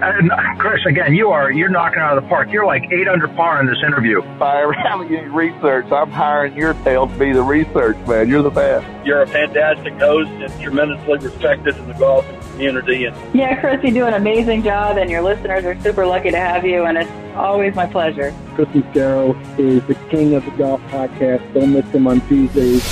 [0.00, 2.50] And Chris, again, you are you're knocking out of the park.
[2.52, 4.22] You're like eight under par in this interview.
[4.22, 8.28] If I ever have any research, I'm hiring your tail to be the research man.
[8.28, 8.86] You're the best.
[9.04, 13.06] You're a fantastic host and tremendously respected in the golf community.
[13.06, 16.38] And yeah, Chris, you do an amazing job, and your listeners are super lucky to
[16.38, 16.84] have you.
[16.84, 18.32] And it's always my pleasure.
[18.54, 21.54] Chris Mascaro is the king of the golf podcast.
[21.54, 22.84] Don't miss him on Tuesdays.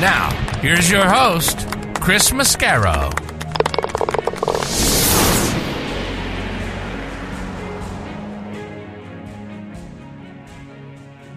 [0.00, 0.30] Now,
[0.60, 1.68] here's your host,
[2.00, 3.31] Chris Mascaro.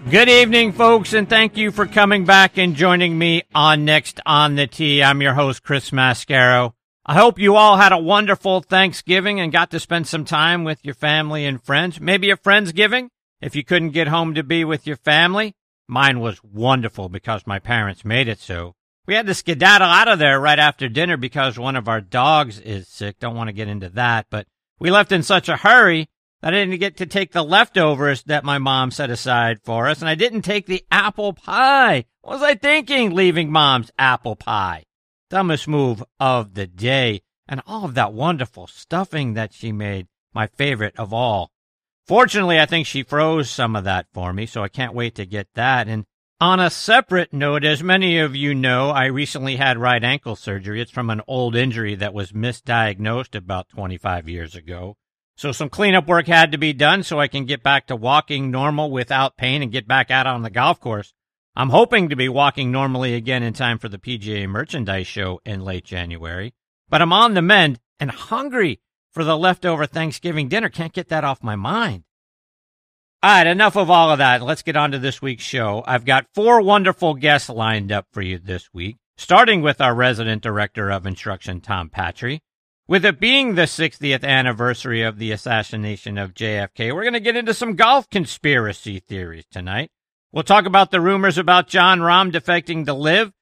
[0.08, 4.54] Good evening, folks, and thank you for coming back and joining me on Next on
[4.54, 5.02] the Tee.
[5.02, 6.74] I'm your host, Chris Mascaro.
[7.04, 10.78] I hope you all had a wonderful Thanksgiving and got to spend some time with
[10.84, 12.00] your family and friends.
[12.00, 13.08] Maybe a Friendsgiving
[13.40, 15.56] if you couldn't get home to be with your family.
[15.88, 18.76] Mine was wonderful because my parents made it so.
[19.06, 22.60] We had to skedaddle out of there right after dinner because one of our dogs
[22.60, 23.18] is sick.
[23.18, 24.46] Don't want to get into that, but
[24.78, 26.08] we left in such a hurry
[26.42, 30.08] I didn't get to take the leftovers that my mom set aside for us, and
[30.08, 32.04] I didn't take the apple pie.
[32.20, 34.84] What was I thinking leaving mom's apple pie?
[35.30, 40.46] Dumbest move of the day, and all of that wonderful stuffing that she made, my
[40.46, 41.50] favorite of all.
[42.06, 45.26] Fortunately, I think she froze some of that for me, so I can't wait to
[45.26, 45.88] get that.
[45.88, 46.04] And
[46.40, 50.80] on a separate note, as many of you know, I recently had right ankle surgery.
[50.80, 54.96] It's from an old injury that was misdiagnosed about 25 years ago.
[55.36, 58.50] So some cleanup work had to be done so I can get back to walking
[58.50, 61.12] normal without pain and get back out on the golf course.
[61.54, 65.60] I'm hoping to be walking normally again in time for the PGA merchandise show in
[65.60, 66.54] late January.
[66.88, 68.80] But I'm on the mend and hungry
[69.12, 70.70] for the leftover Thanksgiving dinner.
[70.70, 72.04] Can't get that off my mind.
[73.22, 74.42] All right, enough of all of that.
[74.42, 75.82] Let's get on to this week's show.
[75.86, 80.42] I've got four wonderful guests lined up for you this week, starting with our resident
[80.42, 82.40] director of instruction, Tom Patri.
[82.88, 87.34] With it being the 60th anniversary of the assassination of JFK, we're going to get
[87.34, 89.90] into some golf conspiracy theories tonight.
[90.30, 93.32] We'll talk about the rumors about Jon Rahm defecting to LIV,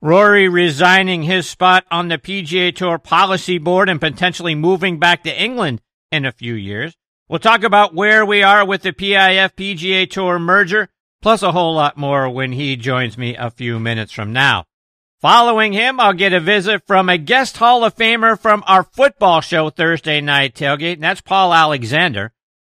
[0.00, 5.42] Rory resigning his spot on the PGA Tour policy board and potentially moving back to
[5.42, 5.80] England
[6.12, 6.94] in a few years.
[7.28, 10.88] We'll talk about where we are with the PIF PGA Tour merger,
[11.20, 14.64] plus a whole lot more when he joins me a few minutes from now.
[15.22, 19.40] Following him, I'll get a visit from a guest Hall of Famer from our football
[19.40, 22.32] show Thursday night tailgate, and that's Paul Alexander.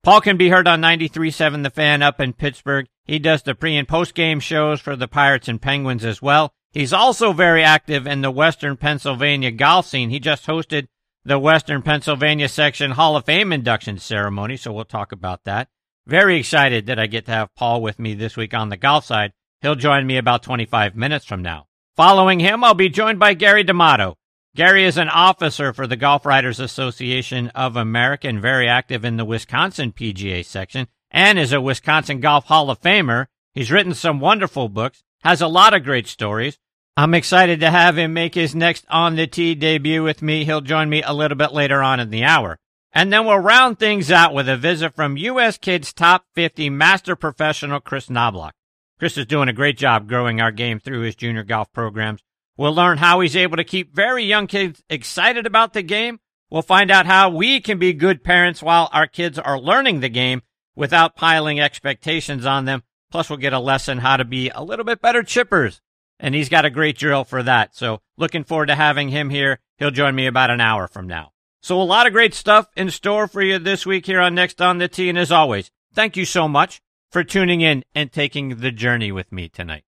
[0.03, 2.87] Paul can be heard on 93.7 The Fan up in Pittsburgh.
[3.05, 6.51] He does the pre and post game shows for the Pirates and Penguins as well.
[6.73, 10.09] He's also very active in the Western Pennsylvania golf scene.
[10.09, 10.87] He just hosted
[11.23, 15.69] the Western Pennsylvania section Hall of Fame induction ceremony, so we'll talk about that.
[16.05, 19.05] Very excited that I get to have Paul with me this week on the golf
[19.05, 19.31] side.
[19.61, 21.67] He'll join me about 25 minutes from now.
[21.95, 24.17] Following him, I'll be joined by Gary D'Amato.
[24.55, 29.17] Gary is an officer for the Golf Writers Association of America and very active in
[29.17, 33.27] the Wisconsin PGA section and is a Wisconsin Golf Hall of Famer.
[33.53, 36.57] He's written some wonderful books, has a lot of great stories.
[36.97, 40.45] I'm excited to have him make his next On the Tee debut with me.
[40.45, 42.57] He'll join me a little bit later on in the hour.
[42.91, 45.59] And then we'll round things out with a visit from U.S.
[45.59, 48.53] Kids Top 50 Master Professional Chris Knobloch.
[48.99, 52.21] Chris is doing a great job growing our game through his junior golf programs.
[52.57, 56.19] We'll learn how he's able to keep very young kids excited about the game.
[56.49, 60.09] We'll find out how we can be good parents while our kids are learning the
[60.09, 60.43] game
[60.75, 62.83] without piling expectations on them.
[63.09, 65.81] Plus, we'll get a lesson how to be a little bit better chippers.
[66.19, 67.75] And he's got a great drill for that.
[67.75, 69.59] So looking forward to having him here.
[69.77, 71.31] He'll join me about an hour from now.
[71.61, 74.61] So a lot of great stuff in store for you this week here on Next
[74.61, 75.09] on the Tee.
[75.09, 76.82] And as always, thank you so much
[77.13, 79.83] for tuning in and taking the journey with me tonight.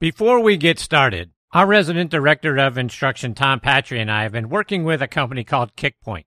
[0.00, 4.48] Before we get started, our resident director of instruction, Tom Patri, and I have been
[4.48, 6.24] working with a company called Kickpoint,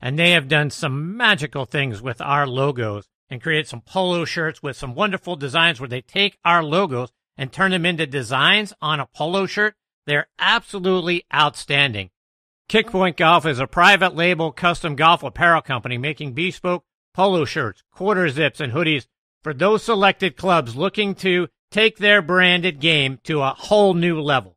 [0.00, 4.62] and they have done some magical things with our logos and created some polo shirts
[4.62, 9.00] with some wonderful designs where they take our logos and turn them into designs on
[9.00, 9.74] a polo shirt.
[10.06, 12.10] They're absolutely outstanding.
[12.68, 18.28] Kickpoint Golf is a private label custom golf apparel company making bespoke polo shirts, quarter
[18.28, 19.06] zips, and hoodies
[19.42, 24.56] for those selected clubs looking to take their branded game to a whole new level.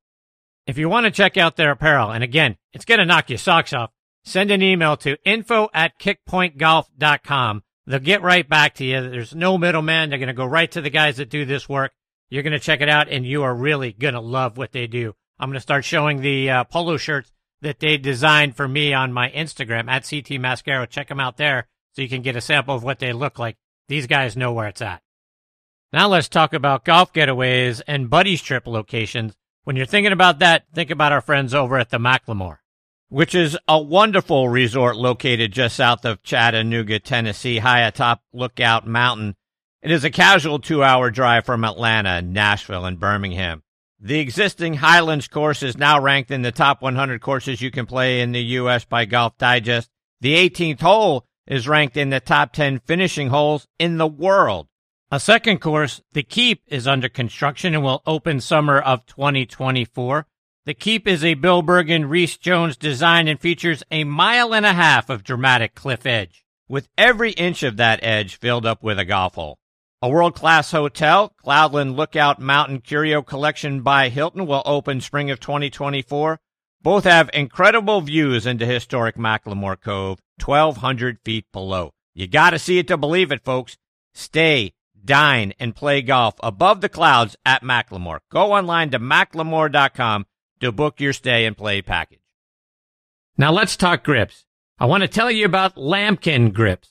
[0.65, 3.37] If you want to check out their apparel, and again, it's going to knock your
[3.37, 3.91] socks off,
[4.23, 7.63] send an email to info at kickpointgolf.com.
[7.85, 9.09] They'll get right back to you.
[9.09, 10.09] There's no middleman.
[10.09, 11.91] They're going to go right to the guys that do this work.
[12.29, 14.87] You're going to check it out, and you are really going to love what they
[14.87, 15.13] do.
[15.37, 17.31] I'm going to start showing the uh, polo shirts
[17.61, 20.89] that they designed for me on my Instagram at CT Mascaro.
[20.89, 23.57] Check them out there so you can get a sample of what they look like.
[23.87, 25.01] These guys know where it's at.
[25.91, 29.33] Now let's talk about golf getaways and buddies trip locations.
[29.63, 32.57] When you're thinking about that, think about our friends over at the McLemore,
[33.09, 39.35] which is a wonderful resort located just south of Chattanooga, Tennessee, high atop Lookout Mountain.
[39.81, 43.63] It is a casual two hour drive from Atlanta, Nashville, and Birmingham.
[43.99, 48.19] The existing Highlands course is now ranked in the top 100 courses you can play
[48.19, 48.83] in the U.S.
[48.83, 49.89] by Golf Digest.
[50.19, 54.67] The 18th hole is ranked in the top 10 finishing holes in the world.
[55.11, 60.25] A second course, The Keep, is under construction and will open summer of 2024.
[60.65, 64.73] The Keep is a Bill Bergin Rees Jones design and features a mile and a
[64.73, 69.05] half of dramatic cliff edge, with every inch of that edge filled up with a
[69.05, 69.59] golf hole.
[70.01, 75.39] A world class hotel, Cloudland Lookout Mountain Curio Collection by Hilton, will open spring of
[75.39, 76.39] 2024.
[76.83, 81.93] Both have incredible views into historic McLemore Cove, 1,200 feet below.
[82.13, 83.77] You gotta see it to believe it, folks.
[84.13, 84.73] Stay
[85.05, 88.19] dine, and play golf above the clouds at McLemore.
[88.31, 90.25] Go online to mclemore.com
[90.59, 92.19] to book your stay and play package.
[93.37, 94.45] Now let's talk grips.
[94.79, 96.89] I want to tell you about Lamkin grips.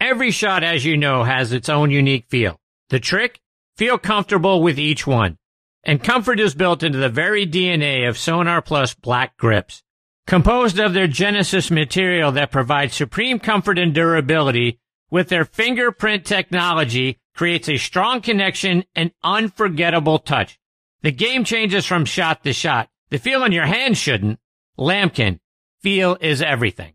[0.00, 2.58] Every shot, as you know, has its own unique feel.
[2.88, 3.40] The trick?
[3.76, 5.38] Feel comfortable with each one.
[5.84, 9.82] And comfort is built into the very DNA of Sonar Plus black grips.
[10.26, 14.78] Composed of their Genesis material that provides supreme comfort and durability
[15.10, 20.58] with their fingerprint technology creates a strong connection and unforgettable touch.
[21.02, 22.88] The game changes from shot to shot.
[23.10, 24.38] The feel in your hand shouldn't.
[24.78, 25.40] Lamkin,
[25.82, 26.94] feel is everything.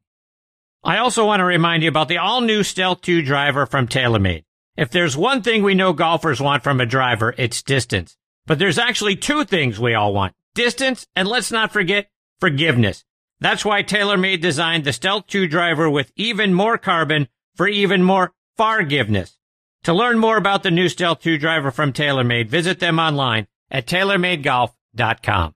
[0.83, 4.45] I also want to remind you about the all new Stealth 2 driver from TaylorMade.
[4.77, 8.16] If there's one thing we know golfers want from a driver, it's distance.
[8.47, 10.33] But there's actually two things we all want.
[10.55, 12.09] Distance, and let's not forget
[12.39, 13.03] forgiveness.
[13.39, 18.33] That's why TaylorMade designed the Stealth 2 driver with even more carbon for even more
[18.55, 19.37] forgiveness.
[19.83, 23.85] To learn more about the new Stealth 2 driver from TaylorMade, visit them online at
[23.85, 25.53] TaylorMadeGolf.com.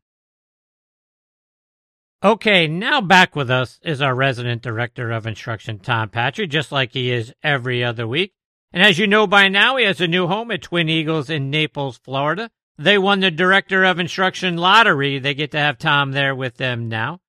[2.23, 6.93] Okay, now back with us is our resident director of instruction, Tom Patrick, just like
[6.93, 8.33] he is every other week.
[8.71, 11.49] And as you know by now, he has a new home at Twin Eagles in
[11.49, 12.51] Naples, Florida.
[12.81, 15.19] They won the director of instruction lottery.
[15.19, 17.19] They get to have Tom there with them now.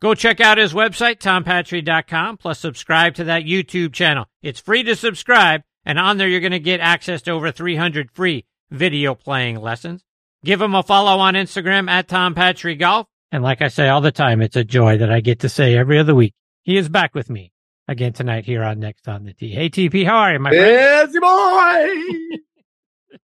[0.00, 4.26] Go check out his website, tompatri.com, plus subscribe to that YouTube channel.
[4.42, 8.10] It's free to subscribe and on there, you're going to get access to over 300
[8.10, 10.04] free video playing lessons.
[10.44, 13.06] Give him a follow on Instagram at Tom Patri Golf.
[13.32, 15.76] And like I say all the time, it's a joy that I get to say
[15.76, 16.34] every other week.
[16.62, 17.52] He is back with me
[17.88, 19.52] again tonight here on Next on the Tee.
[19.52, 21.06] Hey, TP, how are you, my friend?
[21.06, 23.16] Busy boy!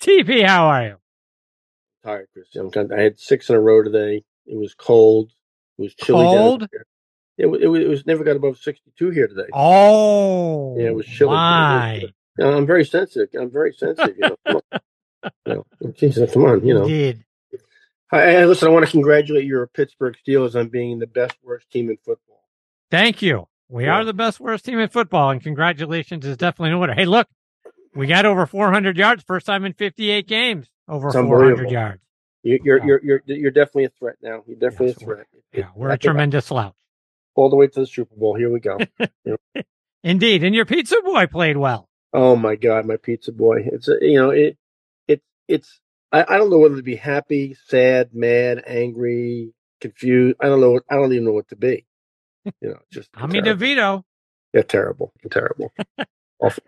[0.00, 0.96] TP, how are you?
[2.10, 2.62] Tired, Christian.
[2.62, 4.24] I'm kind of, I had six in a row today.
[4.46, 5.30] It was cold.
[5.78, 6.24] It was chilly.
[6.24, 6.66] Cold?
[7.38, 9.48] It, it, it was never got above 62 here today.
[9.52, 11.30] Oh, yeah, it oh was chilly.
[11.30, 12.02] My.
[12.40, 13.28] I'm very sensitive.
[13.40, 14.16] I'm very sensitive.
[14.18, 14.60] You know,
[15.46, 16.82] you know, Jesus, come on, you know.
[16.82, 17.24] Indeed.
[18.10, 21.90] Hey, listen, I want to congratulate your Pittsburgh Steelers on being the best worst team
[21.90, 22.42] in football.
[22.90, 23.46] Thank you.
[23.68, 23.98] We yeah.
[23.98, 26.94] are the best worst team in football, and congratulations is definitely an order.
[26.94, 27.28] Hey, look,
[27.94, 32.02] we got over 400 yards, first time in 58 games, over 400 yards.
[32.42, 34.42] You, you're, you're you're you're definitely a threat now.
[34.46, 35.26] You're definitely yes, a threat.
[35.52, 36.74] Yeah, we're a tremendous slouch
[37.34, 38.34] all the way to the Super Bowl.
[38.34, 38.78] Here we go.
[40.04, 41.88] Indeed, and your pizza boy played well.
[42.12, 43.66] Oh my God, my pizza boy!
[43.70, 44.56] It's a, you know it
[45.06, 45.80] it it's
[46.10, 50.36] I, I don't know whether to be happy, sad, mad, angry, confused.
[50.40, 50.80] I don't know.
[50.88, 51.86] I don't even know what to be.
[52.60, 54.02] You know, just I mean DeVito.
[54.52, 55.72] Yeah, terrible, terrible,
[56.40, 56.64] awful.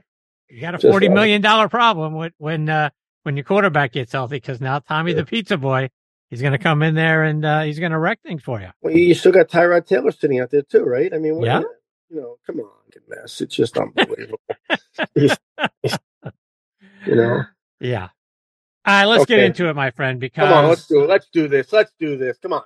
[0.52, 2.90] You got a forty million dollar problem when when uh,
[3.22, 5.18] when your quarterback gets healthy because now Tommy yeah.
[5.18, 5.88] the pizza boy
[6.28, 8.68] he's going to come in there and uh, he's going to wreck things for you.
[8.82, 11.12] Well, you still got Tyrod Taylor sitting out there too, right?
[11.12, 11.62] I mean, yeah.
[12.10, 12.68] You know, come on,
[13.08, 13.40] mess.
[13.40, 14.40] It's just unbelievable.
[15.14, 15.30] you
[17.06, 17.44] know.
[17.80, 18.08] Yeah.
[18.84, 19.36] All right, let's okay.
[19.36, 20.20] get into it, my friend.
[20.20, 21.08] Because come on, let's do it.
[21.08, 21.72] Let's do this.
[21.72, 22.36] Let's do this.
[22.38, 22.62] Come on.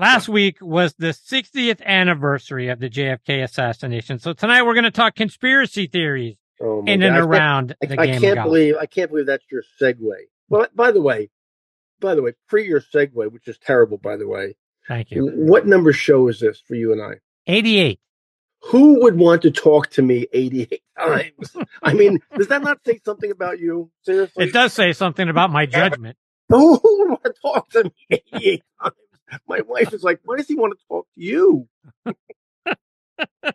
[0.00, 4.18] Last week was the 60th anniversary of the JFK assassination.
[4.18, 7.06] So tonight we're going to talk conspiracy theories oh in God.
[7.06, 8.16] and around I, the I, game.
[8.16, 10.10] I can't believe I can't believe that's your segue.
[10.48, 11.30] Well, by the way,
[12.00, 14.56] by the way, pre your segue, which is terrible, by the way.
[14.88, 15.26] Thank you.
[15.26, 17.14] What number show is this for you and I?
[17.46, 18.00] 88.
[18.64, 21.56] Who would want to talk to me 88 times?
[21.82, 23.90] I mean, does that not say something about you?
[24.02, 24.44] Seriously?
[24.44, 26.16] It does say something about my judgment.
[26.48, 28.94] Who would want to talk to me 88 times?
[29.48, 31.68] My wife is like, why does he want to talk to you?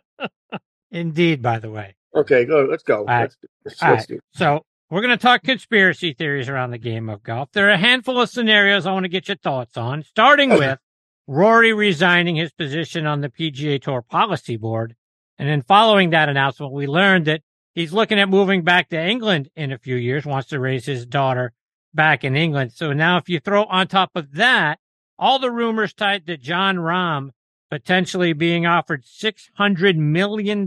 [0.90, 1.94] Indeed, by the way.
[2.16, 2.66] Okay, go.
[2.68, 3.04] Let's go.
[3.04, 3.22] Right.
[3.22, 4.20] Let's, let's, let's right.
[4.34, 7.50] So we're going to talk conspiracy theories around the game of golf.
[7.52, 10.78] There are a handful of scenarios I want to get your thoughts on, starting with
[11.26, 14.94] Rory resigning his position on the PGA Tour policy board.
[15.38, 17.42] And then following that announcement, we learned that
[17.74, 21.04] he's looking at moving back to England in a few years, wants to raise his
[21.04, 21.52] daughter
[21.92, 22.72] back in England.
[22.72, 24.78] So now if you throw on top of that,
[25.18, 27.30] all the rumors tied to Jon Rahm
[27.70, 30.66] potentially being offered $600 million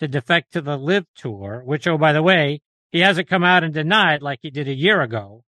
[0.00, 2.60] to defect to the LIV tour, which, oh, by the way,
[2.92, 5.44] he hasn't come out and denied like he did a year ago.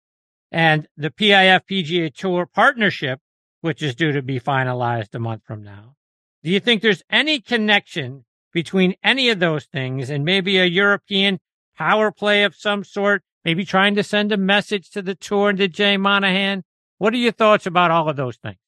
[0.51, 3.21] And the PIF PGA Tour partnership,
[3.63, 5.97] which is due to be finalized a month from now.
[6.43, 11.39] Do you think there's any connection between any of those things and maybe a European
[11.77, 15.59] power play of some sort, maybe trying to send a message to the tour and
[15.59, 16.65] to Jay Monahan?
[16.99, 18.59] What are your thoughts about all of those things?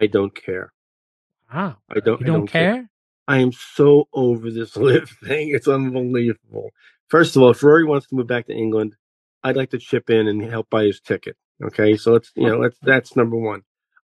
[0.00, 0.72] I don't care.
[1.52, 1.78] Wow.
[1.88, 2.20] I don't.
[2.20, 2.90] You don't, don't care?
[3.28, 5.50] I am so over this LIV thing.
[5.50, 6.70] It's unbelievable.
[7.08, 8.94] First of all, if Rory wants to move back to England,
[9.42, 11.36] I'd like to chip in and help buy his ticket.
[11.62, 13.62] Okay, so let's you know let's that's number one.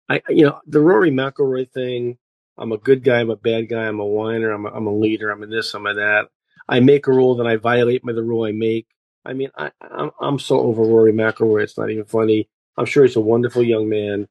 [0.08, 2.18] I you know the Rory McIlroy thing.
[2.58, 3.20] I'm a good guy.
[3.20, 3.86] I'm a bad guy.
[3.86, 4.50] I'm a whiner.
[4.50, 5.30] I'm a, I'm a leader.
[5.30, 5.74] I'm a this.
[5.74, 6.28] I'm a that.
[6.68, 8.86] I make a rule, then I violate by the rule I make.
[9.24, 11.64] I mean, I, I'm I'm so over Rory McIlroy.
[11.64, 12.48] It's not even funny.
[12.76, 14.28] I'm sure he's a wonderful young man.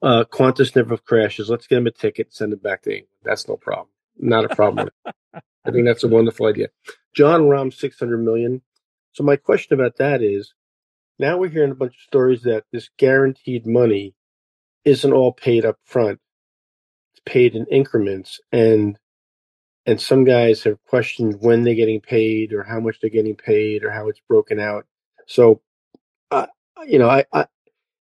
[0.00, 1.50] Uh, Qantas never crashes.
[1.50, 3.08] Let's get him a ticket, send him back to England.
[3.22, 3.88] That's no problem.
[4.18, 4.90] Not a problem.
[5.34, 6.68] I think that's a wonderful idea.
[7.14, 8.62] Jon Rahm, 600 million.
[9.12, 10.54] So my question about that is,
[11.18, 14.14] now we're hearing a bunch of stories that this guaranteed money
[14.84, 16.20] isn't all paid up front.
[17.12, 18.98] It's paid in increments and
[19.86, 23.84] and some guys have questioned when they're getting paid or how much they're getting paid
[23.84, 24.86] or how it's broken out.
[25.26, 25.60] So,
[26.30, 26.46] uh,
[26.86, 27.46] you know, I, I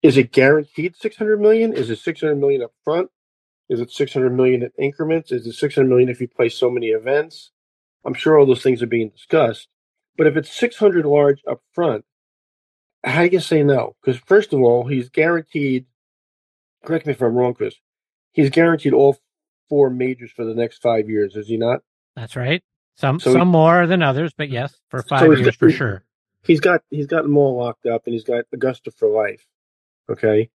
[0.02, 1.74] is it guaranteed 600 million?
[1.74, 3.10] Is it 600 million up front?
[3.69, 5.31] Is it 600 million in increments?
[5.31, 7.51] Is it 600 million if you play so many events?
[8.05, 9.67] I'm sure all those things are being discussed.
[10.17, 12.05] But if it's 600 large up front,
[13.03, 13.95] how do you say no?
[14.01, 15.86] Because first of all, he's guaranteed.
[16.86, 17.75] Correct me if I'm wrong, Chris.
[18.31, 19.17] He's guaranteed all
[19.69, 21.81] four majors for the next five years, is he not?
[22.15, 22.63] That's right.
[22.98, 26.03] Some So some he- more than others, but yes, for five So years for sure.
[26.43, 29.45] He's got he's got them all locked up, and he's got Augusta for life.
[30.10, 30.50] Okay,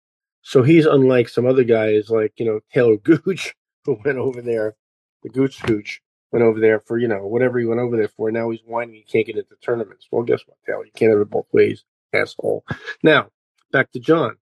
[0.43, 3.55] so he's unlike some other guys, like you know Taylor Gooch,
[3.85, 4.77] who went over there,
[5.23, 6.01] the Gooch Gooch
[6.33, 8.31] went over there for you know whatever he went over there for.
[8.31, 10.09] Now he's whining he can't get into tournaments.
[10.11, 10.85] Well, guess what, Taylor?
[10.85, 12.65] You can't have it both ways, asshole.
[13.03, 13.29] Now
[13.73, 14.37] back to Jon.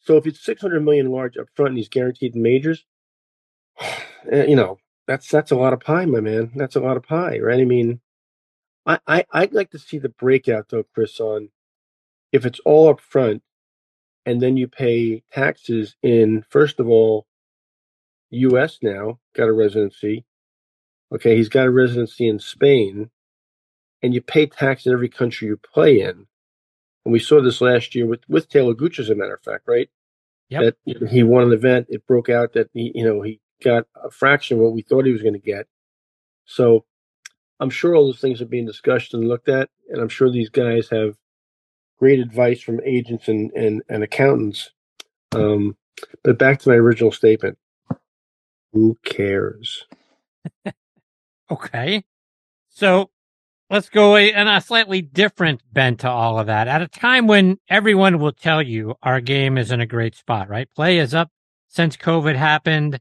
[0.00, 2.84] So if it's six hundred million large up front and he's guaranteed majors,
[4.30, 6.52] eh, you know that's that's a lot of pie, my man.
[6.54, 7.60] That's a lot of pie, right?
[7.60, 8.00] I mean,
[8.86, 11.50] I, I I'd like to see the breakout though, Chris, on
[12.32, 13.42] if it's all up front
[14.26, 17.26] and then you pay taxes in first of all
[18.30, 20.24] US now, got a residency.
[21.14, 23.10] Okay, he's got a residency in Spain,
[24.02, 26.26] and you pay tax in every country you play in.
[27.04, 29.64] And we saw this last year with, with Taylor Gooch, as a matter of fact,
[29.66, 29.90] right?
[30.48, 30.76] Yep.
[30.86, 34.10] That he won an event, it broke out that he, you know, he got a
[34.10, 35.66] fraction of what we thought he was going to get.
[36.46, 36.84] So
[37.60, 40.50] I'm sure all those things are being discussed and looked at, and I'm sure these
[40.50, 41.16] guys have
[42.02, 44.72] great advice from agents and, and, and accountants.
[45.30, 45.76] Um,
[46.24, 47.56] but back to my original statement
[48.72, 49.84] who cares?
[51.50, 52.02] Okay.
[52.70, 53.10] So
[53.68, 56.66] let's go in a slightly different bent to all of that.
[56.66, 60.48] At a time when everyone will tell you our game is in a great spot,
[60.48, 60.66] right?
[60.74, 61.28] Play is up
[61.68, 63.00] since COVID happened.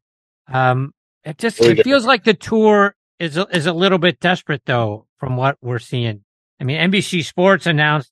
[0.51, 0.91] Um,
[1.24, 1.84] it just it good.
[1.86, 5.79] feels like the tour is a, is a little bit desperate though from what we're
[5.79, 6.25] seeing.
[6.60, 8.11] I mean, NBC Sports announced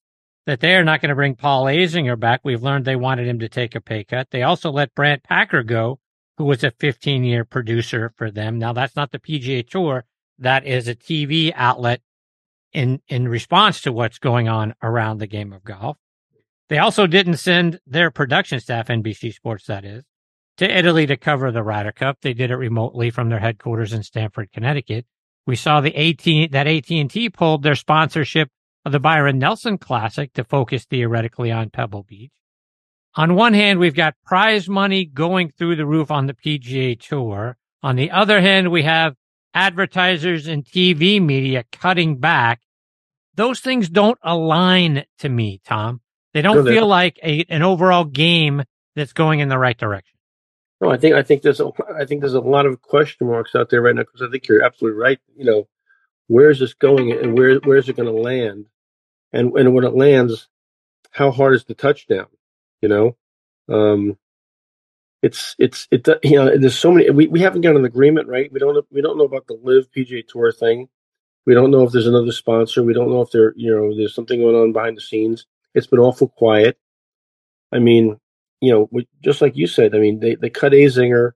[0.49, 2.41] that they are not going to bring Paul Azinger back.
[2.43, 4.31] We've learned they wanted him to take a pay cut.
[4.31, 5.99] They also let Brandt Packer go,
[6.39, 8.57] who was a 15 year producer for them.
[8.57, 10.05] Now that's not the PGA Tour.
[10.39, 12.01] That is a TV outlet
[12.73, 15.97] in, in response to what's going on around the game of golf.
[16.67, 20.03] They also didn't send their production staff, NBC Sports that is,
[20.57, 22.21] to Italy to cover the Ryder Cup.
[22.23, 25.05] They did it remotely from their headquarters in Stamford, Connecticut.
[25.45, 28.49] We saw the AT that AT&T pulled their sponsorship
[28.85, 32.31] the Byron Nelson Classic to focus theoretically on Pebble Beach.
[33.15, 37.57] On one hand, we've got prize money going through the roof on the PGA Tour.
[37.83, 39.15] On the other hand, we have
[39.53, 42.61] advertisers and TV media cutting back.
[43.35, 46.01] Those things don't align to me, Tom.
[46.33, 48.63] They don't No, feel like a, an overall game
[48.95, 50.17] that's going in the right direction.
[50.81, 53.55] No, I think I think there's a I think there's a lot of question marks
[53.55, 55.19] out there right now because I think you're absolutely right.
[55.35, 55.67] You know,
[56.29, 58.67] where is this going and where where is it going to land?
[59.33, 60.47] And and when it lands,
[61.11, 62.27] how hard is the touchdown?
[62.81, 63.17] You know,
[63.67, 64.17] um,
[65.21, 68.51] it's it's it you know there's so many we, we haven't got an agreement right.
[68.51, 70.87] We don't we don't know about the LIV PGA Tour thing.
[71.45, 72.83] We don't know if there's another sponsor.
[72.83, 75.47] We don't know if there, you know, there's something going on behind the scenes.
[75.73, 76.77] It's been awful quiet.
[77.71, 78.19] I mean,
[78.61, 81.31] you know, we, just like you said, I mean, they, they cut Azinger,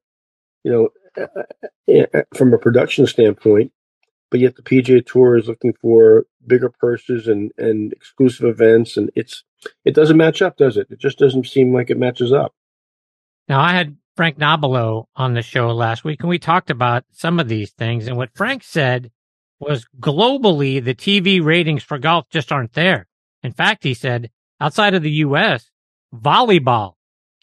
[0.63, 1.41] you know, uh,
[1.89, 3.71] uh, uh, from a production standpoint,
[4.33, 9.11] but yet the PGA Tour is looking for bigger purses and, and exclusive events, and
[9.15, 9.43] it's
[9.85, 10.87] it doesn't match up, does it?
[10.89, 12.55] It just doesn't seem like it matches up.
[13.47, 17.39] Now, I had Frank Nobilo on the show last week, and we talked about some
[17.39, 18.07] of these things.
[18.07, 19.11] And what Frank said
[19.59, 23.05] was globally, the TV ratings for golf just aren't there.
[23.43, 25.69] In fact, he said outside of the U.S.,
[26.11, 26.93] volleyball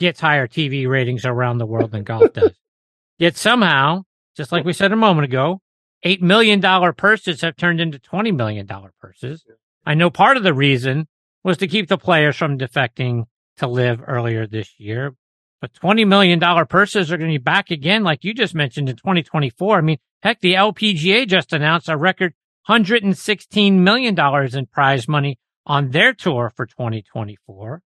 [0.00, 2.58] gets higher TV ratings around the world than golf does.
[3.20, 4.06] Yet somehow,
[4.36, 5.60] just like we said a moment ago,
[6.04, 6.60] $8 million
[6.94, 8.68] purses have turned into $20 million
[9.00, 9.44] purses.
[9.84, 11.08] I know part of the reason
[11.44, 13.24] was to keep the players from defecting
[13.58, 15.14] to LIV earlier this year.
[15.60, 18.96] But $20 million purses are going to be back again, like you just mentioned in
[18.96, 19.76] 2024.
[19.76, 22.32] I mean, heck, the LPGA just announced a record
[22.68, 24.18] $116 million
[24.54, 27.82] in prize money on their tour for 2024.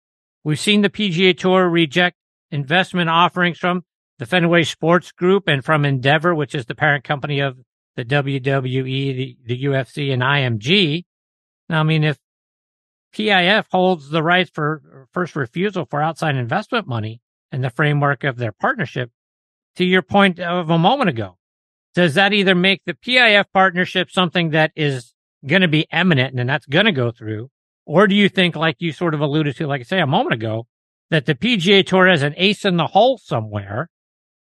[0.44, 2.18] We've seen the PGA Tour reject
[2.50, 3.84] investment offerings from
[4.18, 7.58] the Fenway Sports Group and from Endeavor, which is the parent company of
[7.96, 11.04] the WWE, the, the UFC, and IMG.
[11.70, 12.18] Now, I mean, if
[13.14, 17.22] PIF holds the rights for first refusal for outside investment money
[17.52, 19.12] in the framework of their partnership,
[19.76, 21.38] to your point of a moment ago,
[21.94, 25.14] does that either make the PIF partnership something that is
[25.46, 27.50] going to be eminent and that's going to go through?
[27.86, 30.34] Or do you think, like you sort of alluded to, like I say a moment
[30.34, 30.68] ago,
[31.10, 33.90] that the PGA Tour has an ace in the hole somewhere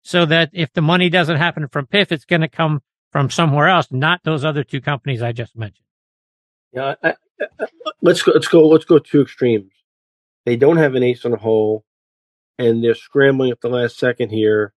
[0.01, 2.81] so that if the money doesn't happen from PIF, it's going to come
[3.17, 5.87] from somewhere else, not those other two companies I just mentioned.
[6.71, 7.15] Yeah, I,
[7.59, 7.65] I,
[8.03, 8.31] let's go.
[8.31, 8.67] Let's go.
[8.67, 9.71] Let's go two extremes.
[10.45, 11.83] They don't have an ace on the hole,
[12.59, 14.71] and they're scrambling at the last second here.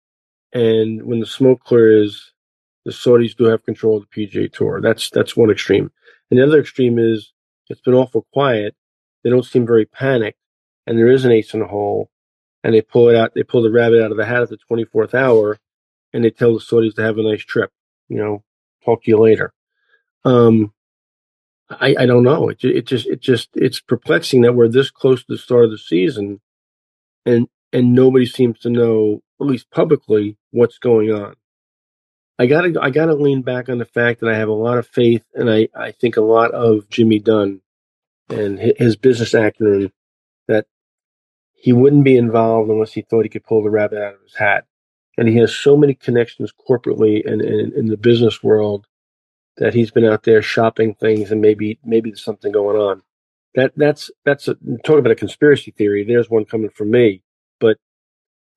[0.54, 2.32] And when the smoke clears,
[2.86, 4.80] the Saudis do have control of the PGA Tour.
[4.80, 5.92] That's that's one extreme.
[6.32, 7.34] And the other extreme is
[7.68, 8.74] it's been awful quiet.
[9.26, 10.40] They don't seem very panicked,
[10.88, 12.10] and there is an ace in the hole,
[12.64, 13.34] and they pull it out.
[13.36, 15.58] They pull the rabbit out of the hat at the 24th hour,
[16.14, 17.74] and they tell the Saudis to have a nice trip
[18.10, 18.44] you know,
[18.84, 19.54] talk to you later.
[20.26, 20.74] Um,
[21.70, 22.50] I, I don't know.
[22.50, 25.72] It, it just, it just, it's perplexing that we're this close to the start of
[25.72, 26.42] the season
[27.26, 31.36] and, and nobody seems to know, at least publicly, what's going on.
[32.40, 34.88] I gotta, I gotta lean back on the fact that I have a lot of
[34.88, 37.62] faith and I, I think a lot of Jimmy Dunne
[38.30, 39.92] and his business acumen
[40.48, 40.66] that
[41.54, 44.36] he wouldn't be involved unless he thought he could pull the rabbit out of his
[44.36, 44.66] hat
[45.20, 48.88] and he has so many connections corporately and in the business world
[49.58, 53.02] that he's been out there shopping things and maybe maybe there's something going on.
[53.54, 54.56] That that's that's a,
[54.86, 56.06] talk about a conspiracy theory.
[56.06, 57.22] There's one coming from me.
[57.60, 57.78] But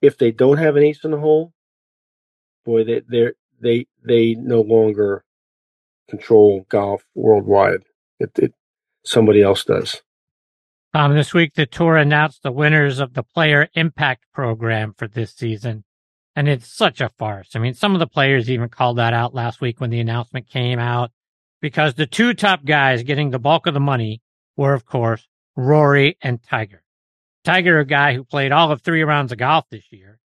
[0.01, 1.53] if they don't have an ace in the hole,
[2.65, 5.25] boy, they they they they no longer
[6.09, 7.83] control golf worldwide.
[8.21, 8.55] It, it
[9.05, 10.01] somebody else does.
[10.95, 15.35] Um, this week the tour announced the winners of the Player Impact Program for this
[15.35, 15.83] season.
[16.35, 17.51] And it's such a farce.
[17.55, 20.49] I mean, some of the players even called that out last week when the announcement
[20.49, 21.11] came out
[21.61, 24.23] because the two top guys getting the bulk of the money
[24.57, 26.83] were, of course, Rory and Tiger.
[27.45, 30.19] Tiger, a guy who played all of three rounds of golf this year.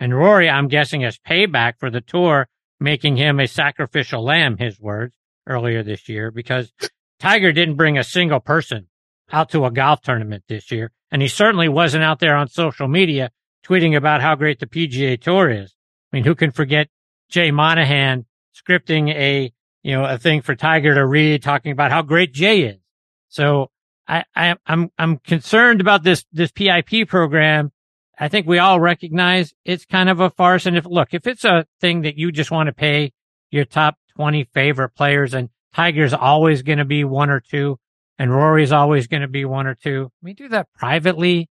[0.00, 2.48] And Rory, I'm guessing, as payback for the tour,
[2.80, 6.72] making him a sacrificial lamb, his words, earlier this year, because
[7.20, 8.88] Tiger didn't bring a single person
[9.32, 10.90] out to a golf tournament this year.
[11.10, 13.30] And he certainly wasn't out there on social media
[13.64, 15.74] tweeting about how great the PGA Tour is.
[16.12, 16.88] I mean, who can forget
[17.28, 22.02] Jay Monahan scripting a, you know, a thing for Tiger to read talking about how
[22.02, 22.80] great Jay is.
[23.28, 23.70] So
[24.06, 27.72] I, I, I'm, I'm concerned about this, this PIP program.
[28.18, 30.66] I think we all recognize it's kind of a farce.
[30.66, 33.12] And if, look, if it's a thing that you just want to pay
[33.50, 37.78] your top 20 favorite players and Tiger's always going to be one or two
[38.18, 41.48] and Rory's always going to be one or two, we do that privately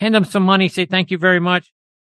[0.00, 1.72] hand them some money, say thank you very much.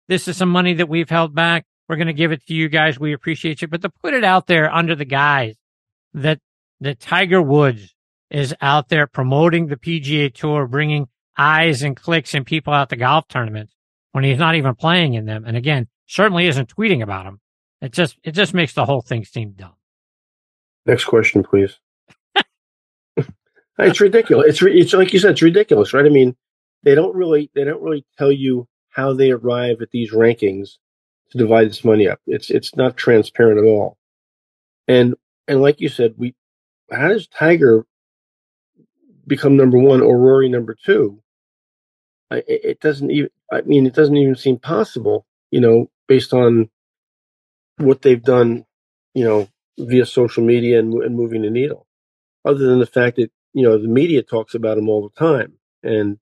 [0.08, 1.64] This is some money that we've held back.
[1.88, 2.98] We're going to give it to you guys.
[2.98, 3.68] We appreciate you.
[3.68, 5.56] But to put it out there under the guise
[6.14, 6.40] that
[6.80, 7.94] that Tiger Woods
[8.30, 12.96] is out there promoting the PGA Tour, bringing eyes and clicks and people out to
[12.96, 13.74] golf tournaments
[14.12, 15.44] when he's not even playing in them.
[15.46, 17.40] And again, certainly isn't tweeting about them.
[17.80, 19.74] It just it just makes the whole thing seem dumb.
[20.86, 21.78] Next question, please.
[23.78, 24.46] it's ridiculous.
[24.48, 26.06] It's it's like you said, it's ridiculous, right?
[26.06, 26.36] I mean,
[26.84, 30.78] they don't really they don't really tell you how they arrive at these rankings
[31.30, 32.20] to divide this money up.
[32.26, 33.98] It's it's not transparent at all.
[34.88, 35.16] And
[35.48, 36.34] and like you said, we
[36.92, 37.86] how does Tiger
[39.26, 41.22] become number one or Rory number two?
[42.30, 43.30] I, it doesn't even.
[43.52, 45.26] I mean, it doesn't even seem possible.
[45.50, 46.70] You know, based on
[47.78, 48.66] what they've done,
[49.14, 51.86] you know, via social media and, and moving the needle.
[52.46, 55.54] other than the fact that you know the media talks about him all the time,
[55.84, 56.18] and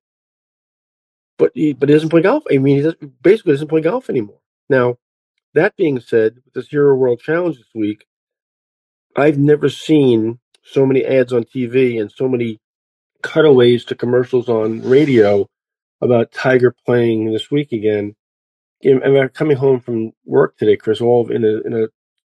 [1.40, 2.44] but he but he doesn't play golf.
[2.52, 4.38] I mean, he does, basically doesn't play golf anymore.
[4.68, 4.98] Now,
[5.54, 8.06] that being said, with this Hero World Challenge this week,
[9.16, 12.60] I've never seen so many ads on TV and so many
[13.22, 15.48] cutaways to commercials on radio
[16.02, 18.14] about Tiger playing this week again.
[18.82, 21.88] And I'm coming home from work today, Chris, all in a in a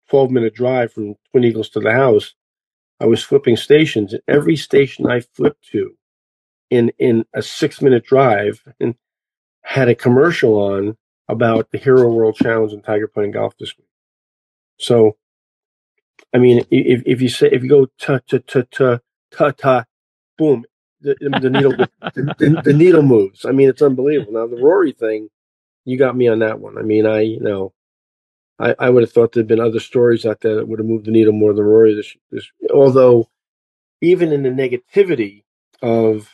[0.10, 2.34] 12 minute drive from Twin Eagles to the house.
[3.02, 5.94] I was flipping stations, and every station I flipped to
[6.74, 8.96] in in a six minute drive and
[9.62, 10.98] had a commercial on
[11.30, 13.88] about the Hero World Challenge and Tiger playing golf this week.
[14.80, 15.16] So,
[16.34, 19.00] I mean, if if you say if you go ta ta ta ta
[19.32, 19.86] ta ta,
[20.38, 20.66] boom,
[21.02, 23.46] the, the needle the, the, the, needle moves.
[23.46, 24.34] I mean, it's unbelievable.
[24.34, 25.30] Now the Rory thing,
[25.86, 26.80] you got me on that one.
[26.80, 27.72] I mean, I you know,
[28.58, 31.06] I, I would have thought there'd been other stories out there that would have moved
[31.06, 31.94] the needle more than Rory.
[31.94, 33.30] This, this, although,
[34.02, 35.44] even in the negativity
[35.84, 36.33] of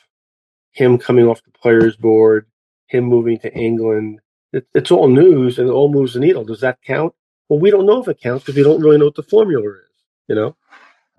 [0.80, 2.46] him coming off the players' board,
[2.88, 4.22] him moving to England,
[4.54, 6.46] it, it's all news and it all moves the needle.
[6.46, 7.14] Does that count?
[7.50, 9.70] Well, we don't know if it counts because we don't really know what the formula
[9.70, 10.06] is.
[10.28, 10.56] You know.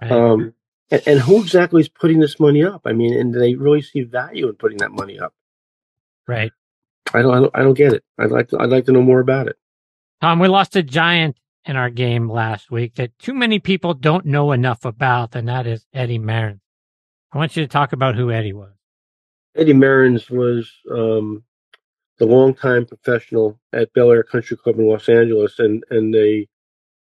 [0.01, 0.55] Um,
[0.91, 2.83] and, and who exactly is putting this money up?
[2.87, 5.35] I mean, and do they really see value in putting that money up?
[6.27, 6.53] Right.
[7.13, 8.03] I don't, I don't, I don't get it.
[8.19, 9.57] I'd like to, I'd like to know more about it.
[10.23, 14.25] Tom, we lost a giant in our game last week that too many people don't
[14.25, 16.61] know enough about, and that is Eddie Merrins.
[17.33, 18.73] I want you to talk about who Eddie was.
[19.57, 21.45] Eddie Merrins was um,
[22.19, 26.49] the longtime professional at Bel Air Country Club in Los Angeles, and and a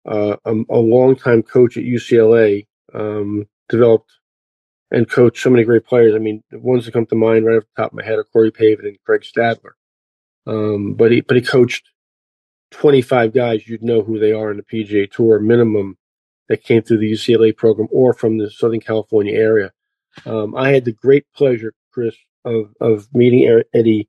[0.06, 2.66] uh, a, a longtime coach at UCLA.
[2.92, 4.10] Um, developed
[4.90, 6.14] and coached so many great players.
[6.14, 8.18] I mean, the ones that come to mind right off the top of my head
[8.18, 9.72] are Corey Pavin and Craig Stadler.
[10.46, 11.88] Um, but he but he coached
[12.72, 15.96] 25 guys you'd know who they are in the PGA Tour minimum
[16.48, 19.72] that came through the UCLA program or from the Southern California area.
[20.26, 24.08] Um, I had the great pleasure, Chris, of of meeting Eddie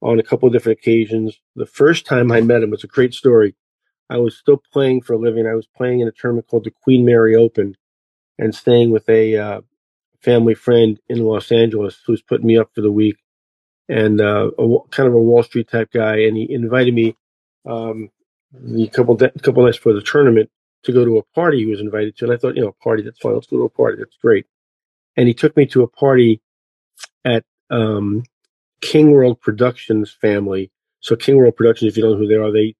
[0.00, 1.38] on a couple of different occasions.
[1.56, 3.54] The first time I met him was a great story.
[4.10, 5.46] I was still playing for a living.
[5.46, 7.74] I was playing in a tournament called the Queen Mary Open
[8.38, 9.60] and staying with a uh,
[10.20, 13.16] family friend in Los Angeles who's putting me up for the week
[13.88, 16.20] and uh, a, kind of a Wall Street type guy.
[16.20, 17.16] And he invited me
[17.66, 18.10] um,
[18.76, 20.50] a couple de- couple nights before the tournament
[20.84, 22.26] to go to a party he was invited to.
[22.26, 23.34] And I thought, you know, a party, that's fine.
[23.34, 23.98] Let's go to a party.
[23.98, 24.46] That's great.
[25.16, 26.42] And he took me to a party
[27.24, 28.24] at um,
[28.80, 30.70] King World Productions family.
[31.00, 32.76] So King World Productions, if you don't know who they are, they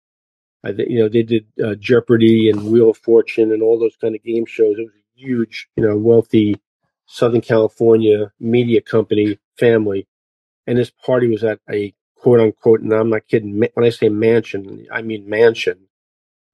[0.64, 4.14] uh, you know, they did uh, Jeopardy and Wheel of Fortune and all those kind
[4.14, 4.78] of game shows.
[4.78, 6.58] It was a huge, you know, wealthy
[7.06, 10.06] Southern California media company family.
[10.66, 13.58] And this party was at a quote unquote, and I'm not kidding.
[13.58, 15.80] When I say mansion, I mean mansion.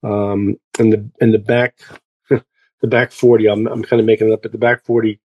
[0.02, 1.78] Um, and the, in the back,
[2.28, 5.20] the back 40, I'm, I'm kind of making it up, but the back 40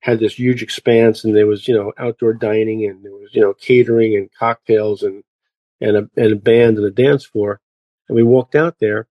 [0.00, 3.40] had this huge expanse and there was, you know, outdoor dining and there was, you
[3.40, 5.24] know, catering and cocktails and,
[5.80, 7.60] and a, and a band and a dance floor.
[8.08, 9.08] And we walked out there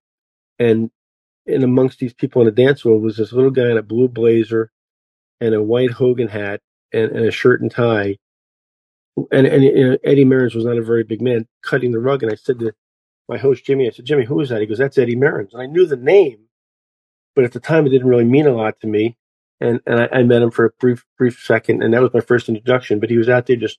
[0.58, 0.90] and
[1.46, 4.08] in amongst these people on the dance floor was this little guy in a blue
[4.08, 4.70] blazer
[5.40, 6.60] and a white Hogan hat
[6.92, 8.16] and, and a shirt and tie.
[9.32, 12.22] And, and, and Eddie Merrins was not a very big man, cutting the rug.
[12.22, 12.72] And I said to
[13.28, 14.60] my host Jimmy, I said, Jimmy, who is that?
[14.60, 15.52] He goes, that's Eddie Merrins.
[15.52, 16.46] And I knew the name,
[17.34, 19.17] but at the time it didn't really mean a lot to me.
[19.60, 22.20] And and I, I met him for a brief brief second, and that was my
[22.20, 23.00] first introduction.
[23.00, 23.78] But he was out there just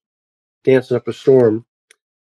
[0.63, 1.65] dancing up a storm,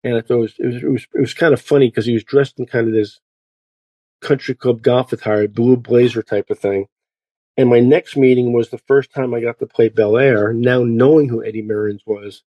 [0.05, 2.07] and I thought it was it was it was, it was kind of funny because
[2.07, 3.21] he was dressed in kind of this
[4.21, 6.87] country club golf attire, blue blazer type of thing.
[7.57, 10.83] And my next meeting was the first time I got to play Bel Air, now
[10.83, 12.43] knowing who Eddie Merrins was,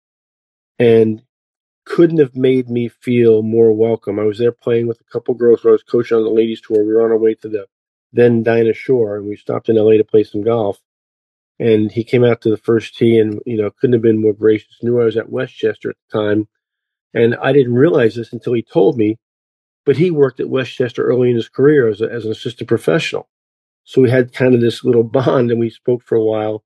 [0.79, 1.23] and
[1.87, 4.19] couldn't have made me feel more welcome.
[4.19, 6.61] I was there playing with a couple girls who I was coaching on the ladies
[6.61, 6.85] tour.
[6.85, 7.67] We were on our way to the
[8.13, 10.79] then Dinah Shore, and we stopped in LA to play some golf.
[11.61, 14.33] And he came out to the first tee, and you know couldn't have been more
[14.33, 14.77] gracious.
[14.83, 16.49] Knew I was at Westchester at the time,
[17.15, 19.19] and I didn't realize this until he told me
[19.85, 23.29] but he worked at Westchester early in his career as, a, as an assistant professional.
[23.85, 26.65] So we had kind of this little bond and we spoke for a while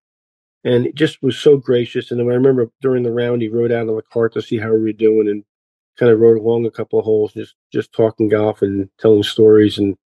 [0.64, 2.10] and it just was so gracious.
[2.10, 4.72] And I remember during the round, he rode out on the cart to see how
[4.72, 5.44] we were doing and
[5.98, 9.78] kind of rode along a couple of holes, just, just talking golf and telling stories
[9.78, 9.96] and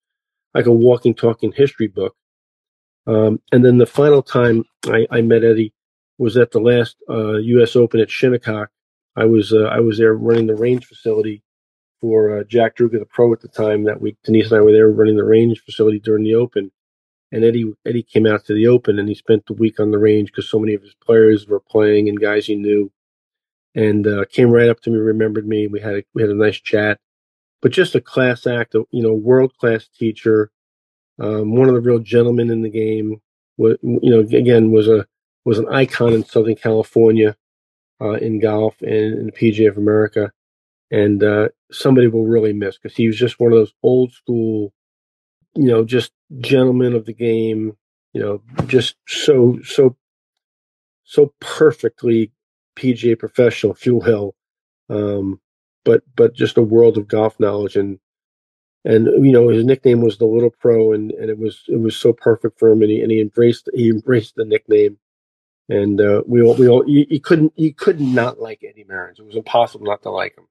[0.54, 2.14] like a walking, talking history book.
[3.08, 5.72] Um, and then the final time I, I, met Eddie
[6.18, 7.74] was at the last uh, U.S.
[7.74, 8.68] Open at Shinnecock.
[9.16, 11.42] I was uh, I was there running the range facility
[12.02, 13.84] for uh, Jack Druga, the pro at the time.
[13.84, 16.70] That week, Denise and I were there running the range facility during the Open,
[17.32, 19.98] and Eddie Eddie came out to the Open and he spent the week on the
[19.98, 22.92] range because so many of his players were playing and guys he knew,
[23.74, 25.66] and uh, came right up to me, remembered me.
[25.66, 26.98] We had a, we had a nice chat,
[27.62, 30.50] but just a class act, you know, world class teacher,
[31.18, 33.20] um, one of the real gentlemen in the game.
[33.58, 35.06] you know, again was a
[35.44, 37.36] was an icon in Southern California
[38.00, 40.32] uh, in golf and in the PGA of America,
[40.90, 44.72] and uh, somebody will really miss because he was just one of those old school,
[45.54, 47.76] you know, just gentlemen of the game.
[48.14, 49.96] You know, just so so
[51.04, 52.32] so perfectly
[52.76, 54.34] PGA professional, Fuel Hill,
[54.88, 55.40] um,
[55.84, 57.98] but but just a world of golf knowledge and
[58.88, 61.94] and you know his nickname was the Little Pro, and, and it was it was
[61.94, 64.98] so perfect for him, and he and he embraced he embraced the nickname,
[65.68, 69.18] and uh, we all we all you, couldn't you could not like Eddie Merrins.
[69.18, 70.46] It was impossible not to like him.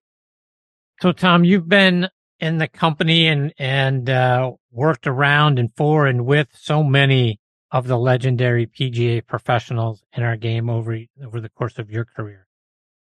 [1.01, 6.23] So Tom, you've been in the company and and uh, worked around and for and
[6.27, 7.39] with so many
[7.71, 12.45] of the legendary PGA professionals in our game over over the course of your career.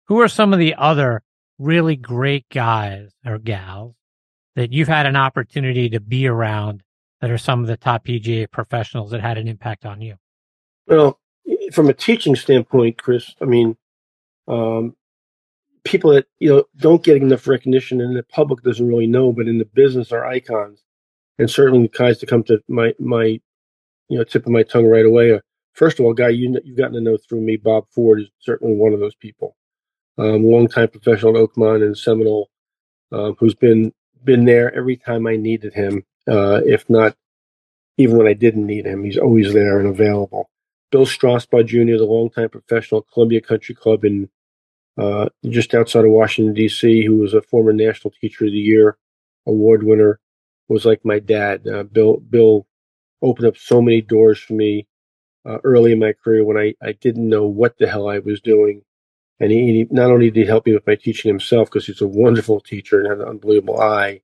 [0.07, 1.21] Who are some of the other
[1.59, 3.93] really great guys or gals
[4.55, 6.83] that you've had an opportunity to be around
[7.21, 10.15] that are some of the top PGA professionals that had an impact on you?
[10.87, 11.19] Well,
[11.71, 13.77] from a teaching standpoint, Chris, I mean,
[14.47, 14.95] um,
[15.83, 19.47] people that you know don't get enough recognition and the public doesn't really know, but
[19.47, 20.83] in the business are icons,
[21.37, 23.39] and certainly the guys that come to my my
[24.07, 25.33] you know tip of my tongue right away.
[25.33, 25.39] Uh,
[25.73, 28.75] first of all, guy you you've gotten to know through me, Bob Ford is certainly
[28.75, 29.55] one of those people.
[30.17, 32.49] Um, longtime professional at Oakmont and Seminole,
[33.11, 36.05] uh, who's been been there every time I needed him.
[36.27, 37.15] Uh, if not,
[37.97, 40.49] even when I didn't need him, he's always there and available.
[40.91, 44.29] Bill Strausbaugh Jr., the longtime professional Columbia Country Club in
[44.97, 48.97] uh, just outside of Washington D.C., who was a former National Teacher of the Year
[49.45, 50.19] award winner,
[50.67, 51.67] was like my dad.
[51.67, 52.67] Uh, Bill Bill
[53.21, 54.87] opened up so many doors for me
[55.45, 58.41] uh, early in my career when I, I didn't know what the hell I was
[58.41, 58.83] doing.
[59.39, 62.07] And he, not only did he help me with my teaching himself because he's a
[62.07, 64.21] wonderful teacher and had an unbelievable eye,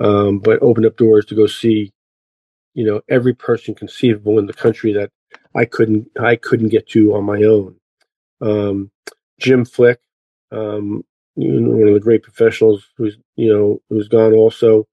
[0.00, 1.92] um, but opened up doors to go see,
[2.74, 5.10] you know, every person conceivable in the country that
[5.56, 7.76] I couldn't I couldn't get to on my own.
[8.40, 8.90] Um,
[9.40, 10.00] Jim Flick,
[10.52, 11.04] um,
[11.36, 14.86] you know, one of the great professionals who's you know who's gone also.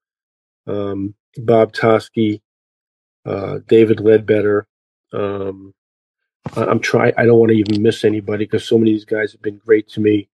[0.67, 2.41] Um, Bob Toski,
[3.26, 4.65] uh, David Leadbetter,
[5.13, 5.74] Um,
[6.56, 7.14] I'm trying.
[7.18, 9.58] I don't want to even miss anybody because so many of these guys have been
[9.58, 10.30] great to me.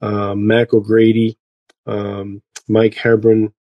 [0.00, 1.38] Um, Mac O'Grady,
[1.86, 3.52] um, Mike Hebron.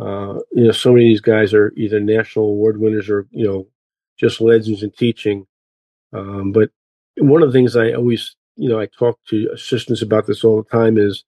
[0.00, 3.46] Uh, you know, so many of these guys are either national award winners or you
[3.46, 3.68] know,
[4.18, 5.46] just legends in teaching.
[6.12, 6.70] Um, but
[7.18, 10.62] one of the things I always, you know, I talk to assistants about this all
[10.62, 11.24] the time is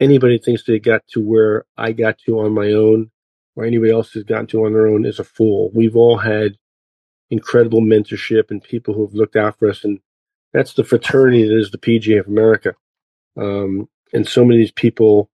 [0.00, 3.10] anybody thinks they got to where I got to on my own
[3.56, 5.70] or anybody else has gotten to on their own is a fool.
[5.74, 6.56] We've all had
[7.30, 9.84] incredible mentorship and people who have looked out for us.
[9.84, 10.00] And
[10.52, 12.74] that's the fraternity that is the PGA of America.
[13.36, 15.30] Um, and so many of these people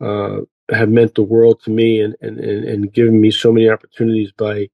[0.00, 3.68] uh, have meant the world to me and, and, and, and given me so many
[3.68, 4.68] opportunities by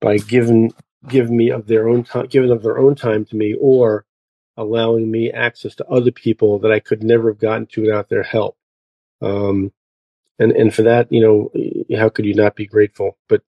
[0.00, 0.72] by giving
[1.08, 4.04] giving me of their own time giving of their own time to me or
[4.56, 8.22] allowing me access to other people that I could never have gotten to without their
[8.22, 8.56] help.
[9.20, 9.72] Um,
[10.38, 13.16] and and for that, you know, how could you not be grateful?
[13.28, 13.42] But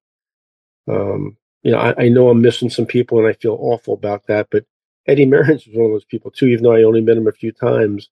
[0.88, 1.36] um,
[1.68, 4.48] you know, I, I, know I'm missing some people, and I feel awful about that.
[4.50, 4.64] But
[5.06, 6.46] Eddie Merrins was one of those people too.
[6.46, 8.08] Even though I only met him a few times,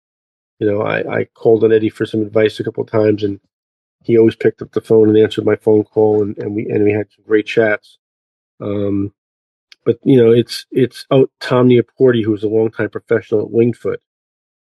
[0.59, 3.41] you know, I, I called on Eddie for some advice a couple of times, and
[4.05, 6.85] he always picked up the phone and answered my phone call, and, and we and
[6.85, 7.97] we had some great chats.
[8.61, 9.15] Um,
[9.87, 13.79] but you know, it's it's oh, Tom Nieporte, who was a longtime professional at Winged
[13.79, 14.03] Foot,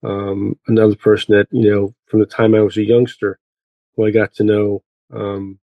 [0.03, 3.39] um, another person that you know from the time I was a youngster,
[3.95, 4.83] who I got to know.
[5.11, 5.57] Um,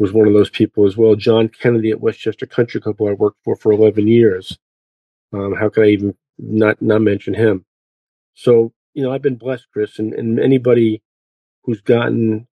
[0.00, 1.14] was one of those people as well.
[1.14, 4.58] John Kennedy at Westchester Country Club, who I worked for for 11 years.
[5.32, 7.64] Um, how could I even not not mention him?
[8.34, 11.02] So you know, I've been blessed, Chris, and, and anybody
[11.62, 12.48] who's gotten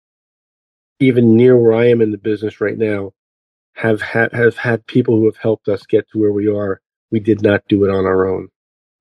[1.00, 3.12] even near where I am in the business right now
[3.74, 6.80] have had have had people who have helped us get to where we are.
[7.10, 8.48] We did not do it on our own.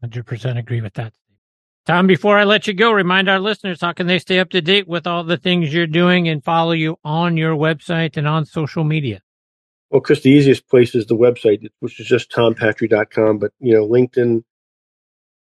[0.02, 1.14] Hundred percent agree with that.
[1.92, 4.62] Tom, before I let you go, remind our listeners how can they stay up to
[4.62, 8.46] date with all the things you're doing and follow you on your website and on
[8.46, 9.22] social media?
[9.90, 13.40] Well, Chris, the easiest place is the website, which is just tompatri.com.
[13.40, 14.42] But you know, LinkedIn,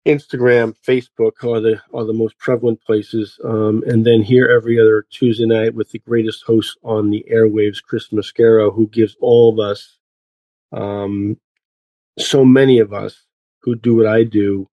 [0.06, 3.40] Instagram, Facebook are the are the most prevalent places.
[3.42, 7.82] Um, and then here every other Tuesday night with the greatest host on the airwaves,
[7.82, 10.00] Chris Mascaro, who gives all of us,
[10.74, 11.40] um,
[12.20, 13.24] so many of us
[13.62, 14.68] who do what I do,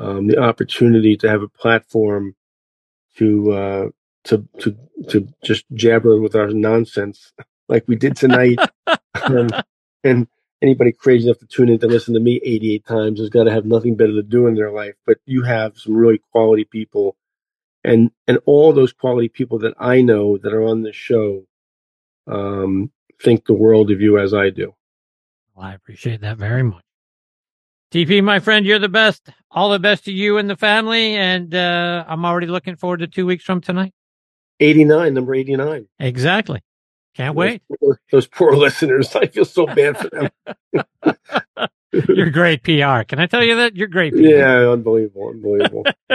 [0.00, 2.34] um, the opportunity to have a platform
[3.16, 3.88] to uh,
[4.24, 4.76] to to
[5.10, 7.32] to just jabber with our nonsense
[7.68, 8.58] like we did tonight.
[9.22, 9.48] um,
[10.04, 10.26] and
[10.62, 13.52] anybody crazy enough to tune in to listen to me 88 times has got to
[13.52, 14.94] have nothing better to do in their life.
[15.06, 17.16] But you have some really quality people,
[17.84, 21.44] and and all those quality people that I know that are on this show
[22.26, 22.90] um,
[23.22, 24.74] think the world of you as I do.
[25.54, 26.82] Well, I appreciate that very much.
[27.90, 29.28] TP, my friend, you're the best.
[29.50, 31.16] All the best to you and the family.
[31.16, 33.92] And uh, I'm already looking forward to two weeks from tonight.
[34.60, 35.88] 89, number 89.
[35.98, 36.62] Exactly.
[37.16, 37.62] Can't wait.
[37.80, 39.14] Those, those poor listeners.
[39.16, 41.66] I feel so bad for them.
[42.08, 43.02] You're great PR.
[43.02, 43.74] Can I tell you that?
[43.74, 44.20] You're great PR.
[44.20, 45.30] Yeah, unbelievable.
[45.30, 45.84] Unbelievable.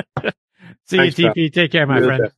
[0.85, 1.29] See Thanks, you.
[1.31, 1.51] TP.
[1.51, 2.23] Take care, my You're friend.
[2.23, 2.35] best.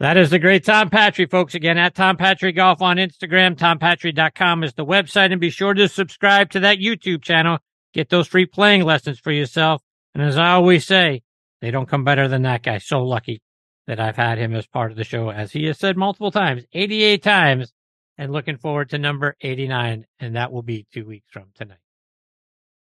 [0.00, 1.54] That is the great Tom Patri, folks.
[1.54, 3.54] Again, at Tom Patri Golf on Instagram.
[3.56, 5.30] TomPatri.com is the website.
[5.30, 7.58] And be sure to subscribe to that YouTube channel.
[7.92, 9.82] Get those free playing lessons for yourself.
[10.14, 11.22] And as I always say,
[11.60, 12.78] they don't come better than that guy.
[12.78, 13.42] So lucky
[13.86, 16.64] that I've had him as part of the show, as he has said multiple times,
[16.72, 17.72] 88 times,
[18.16, 20.06] and looking forward to number 89.
[20.18, 21.78] And that will be two weeks from tonight.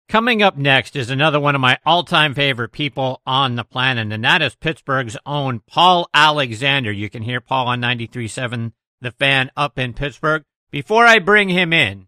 [0.09, 4.13] Coming up next is another one of my all time favorite people on the planet,
[4.13, 6.93] and that is Pittsburgh's own Paul Alexander.
[6.93, 10.45] You can hear Paul on 93.7, the fan up in Pittsburgh.
[10.71, 12.07] Before I bring him in,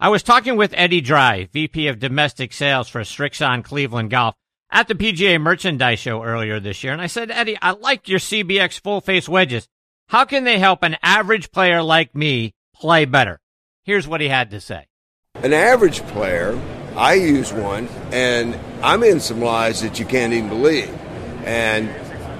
[0.00, 4.36] I was talking with Eddie Dry, VP of Domestic Sales for Srixon Cleveland Golf,
[4.70, 8.20] at the PGA Merchandise Show earlier this year, and I said, Eddie, I like your
[8.20, 9.66] CBX full face wedges.
[10.06, 13.40] How can they help an average player like me play better?
[13.82, 14.86] Here's what he had to say.
[15.34, 16.56] An average player,
[16.94, 20.96] I use one, and I'm in some lies that you can't even believe.
[21.44, 21.88] And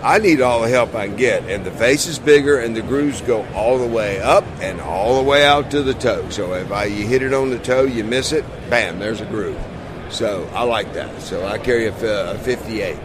[0.03, 1.45] I need all the help I can get.
[1.45, 5.17] And the face is bigger, and the grooves go all the way up and all
[5.17, 6.29] the way out to the toe.
[6.31, 9.27] So if I, you hit it on the toe, you miss it, bam, there's a
[9.27, 9.59] groove.
[10.11, 11.21] So I like that.
[11.21, 12.99] So I carry a, a 58.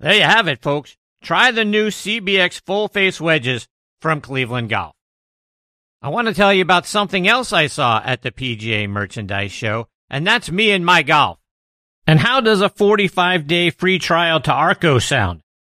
[0.00, 0.96] There you have it, folks.
[1.22, 3.66] Try the new CBX full face wedges
[4.00, 4.94] from Cleveland Golf.
[6.00, 9.88] I want to tell you about something else I saw at the PGA Merchandise Show,
[10.08, 11.38] and that's me and my golf.
[12.06, 15.42] And how does a 45 day free trial to Arccos sound?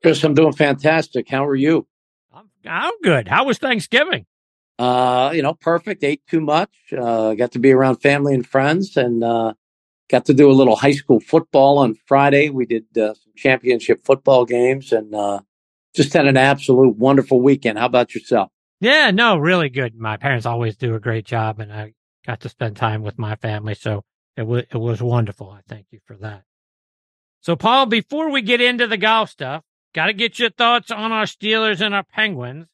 [0.02, 1.28] Chris, I'm doing fantastic.
[1.28, 1.86] How are you?
[2.32, 3.28] I'm, I'm good.
[3.28, 4.26] How was Thanksgiving?
[4.78, 6.04] Uh, you know, perfect.
[6.04, 6.70] Ate too much.
[6.92, 9.54] Uh, got to be around family and friends, and uh,
[10.10, 12.50] got to do a little high school football on Friday.
[12.50, 15.40] We did uh, some championship football games, and uh,
[15.94, 17.78] just had an absolute wonderful weekend.
[17.78, 18.50] How about yourself?
[18.80, 19.94] Yeah, no, really good.
[19.94, 21.94] My parents always do a great job, and I
[22.26, 24.04] got to spend time with my family, so
[24.36, 25.50] it was it was wonderful.
[25.50, 26.42] I thank you for that.
[27.40, 29.62] So, Paul, before we get into the golf stuff,
[29.94, 32.66] got to get your thoughts on our Steelers and our Penguins.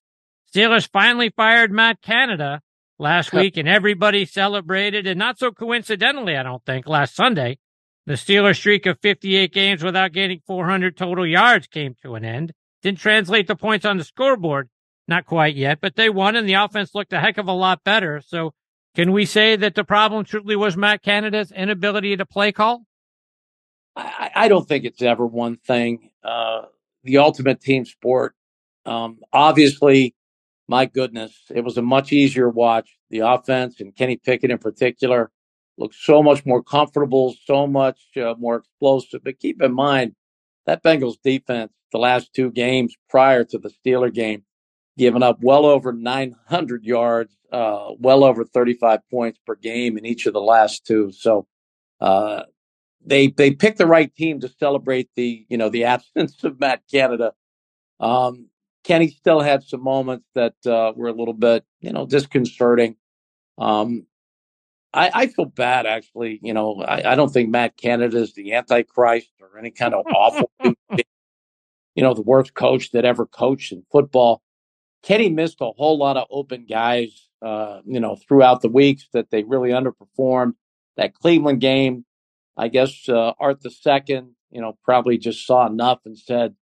[0.55, 2.63] Steelers finally fired Matt Canada
[3.01, 5.07] last week, and everybody celebrated.
[5.07, 7.59] And not so coincidentally, I don't think, last Sunday,
[8.07, 12.53] the Steelers streak of 58 games without getting 400 total yards came to an end.
[12.83, 14.69] Didn't translate the points on the scoreboard,
[15.09, 17.85] not quite yet, but they won, and the offense looked a heck of a lot
[17.85, 18.23] better.
[18.25, 18.53] So,
[18.95, 22.85] can we say that the problem truly was Matt Canada's inability to play call?
[23.95, 26.11] I, I don't think it's ever one thing.
[26.25, 26.63] Uh,
[27.05, 28.35] the ultimate team sport.
[28.87, 30.15] Um, obviously,
[30.71, 32.97] my goodness, it was a much easier watch.
[33.11, 35.33] The offense and Kenny Pickett in particular
[35.77, 39.25] looked so much more comfortable, so much uh, more explosive.
[39.25, 40.15] But keep in mind
[40.67, 44.45] that Bengals defense, the last two games prior to the Steeler game,
[44.97, 50.27] given up well over 900 yards, uh, well over 35 points per game in each
[50.27, 51.11] of the last two.
[51.11, 51.49] So
[52.01, 52.45] uh,
[53.05, 56.83] they they picked the right team to celebrate the you know the absence of Matt
[56.89, 57.33] Canada.
[57.99, 58.50] Um,
[58.91, 62.97] Kenny still had some moments that uh, were a little bit you know disconcerting.
[63.57, 64.07] Um,
[64.93, 66.41] I, I, feel bad actually.
[66.43, 70.05] You know, I, I, don't think Matt Canada is the Antichrist or any kind of
[70.13, 74.43] awful, you know, the worst coach that ever coached in football.
[75.05, 79.31] Kenny missed a whole lot of open guys, uh, you know, throughout the weeks that
[79.31, 80.55] they really underperformed.
[80.97, 82.05] That Cleveland game,
[82.57, 86.57] I guess uh, Art the second, you know, probably just saw enough and said,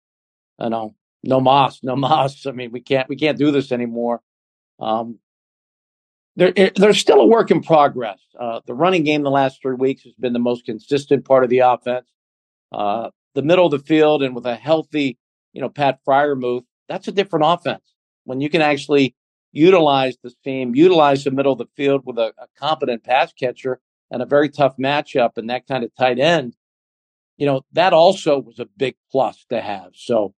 [0.60, 0.96] you know,
[1.26, 2.46] no mas, no mas.
[2.46, 4.22] I mean, we can't we can't do this anymore.
[4.80, 5.20] Um,
[6.36, 8.20] there, there's still a work in progress.
[8.38, 11.50] Uh, the running game the last three weeks has been the most consistent part of
[11.50, 12.10] the offense.
[12.74, 15.18] Uh, the middle of the field and with a healthy,
[15.54, 17.84] you know, Pat Freiermuth, that's a different offense.
[18.26, 19.16] When you can actually
[19.54, 23.80] utilize the seam, utilize the middle of the field with a, a competent pass catcher
[24.12, 26.56] and a very tough matchup and that kind of tight end,
[27.38, 29.92] you know, that also was a big plus to have.
[29.94, 30.34] So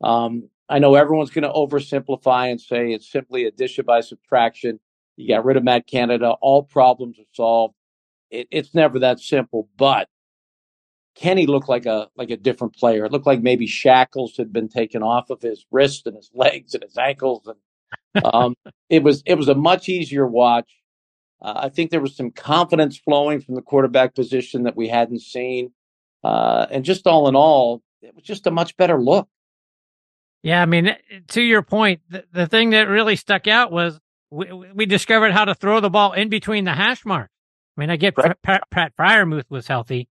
[0.00, 4.78] um, I know everyone's going to oversimplify and say it's simply addition by subtraction.
[5.16, 7.74] You got rid of Matt Canada, all problems are solved.
[8.30, 10.08] It, it's never that simple, but
[11.14, 13.04] Kenny looked like a like a different player.
[13.04, 16.74] It looked like maybe shackles had been taken off of his wrists and his legs
[16.74, 18.54] and his ankles, and um,
[18.88, 20.70] it was it was a much easier watch.
[21.42, 25.20] Uh, I think there was some confidence flowing from the quarterback position that we hadn't
[25.20, 25.72] seen,
[26.22, 29.28] uh, and just all in all, it was just a much better look.
[30.42, 30.96] Yeah, I mean,
[31.28, 35.44] to your point, the, the thing that really stuck out was we, we discovered how
[35.44, 37.32] to throw the ball in between the hash marks.
[37.76, 38.36] I mean, I get right.
[38.42, 40.08] Pat, Pat Freiermuth was healthy,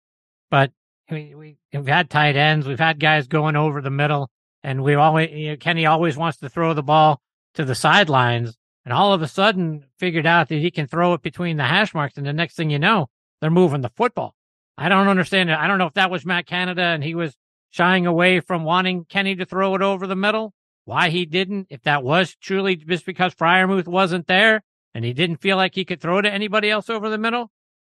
[0.51, 0.71] but
[1.09, 4.29] we, we, have had tight ends, we've had guys going over the middle,
[4.63, 7.21] and we always you know, Kenny always wants to throw the ball
[7.55, 8.55] to the sidelines,
[8.85, 11.93] and all of a sudden figured out that he can throw it between the hash
[11.93, 13.09] marks, and the next thing you know,
[13.41, 14.35] they're moving the football.
[14.77, 15.57] I don't understand it.
[15.57, 17.35] I don't know if that was Matt Canada and he was
[17.71, 20.53] shying away from wanting Kenny to throw it over the middle,
[20.85, 24.63] why he didn't, if that was truly just because Freiermuth wasn't there
[24.93, 27.51] and he didn't feel like he could throw to anybody else over the middle.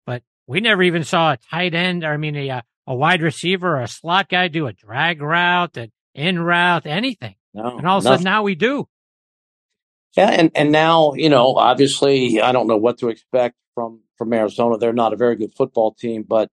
[0.07, 3.77] But we never even saw a tight end, or I mean, a, a wide receiver
[3.77, 7.37] or a slot guy do a drag route, an in route, anything.
[7.55, 8.89] No, and all of a sudden now we do.
[10.17, 14.33] Yeah, and and now you know, obviously, I don't know what to expect from from
[14.33, 14.77] Arizona.
[14.79, 16.51] They're not a very good football team, but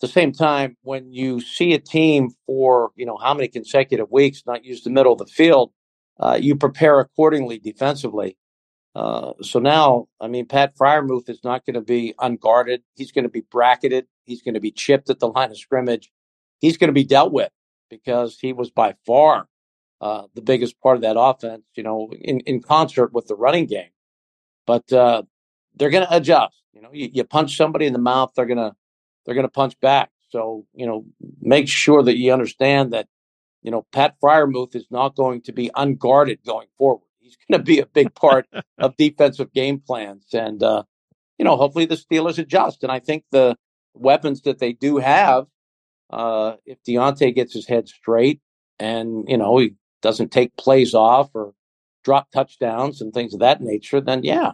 [0.00, 4.42] the same time, when you see a team for you know how many consecutive weeks
[4.46, 5.72] not use the middle of the field,
[6.18, 8.36] uh, you prepare accordingly defensively.
[8.94, 12.82] Uh, so now, I mean, Pat Freiermuth is not going to be unguarded.
[12.96, 14.06] He's going to be bracketed.
[14.24, 16.10] He's going to be chipped at the line of scrimmage.
[16.58, 17.50] He's going to be dealt with
[17.88, 19.46] because he was by far
[20.00, 21.64] uh, the biggest part of that offense.
[21.74, 23.90] You know, in in concert with the running game.
[24.66, 25.22] But uh,
[25.76, 26.54] they're going to adjust.
[26.72, 28.74] You know, you, you punch somebody in the mouth, they're going to
[29.24, 30.10] they're going to punch back.
[30.30, 31.04] So, you know,
[31.40, 33.08] make sure that you understand that,
[33.62, 37.06] you know, Pat Freiermuth is not going to be unguarded going forward.
[37.18, 38.46] He's going to be a big part
[38.78, 40.26] of defensive game plans.
[40.32, 40.84] And, uh,
[41.38, 42.82] you know, hopefully the Steelers adjust.
[42.82, 43.56] And I think the
[43.94, 45.46] weapons that they do have,
[46.10, 48.40] uh, if Diontae gets his head straight
[48.78, 51.52] and, you know, he doesn't take plays off or
[52.04, 54.52] drop touchdowns and things of that nature, then yeah.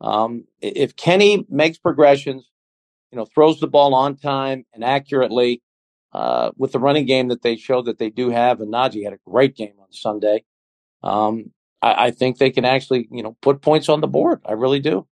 [0.00, 2.50] Um, if Kenny makes progressions,
[3.12, 5.62] you know, throws the ball on time and accurately
[6.12, 8.60] uh, with the running game that they showed that they do have.
[8.60, 10.44] And Najee had a great game on Sunday.
[11.02, 14.40] Um, I, I think they can actually, you know, put points on the board.
[14.46, 15.06] I really do.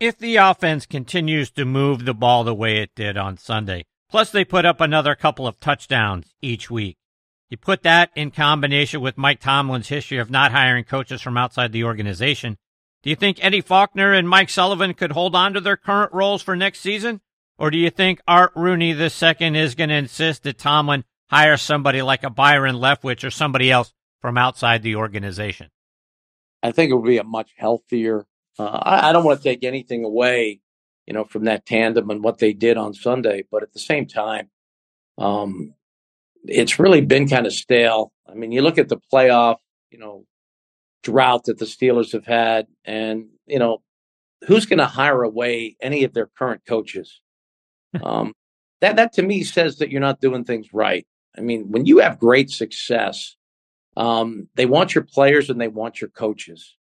[0.00, 4.30] If the offense continues to move the ball the way it did on Sunday, plus
[4.30, 6.96] they put up another couple of touchdowns each week,
[7.48, 11.72] you put that in combination with Mike Tomlin's history of not hiring coaches from outside
[11.72, 12.58] the organization,
[13.06, 16.42] do you think Eddie Faulkner and Mike Sullivan could hold on to their current roles
[16.42, 17.20] for next season?
[17.56, 22.02] Or do you think Art Rooney II is going to insist that Tomlin hire somebody
[22.02, 25.70] like a Byron Leftwich or somebody else from outside the organization?
[26.64, 28.26] I think it would be a much healthier.
[28.58, 30.58] Uh, I, I, don't want to take anything away,
[31.06, 34.06] you know, from that tandem and what they did on Sunday, but at the same
[34.06, 34.50] time,
[35.16, 35.74] um,
[36.42, 38.12] it's really been kind of stale.
[38.28, 39.58] I mean, you look at the playoff,
[39.92, 40.26] you know,
[41.06, 42.66] drought that the Steelers have had.
[42.84, 43.82] And, you know,
[44.46, 47.20] who's going to hire away any of their current coaches?
[48.02, 48.34] um,
[48.80, 51.06] that, that to me says that you're not doing things right.
[51.36, 53.36] I mean, when you have great success,
[53.96, 56.76] um, they want your players and they want your coaches.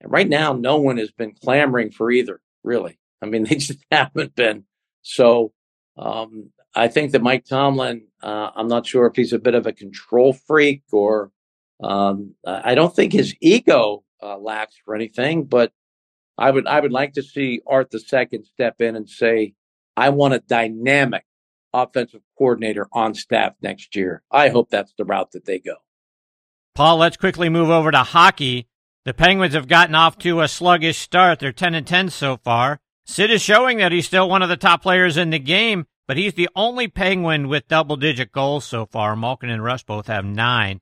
[0.00, 2.98] And right now, no one has been clamoring for either, really.
[3.20, 4.64] I mean, they just haven't been.
[5.02, 5.52] So
[5.96, 9.66] um, I think that Mike Tomlin, uh, I'm not sure if he's a bit of
[9.66, 11.30] a control freak or
[11.82, 15.72] Um, I don't think his ego uh, lacks for anything, but
[16.38, 19.54] I would I would like to see Art the second step in and say,
[19.96, 21.24] I want a dynamic
[21.74, 24.22] offensive coordinator on staff next year.
[24.30, 25.76] I hope that's the route that they go.
[26.74, 28.68] Paul, let's quickly move over to hockey.
[29.04, 31.40] The Penguins have gotten off to a sluggish start.
[31.40, 32.80] They're 10 and 10 so far.
[33.04, 36.16] Sid is showing that he's still one of the top players in the game, but
[36.16, 39.16] he's the only Penguin with double digit goals so far.
[39.16, 40.80] Malkin and Rust both have nine.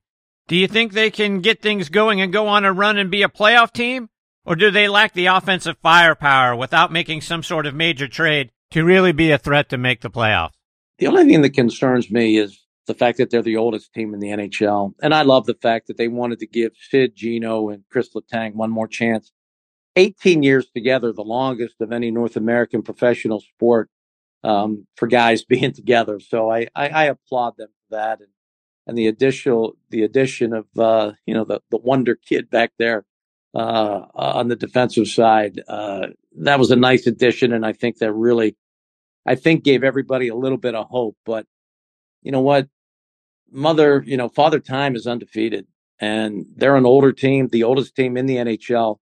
[0.51, 3.23] Do you think they can get things going and go on a run and be
[3.23, 4.09] a playoff team?
[4.43, 8.83] Or do they lack the offensive firepower without making some sort of major trade to
[8.83, 10.51] really be a threat to make the playoffs?
[10.97, 14.19] The only thing that concerns me is the fact that they're the oldest team in
[14.19, 14.91] the NHL.
[15.01, 18.53] And I love the fact that they wanted to give Sid, Gino, and Chris Letang
[18.55, 19.31] one more chance.
[19.95, 23.89] 18 years together, the longest of any North American professional sport
[24.43, 26.19] um, for guys being together.
[26.19, 28.19] So I, I, I, applaud them for that.
[28.19, 28.27] And,
[28.91, 33.05] and the additional, the addition of, uh, you know, the, the wonder kid back there
[33.55, 36.07] uh, on the defensive side, uh,
[36.39, 37.53] that was a nice addition.
[37.53, 38.57] And I think that really,
[39.25, 41.15] I think gave everybody a little bit of hope.
[41.25, 41.45] But
[42.21, 42.67] you know what?
[43.49, 45.67] Mother, you know, Father Time is undefeated
[46.01, 48.97] and they're an older team, the oldest team in the NHL.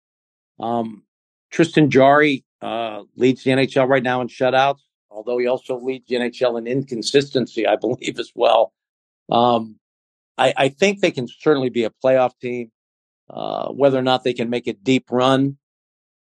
[0.58, 1.02] Um,
[1.50, 4.80] Tristan Jarry uh, leads the NHL right now in shutouts,
[5.10, 8.72] although he also leads the NHL in inconsistency, I believe, as well.
[9.30, 9.76] Um,
[10.36, 12.70] I, I, think they can certainly be a playoff team.
[13.30, 15.56] Uh, whether or not they can make a deep run,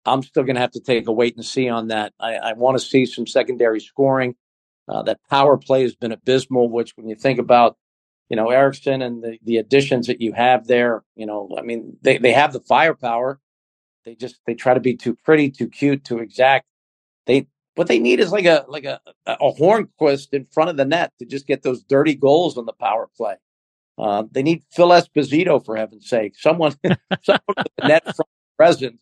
[0.06, 2.14] I'm still going to have to take a wait and see on that.
[2.18, 4.36] I, I want to see some secondary scoring.
[4.88, 7.76] Uh, that power play has been abysmal, which when you think about,
[8.28, 11.96] you know, Eriksson and the, the additions that you have there, you know, I mean,
[12.02, 13.40] they, they have the firepower.
[14.04, 16.66] They just, they try to be too pretty, too cute, too exact.
[17.26, 20.84] They, what they need is like a, like a, a Hornqvist in front of the
[20.84, 23.36] net to just get those dirty goals on the power play.
[23.98, 26.34] Uh, they need Phil Esposito for heaven's sake.
[26.36, 26.74] Someone,
[27.22, 28.98] someone with the net front presence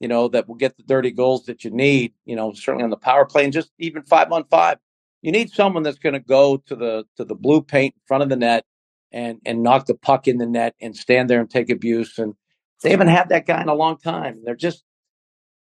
[0.00, 2.90] you know, that will get the dirty goals that you need, you know, certainly on
[2.90, 4.78] the power play and just even five on five
[5.22, 8.22] you need someone that's going to go to the to the blue paint in front
[8.22, 8.64] of the net
[9.12, 12.18] and and knock the puck in the net and stand there and take abuse.
[12.18, 12.34] And
[12.82, 14.42] they haven't had that guy in a long time.
[14.44, 14.82] They're just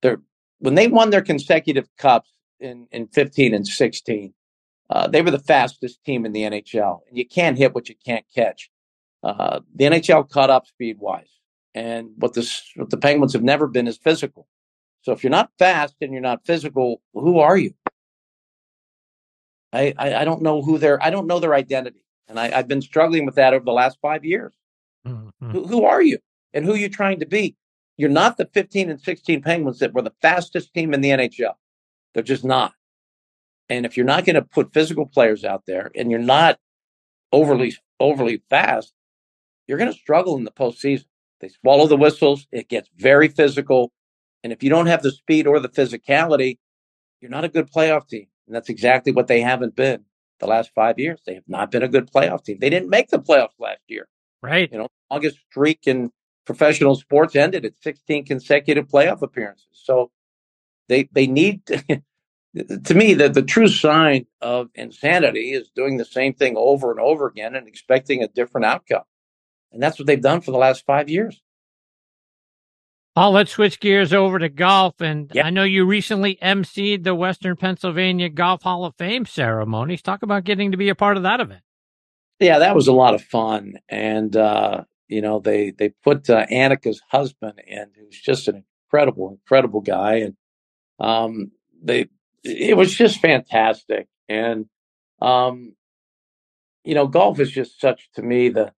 [0.02, 0.20] they're
[0.58, 4.34] when they won their consecutive cups in in 15 and 16.
[4.90, 7.94] Uh, they were the fastest team in the NHL, and you can't hit what you
[8.06, 8.70] can't catch.
[9.22, 11.28] Uh, the NHL caught up speed wise,
[11.74, 14.48] and what this what the Penguins have never been is physical.
[15.02, 17.74] So if you're not fast and you're not physical, who are you?
[19.72, 22.04] I, I, I don't know who they're, I don't know their identity.
[22.26, 24.52] And I, have been struggling with that over the last five years.
[25.06, 25.50] Mm-hmm.
[25.50, 26.18] Who, who are you
[26.52, 27.56] and who are you trying to be?
[27.98, 31.54] You're not the 15 and 16 Penguins that were the fastest team in the NHL.
[32.14, 32.72] They're just not.
[33.68, 36.58] And if you're not going to put physical players out there and you're not
[37.32, 38.94] overly overly fast,
[39.66, 41.04] you're going to struggle in the postseason.
[41.40, 42.46] They swallow the whistles.
[42.52, 43.92] It gets very physical.
[44.42, 46.58] And if you don't have the speed or the physicality,
[47.20, 48.26] you're not a good playoff team.
[48.46, 50.04] And that's exactly what they haven't been
[50.40, 51.20] the last five years.
[51.26, 52.58] They have not been a good playoff team.
[52.60, 54.08] They didn't make the playoffs last year.
[54.40, 54.70] Right.
[54.72, 56.10] You know, August streak in
[56.48, 59.66] professional sports ended at 16 consecutive playoff appearances.
[59.70, 60.10] So
[60.88, 62.02] they they need to,
[62.84, 67.00] to me that the true sign of insanity is doing the same thing over and
[67.00, 69.02] over again and expecting a different outcome.
[69.72, 71.42] And that's what they've done for the last five years.
[73.14, 75.02] Oh, let's switch gears over to golf.
[75.02, 75.44] And yep.
[75.44, 80.00] I know you recently emceed the Western Pennsylvania Golf Hall of Fame ceremonies.
[80.00, 81.60] Talk about getting to be a part of that event.
[82.40, 83.74] Yeah, that was a lot of fun.
[83.90, 89.30] And, uh, you know, they, they put uh, Annika's husband in, who's just an incredible,
[89.30, 90.16] incredible guy.
[90.16, 90.36] And
[91.00, 91.50] um,
[91.82, 92.08] they,
[92.44, 94.06] it was just fantastic.
[94.28, 94.66] And,
[95.20, 95.74] um,
[96.84, 98.72] you know, golf is just such to me the,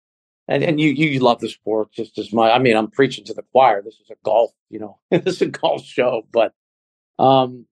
[0.49, 2.51] and and you you love the sport just as much.
[2.51, 3.83] I mean, I'm preaching to the choir.
[3.83, 6.55] This is a golf, you know, this is a golf show, but
[7.19, 7.67] um,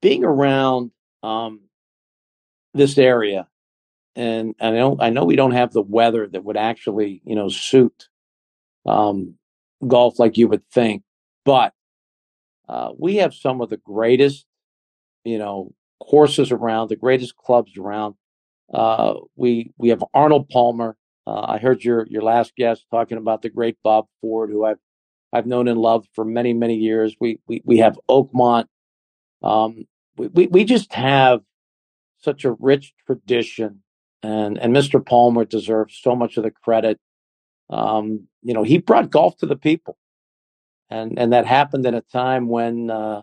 [0.00, 0.92] being around
[1.22, 1.60] um,
[2.72, 3.46] this area,
[4.18, 7.48] and, I know I know we don't have the weather that would actually you know
[7.48, 8.08] suit
[8.86, 9.34] um,
[9.86, 11.02] golf like you would think,
[11.44, 11.72] but
[12.68, 14.46] uh, we have some of the greatest,
[15.24, 18.14] you know, courses around, the greatest clubs around.
[18.72, 20.96] Uh, we we have Arnold Palmer,
[21.28, 24.78] uh, I heard your your last guest talking about the great Bob Ford, who I've
[25.30, 27.14] I've known and loved for many many years.
[27.20, 28.64] We we we have Oakmont.
[29.42, 29.84] Um,
[30.16, 31.40] we, we we just have
[32.16, 33.82] such a rich tradition,
[34.22, 35.04] and and Mr.
[35.04, 36.98] Palmer deserves so much of the credit.
[37.70, 39.98] Um, you know, he brought golf to the people,
[40.90, 43.22] and and that happened at a time when uh,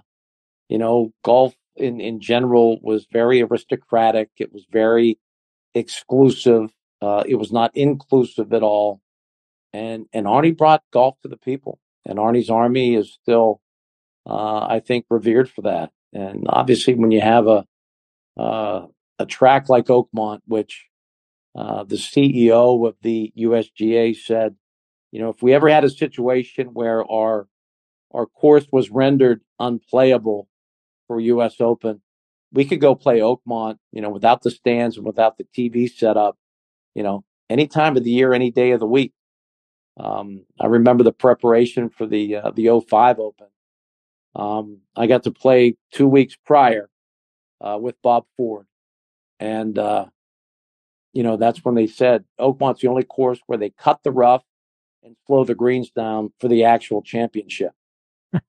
[0.69, 4.29] you know golf in in general was very aristocratic.
[4.39, 5.19] It was very
[5.75, 6.71] exclusive.
[7.01, 9.01] Uh, it was not inclusive at all.
[9.73, 13.61] and and Arnie brought golf to the people, and Arnie's Army is still,
[14.27, 15.91] uh, I think, revered for that.
[16.13, 17.65] And obviously, when you have a
[18.37, 18.87] uh,
[19.19, 20.85] a track like Oakmont, which
[21.55, 24.55] uh, the CEO of the USGA said,
[25.11, 27.47] you know, if we ever had a situation where our
[28.13, 30.47] our course was rendered unplayable
[31.07, 31.59] for U.S.
[31.59, 32.01] Open,
[32.51, 36.37] we could go play Oakmont, you know, without the stands and without the TV setup,
[36.93, 39.13] you know, any time of the year, any day of the week.
[39.97, 43.47] Um, I remember the preparation for the uh, the 05 Open.
[44.35, 46.89] Um, I got to play two weeks prior
[47.61, 48.65] uh, with Bob Ford,
[49.39, 50.05] and uh,
[51.13, 54.43] you know that's when they said Oakmont's the only course where they cut the rough
[55.03, 57.71] and slow the greens down for the actual championship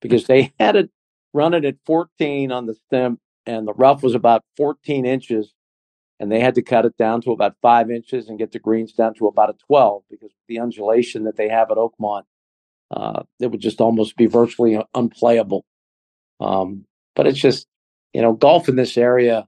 [0.01, 0.89] because they had it
[1.33, 5.53] running at 14 on the Stimp, and the rough was about 14 inches
[6.19, 8.93] and they had to cut it down to about five inches and get the greens
[8.93, 12.23] down to about a 12 because the undulation that they have at Oakmont,
[12.91, 15.63] uh, it would just almost be virtually unplayable.
[16.39, 16.85] Um,
[17.15, 17.67] but it's just,
[18.13, 19.47] you know, golf in this area,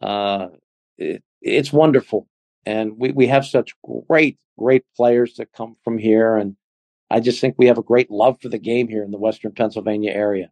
[0.00, 0.48] uh,
[0.98, 2.28] it, it's wonderful.
[2.64, 3.72] And we, we have such
[4.08, 6.36] great, great players that come from here.
[6.36, 6.56] And
[7.10, 9.52] I just think we have a great love for the game here in the Western
[9.52, 10.50] Pennsylvania area.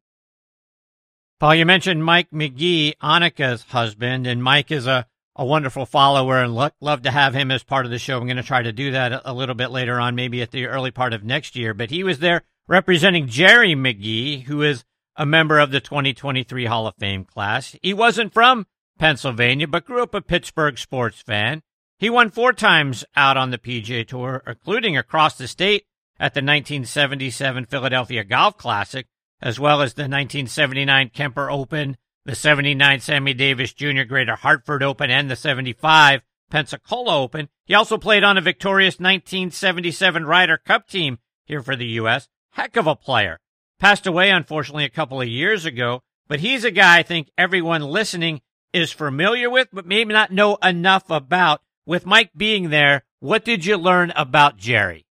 [1.39, 6.55] Paul, you mentioned Mike McGee, Annika's husband, and Mike is a a wonderful follower and
[6.55, 8.19] lo- love to have him as part of the show.
[8.19, 10.51] I'm going to try to do that a, a little bit later on, maybe at
[10.51, 11.73] the early part of next year.
[11.73, 14.85] But he was there representing Jerry McGee, who is
[15.17, 17.75] a member of the 2023 Hall of Fame class.
[17.81, 18.67] He wasn't from
[19.01, 21.63] Pennsylvania, but grew up a Pittsburgh sports fan.
[21.99, 25.87] He won four times out on the PGA Tour, including across the state
[26.19, 29.07] at the 1977 Philadelphia Golf Classic,
[29.41, 34.03] as well as the 1979 Kemper Open the 79 Sammy Davis Jr.
[34.03, 36.21] Greater Hartford Open and the 75
[36.51, 37.49] Pensacola Open.
[37.65, 42.29] He also played on a victorious 1977 Ryder Cup team here for the U.S.
[42.51, 43.39] Heck of a player.
[43.79, 47.83] Passed away, unfortunately, a couple of years ago, but he's a guy I think everyone
[47.83, 48.43] listening
[48.73, 51.63] is familiar with, but maybe not know enough about.
[51.87, 55.07] With Mike being there, what did you learn about Jerry?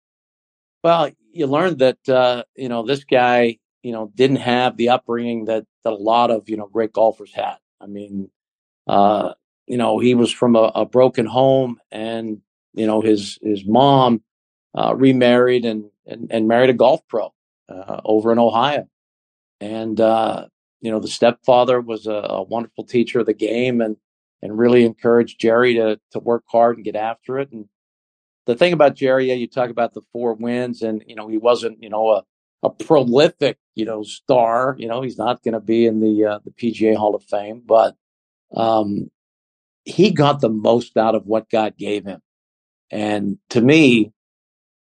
[0.83, 5.45] Well, you learned that, uh, you know, this guy you know, didn't have the upbringing
[5.45, 7.55] that, that a lot of, you know, great golfers had.
[7.79, 8.29] I mean,
[8.85, 9.33] uh,
[9.65, 12.41] you know, he was from a, a, broken home and,
[12.73, 14.23] you know, his, his mom,
[14.77, 17.33] uh, remarried and, and, and married a golf pro,
[17.69, 18.89] uh, over in Ohio.
[19.61, 20.47] And, uh,
[20.81, 23.97] you know, the stepfather was a, a, wonderful teacher of the game and,
[24.41, 27.51] and really encouraged Jerry to, to work hard and get after it.
[27.51, 27.65] And
[28.45, 31.37] the thing about Jerry, yeah, you talk about the four wins and, you know, he
[31.37, 32.23] wasn't, you know, a,
[32.63, 34.75] a prolific, you know, star.
[34.77, 37.61] You know, he's not going to be in the uh, the PGA Hall of Fame,
[37.65, 37.95] but
[38.55, 39.11] um,
[39.85, 42.21] he got the most out of what God gave him,
[42.91, 44.11] and to me,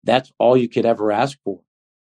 [0.03, 1.61] that's all you could ever ask for.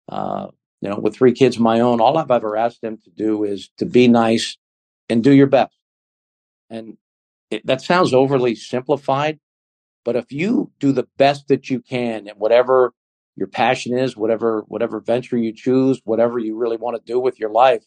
[0.09, 0.49] Uh,
[0.81, 3.45] you know, with three kids of my own, all I've ever asked them to do
[3.45, 4.57] is to be nice
[5.09, 5.77] and do your best.
[6.71, 6.97] And
[7.51, 9.41] it, that sounds overly simplified,
[10.05, 12.93] but if you do the best that you can and whatever
[13.37, 17.39] your passion is, whatever whatever venture you choose, whatever you really want to do with
[17.41, 17.85] your life,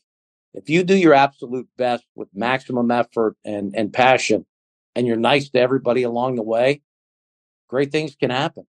[0.53, 4.45] if you do your absolute best with maximum effort and and passion,
[4.95, 6.81] and you're nice to everybody along the way,
[7.67, 8.65] great things can happen.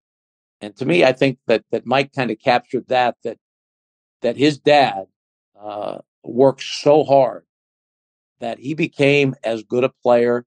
[0.61, 3.37] And to me, I think that that Mike kind of captured that that
[4.21, 5.07] that his dad
[5.59, 7.45] uh, worked so hard
[8.39, 10.45] that he became as good a player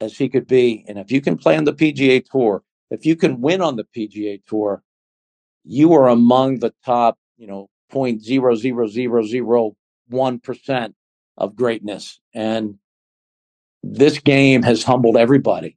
[0.00, 0.84] as he could be.
[0.88, 3.84] And if you can play on the PGA Tour, if you can win on the
[3.84, 4.82] PGA Tour,
[5.64, 9.76] you are among the top, you know, point zero zero zero zero
[10.08, 10.94] one percent
[11.36, 12.20] of greatness.
[12.34, 12.78] And
[13.82, 15.76] this game has humbled everybody.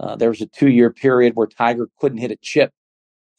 [0.00, 2.72] Uh, there was a two year period where Tiger couldn't hit a chip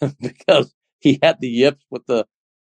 [0.22, 2.26] because he had the yips with the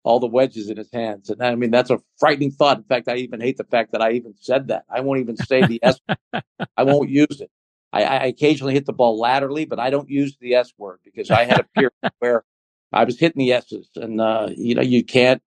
[0.05, 1.31] all the wedges in his hands.
[1.31, 2.77] And I mean, that's a frightening thought.
[2.77, 4.83] In fact, I even hate the fact that I even said that.
[4.87, 5.99] I won't even say the S.
[6.77, 7.49] I won't use it.
[7.91, 11.31] I, I occasionally hit the ball laterally, but I don't use the S word because
[11.31, 12.45] I had a period where
[12.93, 15.41] I was hitting the S's, and uh, you know you can't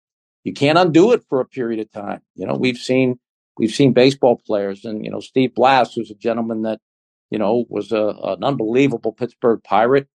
[0.43, 2.22] you can't undo it for a period of time.
[2.36, 3.20] You know we've seen
[3.60, 6.80] we've seen baseball players, and you know Steve Blass, who's a gentleman that
[7.30, 10.08] you know was a, an unbelievable Pittsburgh Pirate,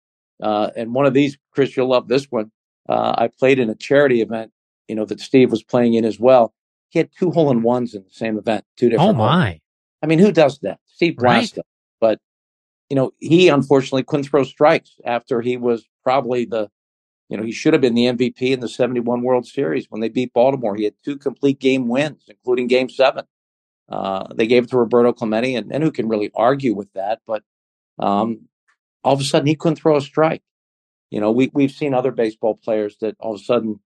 [0.42, 2.50] uh, and one of these, Chris, you'll love this one.
[2.90, 4.52] Uh, I played in a charity event,
[4.88, 6.52] you know that Steve was playing in as well.
[6.88, 9.10] He had two hole in ones in the same event, two different.
[9.10, 9.48] Oh my!
[9.50, 9.60] Holes.
[10.02, 10.80] I mean, who does that?
[10.86, 11.64] Steve Blass, right?
[12.00, 12.18] but
[12.88, 16.68] you know he unfortunately couldn't throw strikes after he was probably the
[17.30, 20.08] you know, he should have been the MVP in the 71 World Series when they
[20.08, 20.74] beat Baltimore.
[20.74, 23.24] He had two complete game wins, including game seven.
[23.88, 27.20] Uh, they gave it to Roberto Clemente, and, and who can really argue with that?
[27.28, 27.44] But
[28.00, 28.48] um,
[29.04, 30.42] all of a sudden, he couldn't throw a strike.
[31.10, 33.80] You know, we we've seen other baseball players that all of a sudden,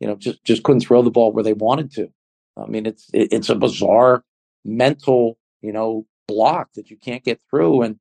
[0.00, 2.08] you know, just just couldn't throw the ball where they wanted to.
[2.56, 4.24] I mean, it's it, it's a bizarre
[4.64, 7.82] mental, you know, block that you can't get through.
[7.82, 7.98] And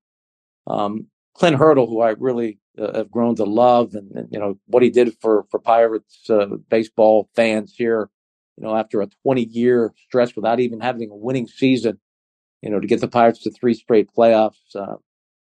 [0.67, 4.57] um, Clint Hurdle, who I really uh, have grown to love, and, and, you know
[4.67, 8.09] what he did for for Pirates uh, baseball fans here,
[8.57, 11.99] you know, after a 20 year stretch without even having a winning season,
[12.61, 14.75] you know, to get the Pirates to three straight playoffs.
[14.75, 14.95] Uh,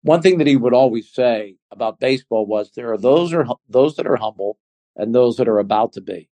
[0.02, 3.96] one thing that he would always say about baseball was there are those are those
[3.96, 4.58] that are humble
[4.96, 6.28] and those that are about to be,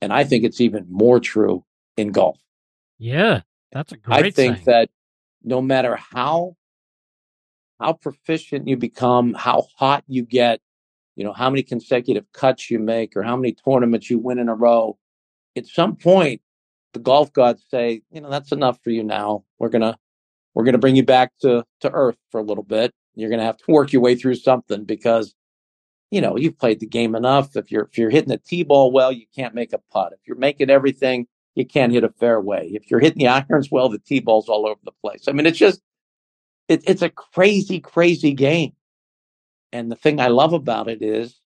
[0.00, 1.64] and I think it's even more true
[1.96, 2.38] in golf.
[2.98, 3.40] Yeah,
[3.72, 4.26] that's a great.
[4.26, 4.64] I think saying.
[4.66, 4.90] that
[5.42, 6.56] no matter how
[7.80, 10.60] how proficient you become, how hot you get,
[11.16, 14.48] you know, how many consecutive cuts you make, or how many tournaments you win in
[14.48, 14.96] a row,
[15.56, 16.40] at some point,
[16.92, 19.44] the golf gods say, you know, that's enough for you now.
[19.58, 19.98] We're gonna
[20.54, 22.92] we're gonna bring you back to to earth for a little bit.
[23.14, 25.34] You're gonna have to work your way through something because
[26.10, 27.56] you know you've played the game enough.
[27.56, 30.12] If you're if you're hitting the tee ball well, you can't make a putt.
[30.12, 32.68] If you're making everything, you can't hit a fairway.
[32.72, 35.28] If you're hitting the irons well, the tee ball's all over the place.
[35.28, 35.80] I mean, it's just
[36.68, 38.72] it, it's a crazy, crazy game.
[39.72, 41.40] And the thing I love about it is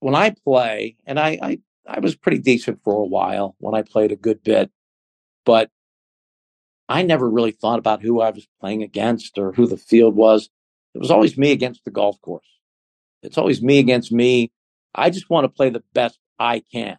[0.00, 3.82] when I play, and I, I, I was pretty decent for a while when I
[3.82, 4.70] played a good bit,
[5.44, 5.70] but
[6.88, 10.50] I never really thought about who I was playing against or who the field was.
[10.94, 12.46] It was always me against the golf course.
[13.22, 14.50] It's always me against me.
[14.94, 16.98] I just want to play the best I can.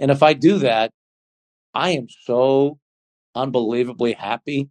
[0.00, 0.92] And if I do that,
[1.74, 2.78] I am so
[3.34, 4.70] unbelievably happy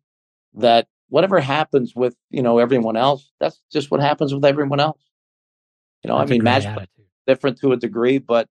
[0.56, 5.02] that whatever happens with you know everyone else, that's just what happens with everyone else.
[6.04, 6.66] You know, That's I mean, match
[7.28, 8.50] different to a degree, but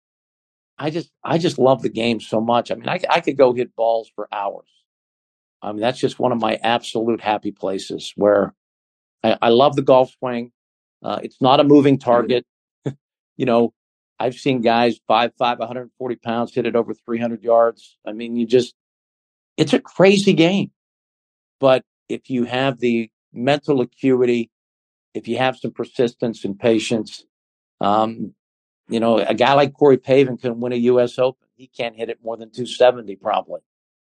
[0.78, 2.70] I just I just love the game so much.
[2.70, 4.68] I mean, I I could go hit balls for hours.
[5.62, 8.54] I mean, that's just one of my absolute happy places where
[9.22, 10.52] I, I love the golf swing.
[11.02, 12.46] Uh, it's not a moving target.
[13.36, 13.72] you know,
[14.18, 17.98] I've seen guys five five, 140 pounds hit it over 300 yards.
[18.06, 18.74] I mean, you just
[19.56, 20.70] it's a crazy game.
[21.58, 24.50] But if you have the mental acuity,
[25.14, 27.24] if you have some persistence and patience,
[27.80, 28.34] um,
[28.88, 31.18] you know, a guy like Corey Pavin can win a U.S.
[31.18, 31.46] Open.
[31.56, 33.60] He can't hit it more than 270, probably.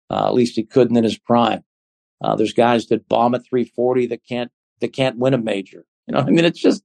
[0.10, 1.64] Uh, at least he couldn't in his prime.
[2.24, 5.86] Uh, there's guys that bomb at 340 that can't that can't win a major.
[6.08, 6.84] You know, I mean, it's just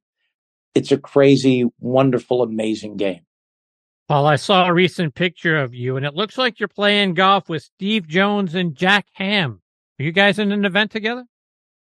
[0.74, 3.22] it's a crazy, wonderful, amazing game.
[4.08, 7.48] Paul, I saw a recent picture of you, and it looks like you're playing golf
[7.48, 9.60] with Steve Jones and Jack Ham.
[10.00, 11.26] Are you guys in an event together?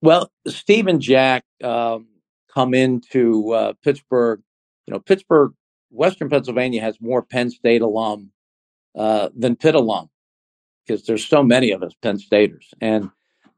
[0.01, 2.07] Well, Steve and Jack um,
[2.51, 4.41] come into uh, Pittsburgh.
[4.87, 5.53] You know, Pittsburgh,
[5.91, 8.31] Western Pennsylvania has more Penn State alum
[8.95, 10.09] uh, than Pitt alum
[10.87, 13.09] because there's so many of us Penn Staters, and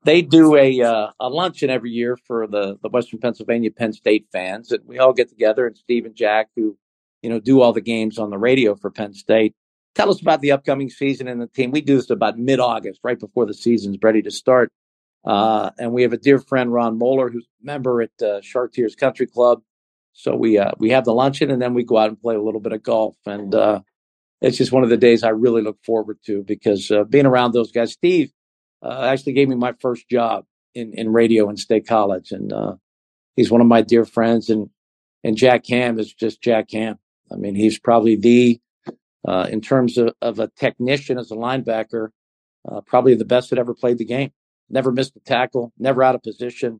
[0.03, 4.27] they do a uh, a luncheon every year for the the Western Pennsylvania Penn State
[4.31, 5.67] fans, and we all get together.
[5.67, 6.77] And Steve and Jack, who
[7.21, 9.53] you know do all the games on the radio for Penn State,
[9.95, 11.71] tell us about the upcoming season and the team.
[11.71, 14.71] We do this about mid August, right before the season's ready to start.
[15.25, 18.95] Uh, and we have a dear friend, Ron Moeller, who's a member at uh, Chartiers
[18.95, 19.61] Country Club.
[20.13, 22.41] So we uh, we have the luncheon, and then we go out and play a
[22.41, 23.15] little bit of golf.
[23.25, 23.81] And uh,
[24.41, 27.53] it's just one of the days I really look forward to because uh, being around
[27.53, 27.91] those guys.
[27.91, 28.31] Steve
[28.83, 32.75] uh, actually gave me my first job in, in radio in State College, and uh,
[33.35, 34.49] he's one of my dear friends.
[34.49, 34.69] And
[35.23, 36.97] and Jack Ham is just Jack Ham.
[37.31, 38.59] I mean, he's probably the
[39.27, 42.09] uh, in terms of, of a technician as a linebacker,
[42.69, 44.31] uh, probably the best that ever played the game.
[44.69, 46.79] Never missed a tackle, never out of position.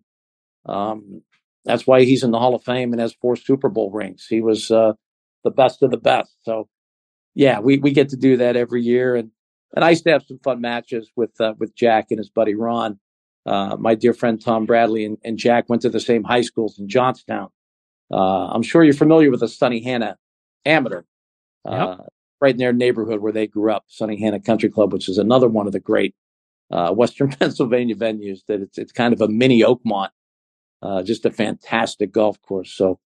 [0.66, 1.24] Um,
[1.66, 4.26] that's why he's in the Hall of Fame and has four Super Bowl rings.
[4.30, 4.94] He was uh,
[5.44, 6.34] the best of the best.
[6.44, 6.70] So,
[7.36, 9.32] yeah, we, we get to do that every year, and
[9.76, 12.56] and I used to have some fun matches with uh, with Jack and his buddy
[12.56, 13.00] Ron.
[13.46, 16.78] Uh, my dear friend Tom Bradley and, and Jack went to the same high schools
[16.80, 17.50] in Johnstown.
[18.12, 20.16] Uh, I'm sure you're familiar with the Sunnehanna
[20.66, 21.04] Amateur,
[21.66, 21.98] uh,
[22.42, 25.68] right in their neighborhood where they grew up, Sunnehanna Country Club, which is another one
[25.68, 26.16] of the great
[26.72, 28.40] uh, Western Pennsylvania venues.
[28.48, 30.10] That it's it's kind of a mini Oakmont,
[30.82, 32.74] uh, just a fantastic golf course.
[32.74, 33.00] So,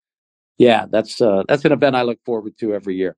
[0.58, 3.16] yeah, that's uh, that's an event I look forward to every year.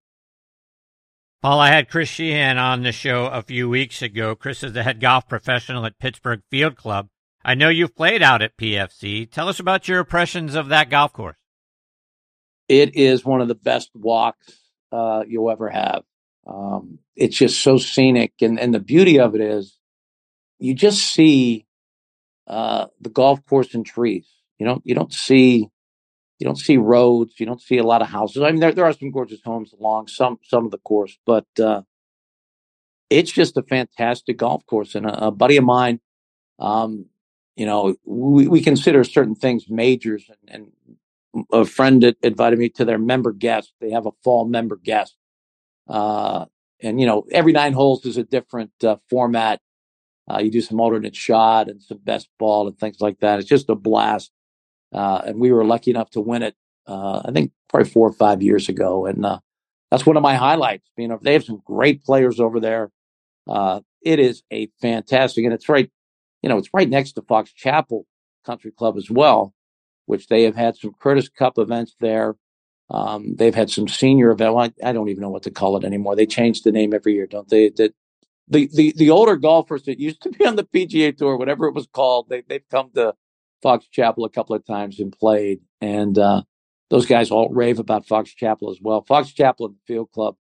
[1.44, 4.34] Paul, I had Chris Sheehan on the show a few weeks ago.
[4.34, 7.10] Chris is the head golf professional at Pittsburgh Field Club.
[7.44, 9.30] I know you've played out at PFC.
[9.30, 11.36] Tell us about your impressions of that golf course.
[12.70, 14.58] It is one of the best walks
[14.94, 16.04] uh, you'll ever have.
[16.48, 19.78] Um, it's just so scenic, and and the beauty of it is,
[20.60, 21.66] you just see
[22.48, 24.30] uh, the golf course and trees.
[24.60, 25.68] You don't you don't see
[26.40, 27.40] you don't see roads.
[27.40, 28.42] You don't see a lot of houses.
[28.42, 31.48] I mean, there there are some gorgeous homes along some some of the course, but
[31.60, 31.82] uh,
[33.10, 34.96] it's just a fantastic golf course.
[34.96, 36.00] And a, a buddy of mine,
[36.60, 37.06] um,
[37.56, 40.72] you know, we, we consider certain things majors, and,
[41.36, 43.74] and a friend invited me to their member guest.
[43.80, 45.16] They have a fall member guest.
[45.88, 46.46] Uh,
[46.82, 49.62] and, you know, every nine holes is a different uh, format.
[50.30, 53.40] Uh, you do some alternate shot and some best ball and things like that.
[53.40, 54.32] It's just a blast.
[54.94, 56.56] Uh, and we were lucky enough to win it,
[56.88, 59.06] uh, I think probably four or five years ago.
[59.06, 59.40] And uh,
[59.90, 60.88] that's one of my highlights.
[60.98, 62.92] You know, they have some great players over there.
[63.48, 65.90] it is a fantastic, and it's right,
[66.42, 68.06] you know, it's right next to Fox Chapel
[68.46, 69.54] Country Club as well
[70.06, 72.36] which they have had some Curtis Cup events there.
[72.90, 74.54] Um, they've had some senior event.
[74.54, 76.16] Well, I, I, don't even know what to call it anymore.
[76.16, 77.70] They change the name every year, don't they?
[77.70, 77.94] The,
[78.48, 81.74] the, the, the older golfers that used to be on the PGA Tour, whatever it
[81.74, 83.16] was called, they, they've come to
[83.64, 85.62] Fox Chapel a couple of times and played.
[85.82, 86.44] And uh,
[86.90, 89.02] those guys all rave about Fox Chapel as well.
[89.02, 90.36] Fox Chapel and the Field Club,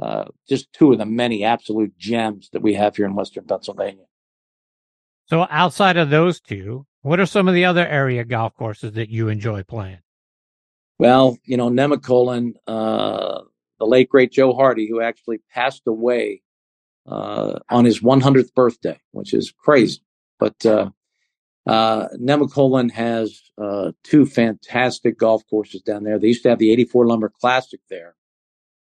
[0.00, 4.06] uh, just two of the many absolute gems that we have here in Western Pennsylvania.
[5.26, 9.10] So outside of those two, what are some of the other area golf courses that
[9.10, 10.00] you enjoy playing?
[10.98, 13.42] Well, you know, Nemacolin, uh,
[13.78, 16.42] the late great Joe Hardy, who actually passed away
[17.06, 20.00] uh, on his 100th birthday, which is crazy.
[20.38, 20.90] But uh,
[21.66, 26.18] uh, Nemacolin has uh, two fantastic golf courses down there.
[26.18, 28.14] They used to have the 84 Lumber Classic there.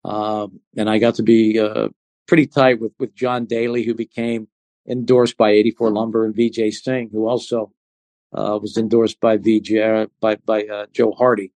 [0.03, 1.89] Um, and I got to be uh,
[2.27, 4.47] pretty tight with, with John Daly, who became
[4.87, 7.71] endorsed by 84 Lumber, and Vijay Singh, who also
[8.33, 11.53] uh, was endorsed by VJ by by uh, Joe Hardy,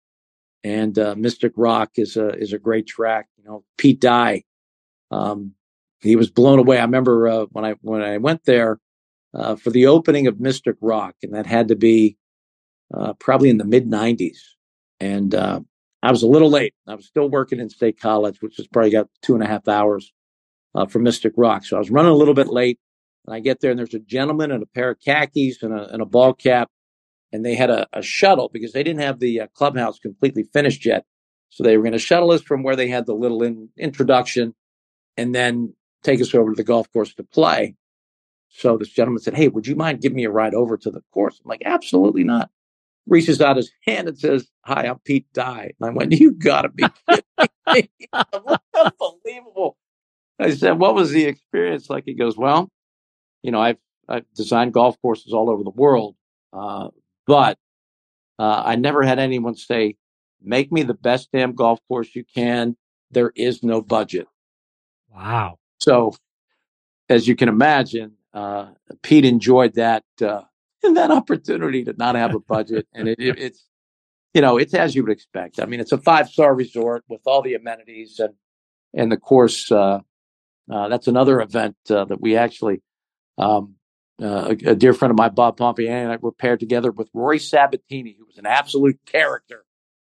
[0.62, 3.29] and uh, Mystic Rock is a is a great track.
[3.39, 4.43] You know, Pete Dye,
[5.11, 5.53] um,
[6.01, 6.79] he was blown away.
[6.79, 8.81] I remember uh, when I when I went there
[9.35, 12.16] uh, for the opening of Mystic Rock, and that had to be
[12.93, 14.39] uh, probably in the mid '90s,
[15.01, 16.74] and I was a little late.
[16.87, 19.68] I was still working in State College, which was probably got two and a half
[19.68, 20.12] hours
[20.89, 22.78] for Mystic Rock, so I was running a little bit late.
[23.26, 25.93] And I get there and there's a gentleman in a pair of khakis and a,
[25.93, 26.70] and a ball cap.
[27.32, 30.87] And they had a, a shuttle because they didn't have the uh, clubhouse completely finished
[30.87, 31.05] yet.
[31.49, 34.55] So they were going to shuttle us from where they had the little in, introduction
[35.16, 37.74] and then take us over to the golf course to play.
[38.57, 41.02] So this gentleman said, Hey, would you mind giving me a ride over to the
[41.12, 41.40] course?
[41.44, 42.50] I'm like, absolutely not.
[43.07, 45.72] Reaches out his hand and says, Hi, I'm Pete Dye.
[45.80, 47.24] And I went, You gotta be kidding
[47.72, 47.90] me.
[48.12, 49.76] Unbelievable.
[50.38, 52.05] I said, What was the experience like?
[52.07, 52.70] He goes, Well,
[53.42, 53.78] you know, I've
[54.09, 56.14] I've designed golf courses all over the world,
[56.52, 56.88] uh,
[57.26, 57.59] but
[58.38, 59.96] uh, I never had anyone say,
[60.42, 62.76] "Make me the best damn golf course you can."
[63.11, 64.26] There is no budget.
[65.14, 65.59] Wow.
[65.80, 66.14] So,
[67.09, 68.72] as you can imagine, uh,
[69.03, 70.43] Pete enjoyed that uh,
[70.82, 73.64] and that opportunity to not have a budget, and it, it, it's
[74.35, 75.61] you know it's as you would expect.
[75.61, 78.35] I mean, it's a five star resort with all the amenities and
[78.93, 79.70] and the course.
[79.70, 80.01] Uh,
[80.70, 82.80] uh, that's another event that we actually
[83.39, 83.74] um,
[84.22, 87.09] uh, a, a, dear friend of mine, Bob Pompier, and I were paired together with
[87.12, 89.64] Rory Sabbatini, who was an absolute character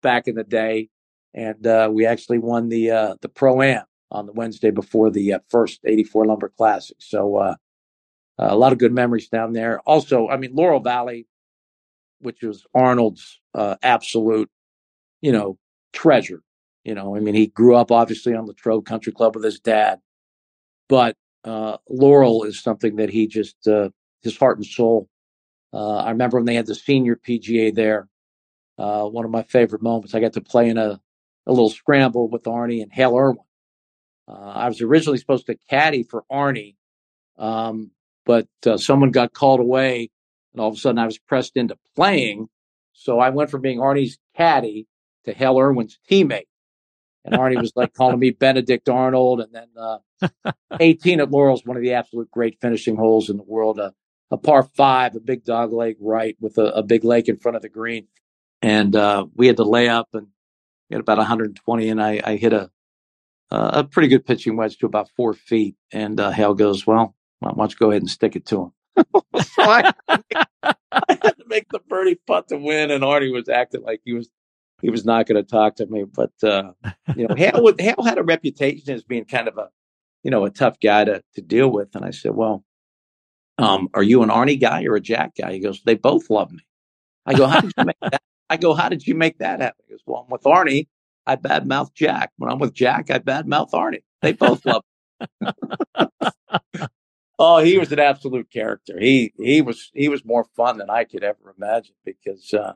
[0.03, 0.91] back in the day,
[1.33, 5.35] and uh, we actually won the uh, the pro am on the Wednesday before the
[5.35, 6.97] uh, first '84 Lumber Classic.
[7.01, 7.57] So
[8.39, 9.80] uh, a lot of good memories down there.
[9.80, 11.26] Also, I mean Laurel Valley,
[12.20, 14.51] which was Arnold's uh, absolute,
[15.20, 15.59] you know,
[15.93, 16.43] treasure.
[16.84, 19.59] You know, I mean, he grew up obviously on the Latrobe Country Club with his
[19.59, 20.01] dad,
[20.89, 23.91] but uh, Laurel is something that he just uh,
[24.22, 25.09] his heart and soul.
[25.72, 28.09] Uh, I remember when they had the senior PGA there.
[28.76, 30.14] One of my favorite moments.
[30.14, 31.01] I got to play in a,
[31.47, 33.39] a little scramble with Arnie and Hale Irwin.
[34.28, 36.74] I was originally supposed to caddy for Arnie,
[37.39, 37.91] um,
[38.27, 40.11] but uh, someone got called away,
[40.53, 42.49] and all of a sudden I was pressed into playing.
[42.93, 44.87] So I went from being Arnie's caddy
[45.24, 46.49] to Hale Irwin's teammate.
[47.24, 49.41] And Arnie was like calling me Benedict Arnold.
[49.41, 53.37] And then uh, 18 at Laurel is one of the absolute great finishing holes in
[53.37, 53.81] the world.
[53.81, 53.91] Uh,
[54.31, 57.57] a par five, a big dog leg right with a, a big lake in front
[57.57, 58.07] of the green.
[58.62, 60.29] And uh, we had to lay up and
[60.89, 61.89] we had about 120.
[61.89, 62.70] And I, I hit a,
[63.51, 65.77] a pretty good pitching wedge to about four feet.
[65.93, 68.72] And uh, Hale goes, Well, why don't you go ahead and stick it to him?
[69.43, 70.74] so I, I,
[71.09, 74.28] had to make the birdie putt to win, and Arnie was acting like he was
[74.82, 76.05] he was not going to talk to me.
[76.05, 76.72] But uh,
[77.14, 79.68] you know, Hale, would, Hale had a reputation as being kind of a
[80.22, 82.64] you know a tough guy to to deal with, and I said, well.
[83.59, 85.55] Um, are you an Arnie guy or a Jack guy?
[85.55, 86.61] He goes, they both love me.
[87.24, 88.22] I go, how did you make that?
[88.51, 89.82] I go, how did you make that happen?
[89.87, 90.89] He goes, well, I'm with Arnie.
[91.26, 92.32] I badmouth Jack.
[92.37, 94.03] When I'm with Jack, I badmouth Arnie.
[94.20, 94.82] They both love
[95.20, 95.49] me.
[97.39, 98.99] Oh, he was an absolute character.
[98.99, 102.72] He he was he was more fun than I could ever imagine because uh,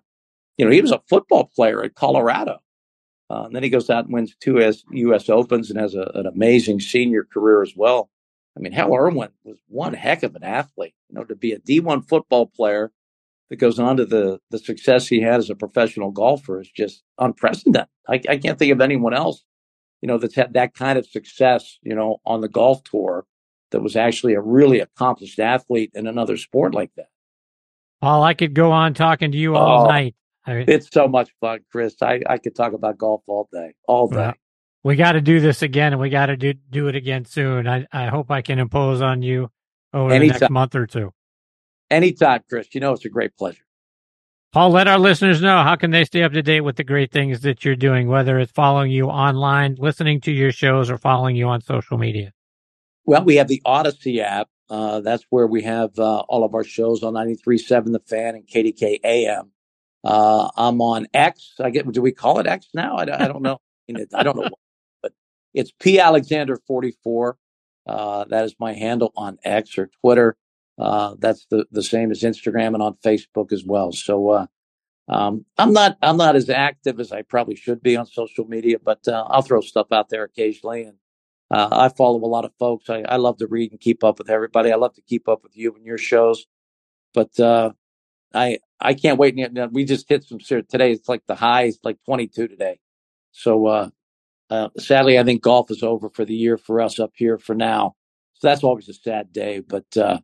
[0.61, 2.61] you know, he was a football player at Colorado.
[3.31, 4.59] Uh, and then he goes out and wins two
[4.91, 5.29] U.S.
[5.31, 8.11] Opens and has a, an amazing senior career as well.
[8.57, 10.95] I mean, Hale Irwin was one heck of an athlete.
[11.09, 12.93] You know, to be a D1 football player
[13.49, 17.03] that goes on to the the success he had as a professional golfer is just
[17.19, 17.89] unprecedented.
[18.07, 19.45] I, I can't think of anyone else,
[20.03, 23.25] you know, that's had that kind of success, you know, on the golf tour
[23.71, 27.09] that was actually a really accomplished athlete in another sport like that.
[28.01, 30.15] Paul, I could go on talking to you all Oh, night.
[30.47, 31.95] I- It's so much fun, Chris.
[32.03, 34.17] I, I could talk about golf all day, all day.
[34.17, 34.35] Well,
[34.83, 37.69] we got to do this again, and we got to do do it again soon.
[37.69, 39.51] I I hope I can impose on you
[39.93, 41.13] over the next month or two.
[41.91, 42.69] Anytime, Chris.
[42.75, 43.65] You know it's a great pleasure.
[44.53, 47.13] Paul, let our listeners know how can they stay up to date with the great
[47.13, 51.37] things that you're doing, whether it's following you online, listening to your shows, or following
[51.37, 52.33] you on social media.
[53.11, 54.49] Well, we have the Audacy app.
[54.69, 58.47] Uh, that's where we have uh, all of our shows on 93.7 The Fan and
[58.47, 59.51] KDKA AM.
[60.05, 61.55] Uh, I'm on X.
[61.59, 61.91] I get.
[61.91, 62.97] Do we call it X now?
[62.97, 63.55] I, don't- I don't know.
[63.55, 64.49] I, mean, it- I don't know,
[65.03, 65.13] but
[65.55, 67.37] it's P Alexander 44.
[67.85, 70.37] Uh, that is my handle on X or Twitter.
[70.79, 73.91] Uh, that's the the same as Instagram and on Facebook as well.
[73.91, 74.47] So uh,
[75.09, 78.79] um, I'm not I'm not as active as I probably should be on social media,
[78.79, 81.00] but uh, I'll throw stuff out there occasionally and.
[81.51, 82.91] Uh, I follow a lot of folks.
[82.91, 84.73] I, I love to read and keep up with everybody.
[84.73, 86.47] I love to keep up with you and your shows.
[87.15, 87.73] But uh,
[88.35, 89.39] I I can't wait.
[89.73, 90.93] We just hit some today.
[90.93, 92.81] It's like the high like 22 today.
[93.33, 93.91] So uh,
[94.51, 97.55] uh, sadly, I think golf is over for the year for us up here for
[97.55, 97.97] now.
[98.35, 99.61] So that's always a sad day.
[99.61, 100.21] But uh,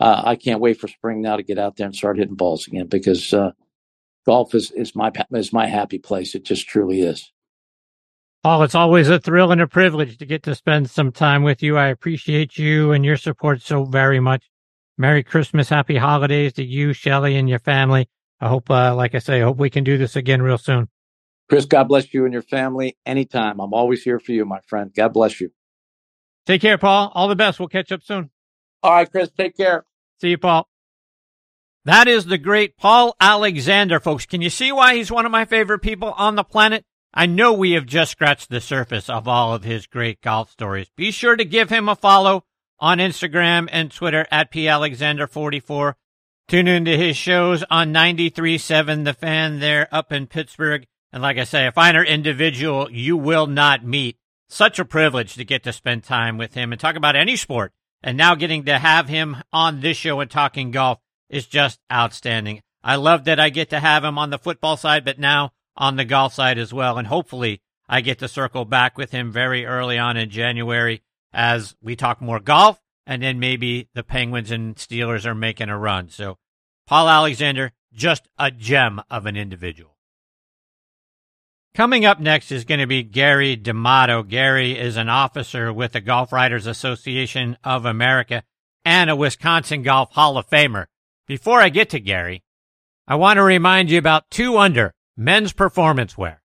[0.00, 2.66] uh, I can't wait for spring now to get out there and start hitting balls
[2.66, 3.52] again because uh,
[4.26, 6.34] golf is is my is my happy place.
[6.36, 7.31] It just truly is.
[8.42, 11.62] Paul, it's always a thrill and a privilege to get to spend some time with
[11.62, 11.76] you.
[11.76, 14.50] I appreciate you and your support so very much.
[14.98, 18.08] Merry Christmas, happy holidays to you, Shelley, and your family.
[18.40, 20.88] I hope, uh, like I say, I hope we can do this again real soon.
[21.48, 22.96] Chris, God bless you and your family.
[23.06, 24.90] Anytime, I'm always here for you, my friend.
[24.92, 25.50] God bless you.
[26.44, 27.12] Take care, Paul.
[27.14, 27.60] All the best.
[27.60, 28.30] We'll catch up soon.
[28.82, 29.84] All right, Chris, take care.
[30.20, 30.68] See you, Paul.
[31.84, 34.26] That is the great Paul Alexander, folks.
[34.26, 36.84] Can you see why he's one of my favorite people on the planet?
[37.14, 40.90] I know we have just scratched the surface of all of his great golf stories.
[40.96, 42.44] Be sure to give him a follow
[42.80, 45.94] on Instagram and Twitter at palexander44.
[46.48, 50.86] Tune into his shows on 93.7 The Fan there up in Pittsburgh.
[51.12, 54.16] And like I say, a finer individual you will not meet.
[54.48, 57.72] Such a privilege to get to spend time with him and talk about any sport.
[58.02, 60.98] And now getting to have him on this show and talking golf
[61.28, 62.62] is just outstanding.
[62.82, 65.96] I love that I get to have him on the football side, but now on
[65.96, 66.98] the golf side as well.
[66.98, 71.02] And hopefully I get to circle back with him very early on in January
[71.32, 75.78] as we talk more golf and then maybe the Penguins and Steelers are making a
[75.78, 76.08] run.
[76.08, 76.38] So
[76.86, 79.96] Paul Alexander, just a gem of an individual.
[81.74, 84.22] Coming up next is going to be Gary D'Amato.
[84.22, 88.42] Gary is an officer with the Golf Writers Association of America
[88.84, 90.86] and a Wisconsin Golf Hall of Famer.
[91.26, 92.42] Before I get to Gary,
[93.08, 96.42] I want to remind you about Two Under men's performance wear.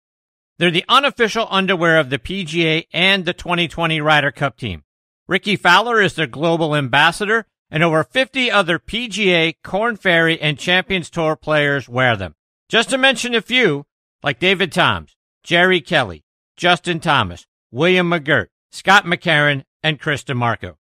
[0.59, 4.85] They're the unofficial underwear of the PGA and the 2020 Ryder Cup team.
[5.27, 11.11] Rickie Fowler is their global ambassador, and over 50 other PGA, Korn Ferry, and Champions
[11.11, 12.35] Tour players wear them.
[12.69, 13.87] Just to mention a few,
[14.23, 16.25] like David Toms, Jerry Kelly,
[16.57, 20.77] Justin Thomas, William McGirt, Scott McCarron, and Chris DiMarco.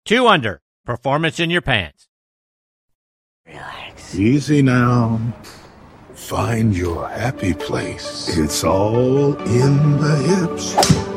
[0.03, 2.09] 2 under, performance in your pants.
[3.47, 4.13] Relax.
[4.13, 5.21] Easy now.
[6.13, 8.37] Find your happy place.
[8.37, 11.14] It's all in the hips.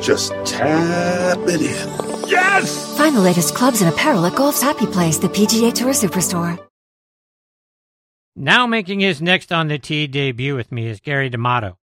[0.00, 2.28] Just tap it in.
[2.28, 2.96] Yes!
[2.96, 6.58] Find the latest clubs and apparel at Golf's Happy Place, the PGA Tour Superstore.
[8.36, 11.78] Now making his next on the tee debut with me is Gary D'Amato.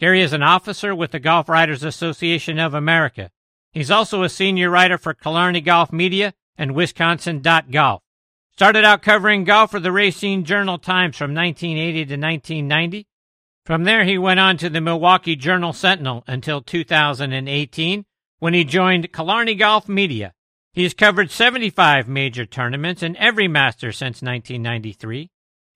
[0.00, 3.30] Gary is an officer with the Golf Writers Association of America.
[3.72, 8.02] He's also a senior writer for Killarney Golf Media and Wisconsin.golf.
[8.52, 13.06] Started out covering golf for the Racine Journal Times from 1980 to 1990.
[13.68, 18.06] From there, he went on to the Milwaukee Journal Sentinel until 2018
[18.38, 20.32] when he joined Killarney Golf Media.
[20.72, 25.28] He has covered 75 major tournaments and every master since 1993.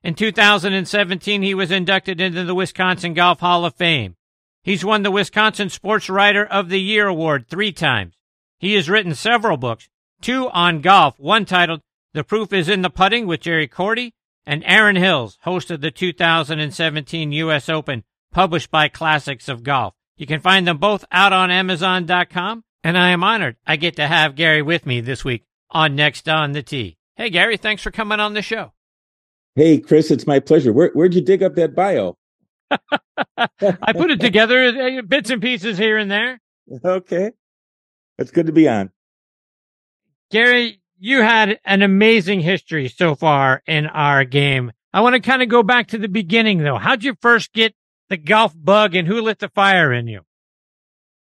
[0.02, 4.16] In 2017, he was inducted into the Wisconsin Golf Hall of Fame.
[4.62, 8.14] He's won the Wisconsin Sports Writer of the Year award three times.
[8.58, 9.90] He has written several books,
[10.22, 11.82] two on golf, one titled
[12.14, 14.14] The Proof is in the Putting with Jerry Cordy,
[14.46, 17.68] and Erin Hills, host of the 2017 U.S.
[17.68, 19.94] Open, published by Classics of Golf.
[20.16, 24.06] You can find them both out on Amazon.com, and I am honored I get to
[24.06, 26.98] have Gary with me this week on Next on the Tee.
[27.16, 28.72] Hey, Gary, thanks for coming on the show.
[29.54, 30.72] Hey, Chris, it's my pleasure.
[30.72, 32.16] Where, where'd you dig up that bio?
[32.70, 36.40] I put it together, uh, bits and pieces here and there.
[36.84, 37.32] Okay.
[38.18, 38.90] It's good to be on.
[40.30, 44.70] Gary, you had an amazing history so far in our game.
[44.94, 46.76] I want to kind of go back to the beginning though.
[46.76, 47.74] How'd you first get
[48.08, 50.20] the golf bug and who lit the fire in you?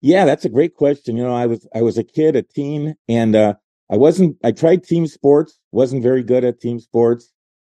[0.01, 1.17] Yeah, that's a great question.
[1.17, 3.55] You know, I was I was a kid, a teen, and uh,
[3.91, 4.37] I wasn't.
[4.45, 7.33] I tried team sports, wasn't very good at team sports,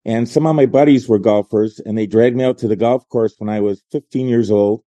[0.05, 3.09] and some of my buddies were golfers, and they dragged me out to the golf
[3.09, 4.83] course when I was 15 years old,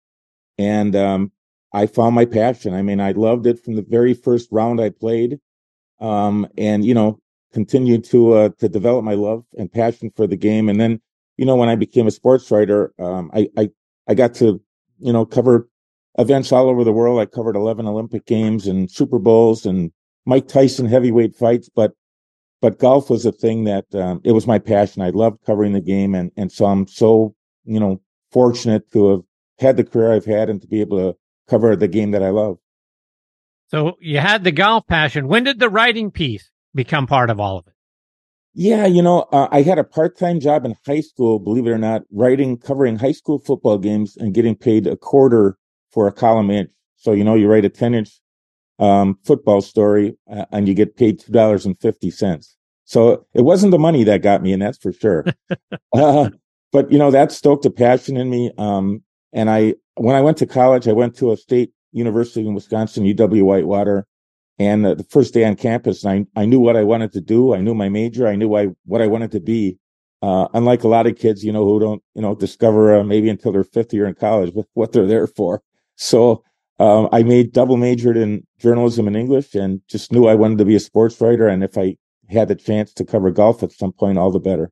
[0.56, 1.30] and um,
[1.74, 2.72] I found my passion.
[2.72, 5.40] I mean, I loved it from the very first round I played,
[6.00, 7.20] um, and you know,
[7.52, 10.68] continued to uh, to develop my love and passion for the game.
[10.68, 11.00] And then,
[11.36, 13.70] you know, when I became a sports writer, um, I, I
[14.08, 14.60] I got to
[14.98, 15.68] you know cover
[16.18, 17.20] events all over the world.
[17.20, 19.92] I covered 11 Olympic games and Super Bowls and
[20.24, 21.92] Mike Tyson heavyweight fights, but
[22.60, 25.02] but golf was a thing that um, it was my passion.
[25.02, 27.34] I loved covering the game, and and so I'm so
[27.64, 28.00] you know
[28.32, 29.22] fortunate to have
[29.58, 31.18] had the career I've had and to be able to
[31.48, 32.58] cover the game that I love.
[33.68, 35.28] So you had the golf passion.
[35.28, 37.72] When did the writing piece become part of all of it?
[38.54, 41.78] Yeah, you know, uh, I had a part-time job in high school, believe it or
[41.78, 45.58] not, writing, covering high school football games and getting paid a quarter
[45.90, 46.70] for a column inch.
[46.96, 48.18] So, you know, you write a 10 inch,
[48.78, 52.54] um, football story uh, and you get paid $2.50.
[52.84, 55.26] So it wasn't the money that got me, and that's for sure.
[55.92, 56.30] uh,
[56.72, 58.52] but, you know, that stoked a passion in me.
[58.56, 59.02] Um,
[59.34, 63.04] and I, when I went to college, I went to a state university in Wisconsin,
[63.04, 64.06] UW Whitewater.
[64.58, 67.54] And uh, the first day on campus, I, I knew what I wanted to do.
[67.54, 68.26] I knew my major.
[68.26, 69.78] I knew I, what I wanted to be.
[70.22, 73.28] Uh, unlike a lot of kids, you know, who don't, you know, discover uh, maybe
[73.28, 75.62] until their fifth year in college what they're there for.
[75.96, 76.42] So,
[76.78, 80.64] um, I made double majored in journalism and English and just knew I wanted to
[80.64, 81.48] be a sports writer.
[81.48, 81.96] And if I
[82.28, 84.70] had the chance to cover golf at some point, all the better.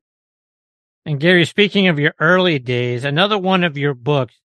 [1.05, 4.35] And Gary, speaking of your early days, another one of your books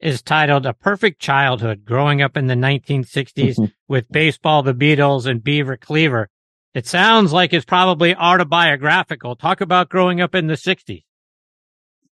[0.00, 5.42] is titled A Perfect Childhood Growing Up in the 1960s with Baseball, the Beatles, and
[5.42, 6.28] Beaver Cleaver.
[6.74, 9.36] It sounds like it's probably autobiographical.
[9.36, 11.04] Talk about growing up in the 60s.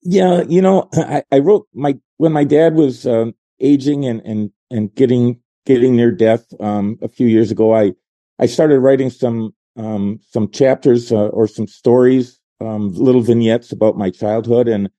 [0.03, 4.51] Yeah, you know, I, I wrote my when my dad was um, aging and and
[4.70, 7.72] and getting getting near death um, a few years ago.
[7.74, 7.93] I
[8.39, 13.97] I started writing some um, some chapters uh, or some stories, um, little vignettes about
[13.97, 14.66] my childhood.
[14.66, 14.91] And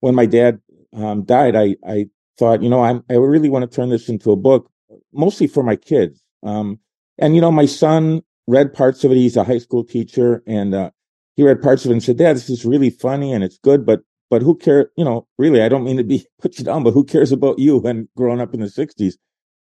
[0.00, 0.60] when my dad
[0.94, 2.06] um, died, I I
[2.38, 4.70] thought, you know, I'm, I really want to turn this into a book,
[5.12, 6.22] mostly for my kids.
[6.42, 6.78] Um,
[7.18, 9.16] and, you know, my son read parts of it.
[9.16, 10.90] He's a high school teacher and, uh,
[11.36, 13.84] he read parts of it and said, Dad, this is really funny and it's good,
[13.84, 14.86] but, but who cares?
[14.96, 17.58] You know, really, I don't mean to be put you down, but who cares about
[17.58, 19.18] you and growing up in the sixties?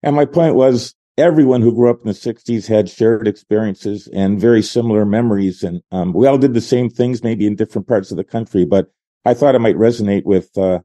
[0.04, 4.40] And my point was everyone who grew up in the sixties had shared experiences and
[4.40, 5.64] very similar memories.
[5.64, 8.66] And, um, we all did the same things, maybe in different parts of the country,
[8.66, 8.92] but
[9.26, 10.80] I thought it might resonate with, uh,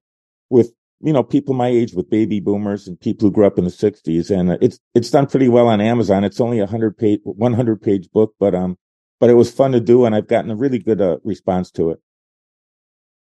[1.02, 3.70] you know, people my age with baby boomers and people who grew up in the
[3.70, 6.24] '60s, and it's it's done pretty well on Amazon.
[6.24, 8.76] It's only a hundred page, 100 page book, but um,
[9.18, 11.90] but it was fun to do, and I've gotten a really good uh, response to
[11.90, 12.00] it.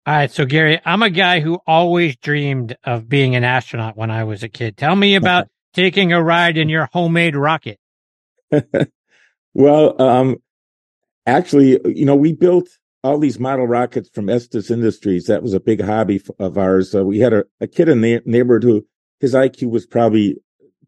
[0.05, 4.09] All right, so Gary, I'm a guy who always dreamed of being an astronaut when
[4.09, 4.75] I was a kid.
[4.75, 7.79] Tell me about taking a ride in your homemade rocket.
[9.53, 10.37] well, um,
[11.27, 12.67] actually, you know, we built
[13.03, 15.25] all these model rockets from Estes Industries.
[15.25, 16.93] That was a big hobby of ours.
[16.93, 18.85] Uh, we had a, a kid in the neighborhood who
[19.19, 20.37] his IQ was probably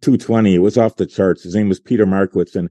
[0.01, 0.55] 220.
[0.55, 1.43] It was off the charts.
[1.43, 2.69] His name was Peter Markowitz, and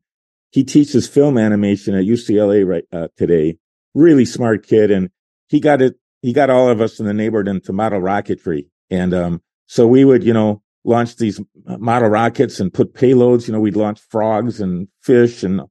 [0.51, 3.59] he teaches film animation at UCLA right uh, today.
[3.95, 5.11] Really smart kid, and
[5.49, 5.97] he got it.
[6.21, 10.05] He got all of us in the neighborhood into model rocketry, and um, so we
[10.05, 13.49] would, you know, launch these model rockets and put payloads.
[13.49, 15.63] You know, we'd launch frogs and fish, and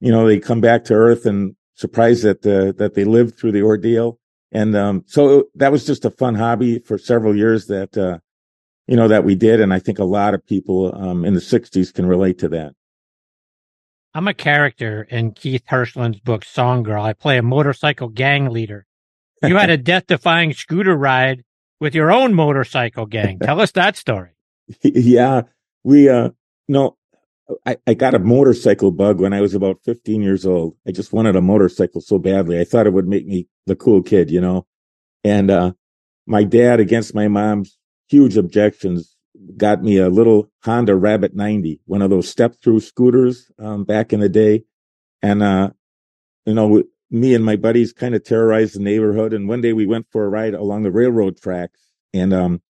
[0.00, 3.52] you know, they come back to Earth and surprised that uh, that they lived through
[3.52, 4.18] the ordeal.
[4.52, 8.18] And um, so that was just a fun hobby for several years that uh,
[8.86, 11.40] you know that we did, and I think a lot of people um, in the
[11.40, 12.74] '60s can relate to that.
[14.12, 17.04] I'm a character in Keith Hirshland's book Song Girl.
[17.04, 18.86] I play a motorcycle gang leader.
[19.42, 21.44] You had a death-defying scooter ride
[21.78, 23.38] with your own motorcycle gang.
[23.38, 24.30] Tell us that story.
[24.82, 25.42] Yeah,
[25.82, 26.30] we uh
[26.68, 26.96] no
[27.66, 30.76] I, I got a motorcycle bug when I was about 15 years old.
[30.86, 32.60] I just wanted a motorcycle so badly.
[32.60, 34.66] I thought it would make me the cool kid, you know?
[35.24, 35.72] And, uh,
[36.26, 37.76] my dad, against my mom's
[38.08, 39.16] huge objections,
[39.56, 44.12] got me a little Honda Rabbit 90, one of those step through scooters, um, back
[44.12, 44.64] in the day.
[45.22, 45.70] And, uh,
[46.46, 49.32] you know, me and my buddies kind of terrorized the neighborhood.
[49.32, 51.80] And one day we went for a ride along the railroad tracks
[52.14, 52.62] and, um,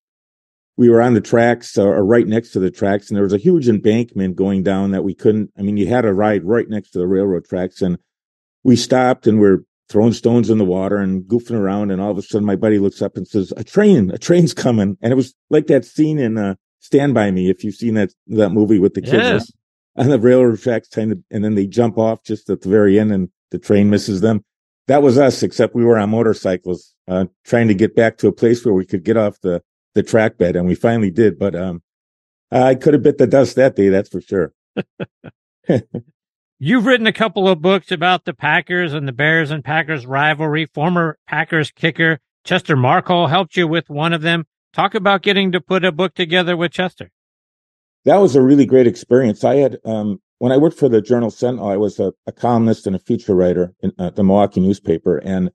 [0.77, 3.33] we were on the tracks uh, or right next to the tracks, and there was
[3.33, 5.51] a huge embankment going down that we couldn't.
[5.57, 7.97] I mean, you had to ride right next to the railroad tracks, and
[8.63, 12.17] we stopped and we're throwing stones in the water and goofing around, and all of
[12.17, 14.11] a sudden, my buddy looks up and says, "A train!
[14.11, 17.63] A train's coming!" And it was like that scene in uh, Stand by Me, if
[17.63, 19.51] you've seen that that movie with the kids
[19.97, 22.99] on the railroad tracks, trying to, and then they jump off just at the very
[22.99, 24.43] end, and the train misses them.
[24.87, 28.33] That was us, except we were on motorcycles, uh, trying to get back to a
[28.33, 29.61] place where we could get off the
[29.93, 31.37] the track bed, and we finally did.
[31.37, 31.81] But um,
[32.51, 34.53] I could have bit the dust that day, that's for sure.
[36.59, 40.67] You've written a couple of books about the Packers and the Bears and Packers rivalry.
[40.67, 44.45] Former Packers kicker Chester Marcol helped you with one of them.
[44.73, 47.11] Talk about getting to put a book together with Chester.
[48.05, 49.43] That was a really great experience.
[49.43, 52.87] I had, um, when I worked for the Journal Sentinel, I was a, a columnist
[52.87, 55.17] and a feature writer in uh, the Milwaukee newspaper.
[55.17, 55.51] And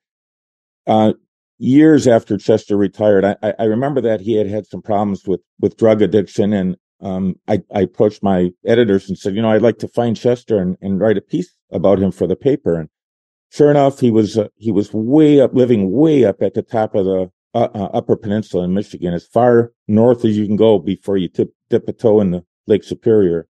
[0.86, 1.14] uh,
[1.58, 5.76] years after Chester retired, I, I, remember that he had had some problems with, with
[5.76, 6.52] drug addiction.
[6.52, 10.16] And um, I, I, approached my editors and said, you know, I'd like to find
[10.16, 12.78] Chester and, and write a piece about him for the paper.
[12.78, 12.88] And
[13.50, 16.94] sure enough, he was uh, he was way up, living way up at the top
[16.94, 20.78] of the uh, uh, Upper Peninsula in Michigan, as far north as you can go
[20.78, 23.48] before you tip, dip a toe in the Lake Superior.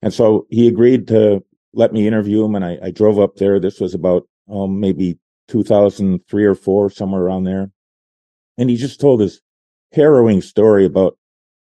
[0.00, 3.60] And so he agreed to let me interview him, and I, I drove up there.
[3.60, 7.70] This was about um, maybe 2003 or four, somewhere around there.
[8.58, 9.40] And he just told this
[9.92, 11.18] harrowing story about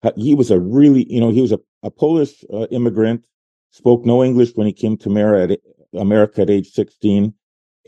[0.02, 3.24] how he was a really, you know, he was a, a Polish uh, immigrant,
[3.70, 7.34] spoke no English when he came to America at, America at age 16.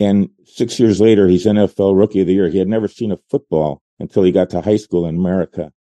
[0.01, 2.49] And six years later, he's NFL Rookie of the Year.
[2.49, 5.73] He had never seen a football until he got to high school in America.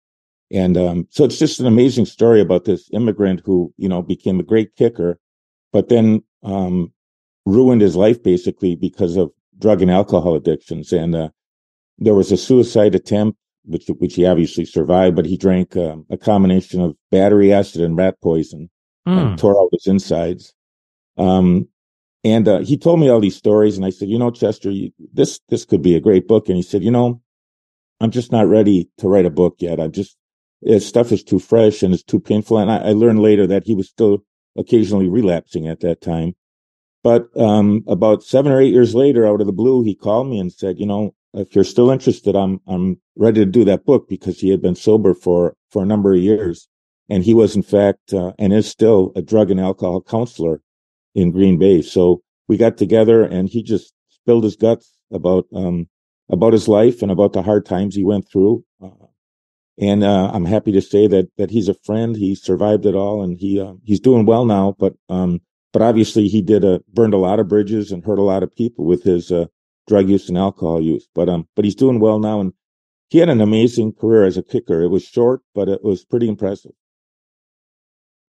[0.50, 4.38] And um, so it's just an amazing story about this immigrant who, you know, became
[4.38, 5.18] a great kicker,
[5.72, 6.92] but then um,
[7.46, 9.32] ruined his life basically because of
[9.62, 10.92] drug and alcohol addictions.
[10.92, 11.28] And uh,
[11.98, 16.18] there was a suicide attempt, which which he obviously survived, but he drank um, a
[16.18, 18.68] combination of battery acid and rat poison,
[19.08, 19.18] mm.
[19.18, 20.52] and tore out his insides.
[21.16, 21.68] Um,
[22.24, 24.90] and uh, he told me all these stories, and I said, you know, Chester, you,
[25.12, 26.48] this this could be a great book.
[26.48, 27.22] And he said, you know,
[28.00, 29.80] I'm just not ready to write a book yet.
[29.80, 30.16] I'm just
[30.62, 32.58] his stuff is too fresh and it's too painful.
[32.58, 34.24] And I, I learned later that he was still
[34.56, 36.34] occasionally relapsing at that time.
[37.02, 40.38] But um, about seven or eight years later, out of the blue, he called me
[40.38, 44.08] and said, "You know, if you're still interested, I'm I'm ready to do that book
[44.08, 46.68] because he had been sober for for a number of years,
[47.08, 50.60] and he was in fact uh, and is still a drug and alcohol counselor
[51.14, 51.82] in Green Bay.
[51.82, 55.88] So we got together, and he just spilled his guts about um,
[56.30, 58.64] about his life and about the hard times he went through.
[58.82, 58.90] Uh,
[59.80, 62.14] and uh, I'm happy to say that that he's a friend.
[62.14, 64.76] He survived it all, and he uh, he's doing well now.
[64.78, 65.40] But um,
[65.72, 68.54] but obviously he did a burned a lot of bridges and hurt a lot of
[68.54, 69.46] people with his uh,
[69.88, 71.08] drug use and alcohol use.
[71.14, 72.52] But um, but he's doing well now, and
[73.08, 74.82] he had an amazing career as a kicker.
[74.82, 76.72] It was short, but it was pretty impressive.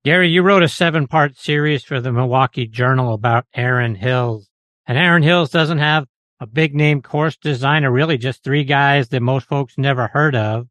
[0.04, 4.48] Gary, you wrote a seven part series for the Milwaukee Journal about Erin Hills,
[4.86, 6.06] and Erin Hills doesn't have
[6.40, 10.68] a big name course designer, really just three guys that most folks never heard of.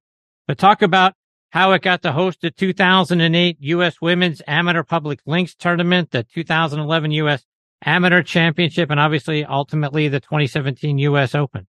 [0.47, 1.15] But talk about
[1.55, 4.01] how it got to host the 2008 U.S.
[4.01, 7.45] Women's Amateur Public Links Tournament, the 2011 U.S.
[7.85, 11.33] Amateur Championship, and obviously ultimately the 2017 U.S.
[11.33, 11.65] Open.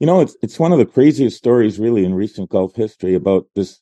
[0.00, 3.46] You know, it's it's one of the craziest stories really in recent golf history about
[3.54, 3.80] this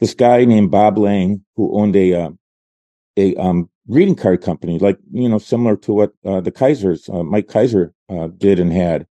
[0.00, 2.30] this guy named Bob Lang who owned a uh,
[3.18, 7.22] a um, greeting card company, like you know, similar to what uh, the Keisers, uh,
[7.22, 9.06] Mike Keiser, uh, did and had,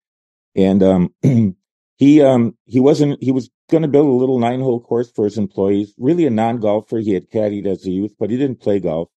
[0.56, 1.14] and um,
[1.98, 5.26] he um, he wasn't he was going to build a little nine hole course for
[5.26, 5.94] his employees.
[5.98, 7.00] Really a non golfer.
[7.00, 9.10] He had caddied as a youth, but he didn't play golf.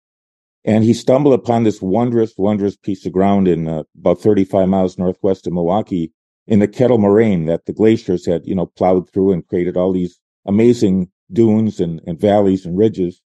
[0.66, 4.98] And he stumbled upon this wondrous, wondrous piece of ground in uh, about 35 miles
[4.98, 6.12] northwest of Milwaukee
[6.48, 9.94] in the Kettle Moraine that the glaciers had, you know, plowed through and created all
[9.94, 13.22] these amazing dunes and, and valleys and ridges.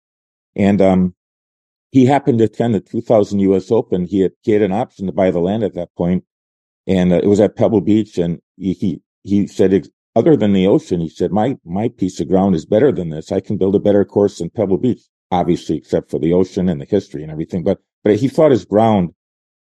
[0.57, 1.15] And, um,
[1.93, 3.71] he happened to attend the 2000 U.S.
[3.71, 4.05] Open.
[4.05, 6.25] He had, he had an option to buy the land at that point,
[6.87, 8.17] and uh, it was at Pebble Beach.
[8.19, 9.73] And he he, he said
[10.17, 13.31] other than the ocean, he said, my, my piece of ground is better than this.
[13.31, 16.81] I can build a better course than Pebble Beach, obviously, except for the ocean and
[16.81, 17.63] the history and everything.
[17.63, 19.15] But, but he thought his ground,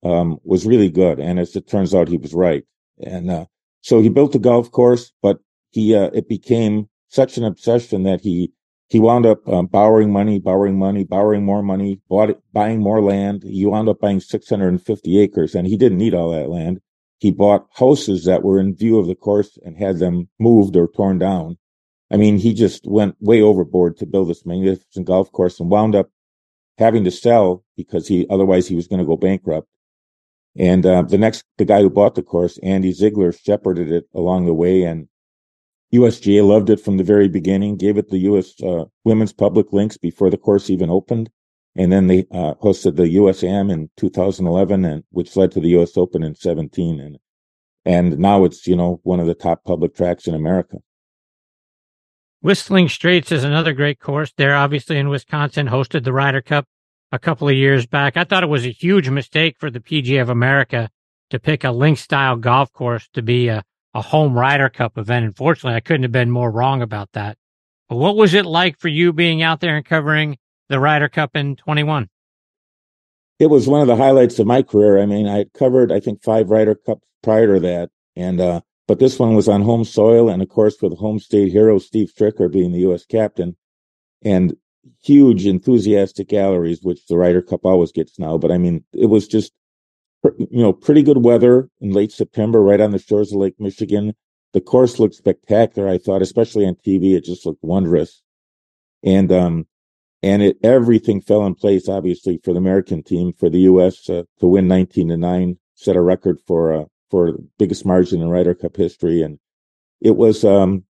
[0.03, 1.19] um, was really good.
[1.19, 2.63] And as it turns out, he was right.
[3.05, 3.45] And, uh,
[3.81, 5.39] so he built a golf course, but
[5.71, 8.51] he, uh, it became such an obsession that he,
[8.87, 13.43] he wound up um, borrowing money, borrowing money, borrowing more money, bought buying more land.
[13.43, 16.81] He wound up buying 650 acres and he didn't need all that land
[17.21, 20.87] he bought houses that were in view of the course and had them moved or
[20.87, 21.55] torn down.
[22.09, 25.95] I mean, he just went way overboard to build this magnificent golf course and wound
[25.95, 26.09] up
[26.79, 29.67] having to sell because he otherwise he was going to go bankrupt.
[30.57, 34.47] And uh, the next, the guy who bought the course, Andy Ziegler, shepherded it along
[34.47, 35.07] the way, and
[35.93, 38.59] USGA loved it from the very beginning, gave it the U.S.
[38.63, 41.29] Uh, Women's Public Links before the course even opened.
[41.75, 45.95] And then they uh, hosted the USAM in 2011, and which led to the U.S.
[45.95, 46.99] Open in 17.
[46.99, 47.17] And
[47.85, 50.77] and now it's you know one of the top public tracks in America.
[52.41, 54.33] Whistling Straits is another great course.
[54.35, 56.65] There, obviously in Wisconsin, hosted the Ryder Cup
[57.11, 58.17] a couple of years back.
[58.17, 60.89] I thought it was a huge mistake for the PGA of America
[61.29, 65.25] to pick a link style golf course to be a, a home Ryder Cup event.
[65.25, 67.37] Unfortunately, I couldn't have been more wrong about that.
[67.89, 70.37] But what was it like for you being out there and covering
[70.71, 72.09] the Ryder Cup in 21?
[73.39, 74.99] It was one of the highlights of my career.
[74.99, 77.89] I mean, I covered, I think, five Ryder Cups prior to that.
[78.15, 80.29] And, uh, but this one was on home soil.
[80.29, 83.05] And of course, with home state hero Steve Stricker being the U.S.
[83.05, 83.55] captain
[84.23, 84.55] and
[85.03, 88.37] huge enthusiastic galleries, which the Ryder Cup always gets now.
[88.37, 89.51] But I mean, it was just,
[90.23, 94.13] you know, pretty good weather in late September, right on the shores of Lake Michigan.
[94.53, 95.89] The course looked spectacular.
[95.89, 98.21] I thought, especially on TV, it just looked wondrous.
[99.03, 99.67] And, um,
[100.23, 104.09] and it everything fell in place obviously for the American team for the U.S.
[104.09, 108.29] Uh, to win 19 to nine, set a record for uh, for biggest margin in
[108.29, 109.39] Ryder Cup history, and
[109.99, 110.85] it was um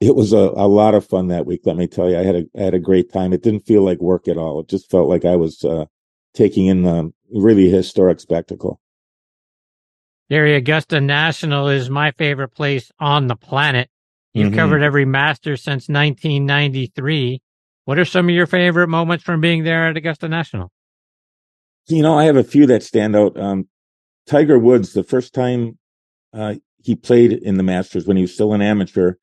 [0.00, 1.62] it was a, a lot of fun that week.
[1.64, 3.32] Let me tell you, I had a I had a great time.
[3.32, 4.60] It didn't feel like work at all.
[4.60, 5.86] It just felt like I was uh,
[6.34, 8.80] taking in the really historic spectacle.
[10.30, 13.90] Gary Augusta National is my favorite place on the planet.
[14.32, 14.56] You've mm-hmm.
[14.56, 17.40] covered every master since 1993.
[17.84, 20.70] What are some of your favorite moments from being there at Augusta National?
[21.86, 23.38] You know, I have a few that stand out.
[23.38, 23.68] Um,
[24.26, 25.78] Tiger Woods, the first time
[26.32, 29.14] uh, he played in the Masters when he was still an amateur,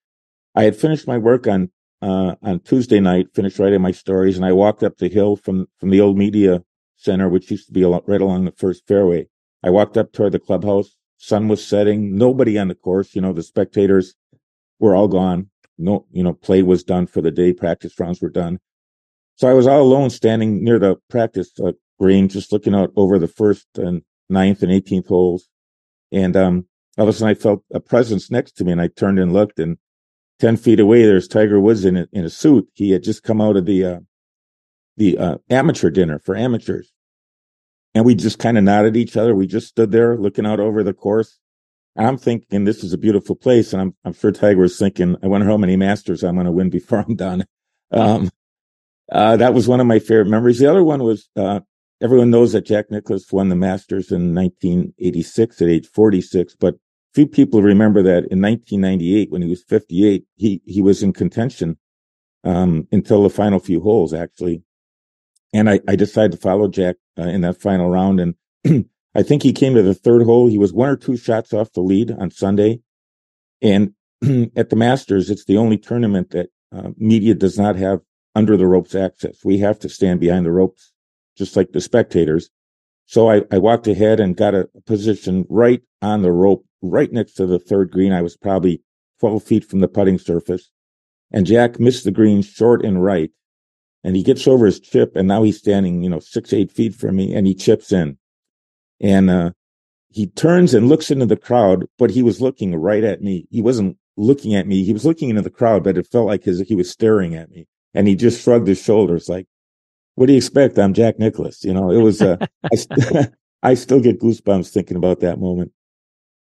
[0.55, 1.71] I had finished my work on
[2.03, 5.67] uh, on Tuesday night, finished writing my stories, and I walked up the hill from
[5.79, 6.63] from the old media
[6.97, 9.27] center, which used to be right along the first fairway.
[9.63, 10.95] I walked up toward the clubhouse.
[11.17, 12.15] Sun was setting.
[12.15, 13.15] Nobody on the course.
[13.15, 14.15] You know, the spectators
[14.79, 15.50] were all gone
[15.81, 17.53] no, you know, play was done for the day.
[17.53, 18.59] Practice rounds were done.
[19.35, 23.17] So I was all alone standing near the practice uh, green, just looking out over
[23.17, 25.49] the first and ninth and 18th holes.
[26.11, 26.67] And, um,
[26.97, 29.33] all of a sudden I felt a presence next to me and I turned and
[29.33, 29.77] looked and
[30.39, 32.67] 10 feet away, there's Tiger Woods in a, in a suit.
[32.73, 33.99] He had just come out of the, uh,
[34.97, 36.91] the, uh, amateur dinner for amateurs.
[37.93, 39.35] And we just kind of nodded each other.
[39.35, 41.39] We just stood there looking out over the course.
[41.97, 45.27] I'm thinking this is a beautiful place, and I'm I'm sure Tiger was thinking, I
[45.27, 47.45] wonder how many Masters I'm going to win before I'm done.
[47.91, 48.29] Um,
[49.11, 50.59] uh, that was one of my favorite memories.
[50.59, 51.59] The other one was uh,
[52.01, 56.75] everyone knows that Jack Nicklaus won the Masters in 1986 at age 46, but
[57.13, 61.77] few people remember that in 1998 when he was 58, he he was in contention
[62.45, 64.63] um, until the final few holes actually,
[65.53, 68.35] and I, I decided to follow Jack uh, in that final round and.
[69.13, 70.47] I think he came to the third hole.
[70.47, 72.81] He was one or two shots off the lead on Sunday.
[73.61, 73.93] And
[74.55, 78.01] at the Masters, it's the only tournament that uh, media does not have
[78.35, 79.43] under the ropes access.
[79.43, 80.93] We have to stand behind the ropes,
[81.37, 82.49] just like the spectators.
[83.05, 87.33] So I, I walked ahead and got a position right on the rope, right next
[87.33, 88.13] to the third green.
[88.13, 88.81] I was probably
[89.19, 90.71] 12 feet from the putting surface.
[91.31, 93.31] And Jack missed the green short and right.
[94.03, 96.95] And he gets over his chip, and now he's standing, you know, six, eight feet
[96.95, 98.17] from me, and he chips in.
[99.01, 99.51] And uh,
[100.09, 103.47] he turns and looks into the crowd, but he was looking right at me.
[103.49, 104.83] He wasn't looking at me.
[104.83, 107.49] He was looking into the crowd, but it felt like his, he was staring at
[107.49, 107.67] me.
[107.93, 109.47] And he just shrugged his shoulders like,
[110.15, 110.77] what do you expect?
[110.77, 111.63] I'm Jack Nicklaus.
[111.63, 112.37] You know, it was, uh,
[112.71, 113.29] I, st-
[113.63, 115.71] I still get goosebumps thinking about that moment.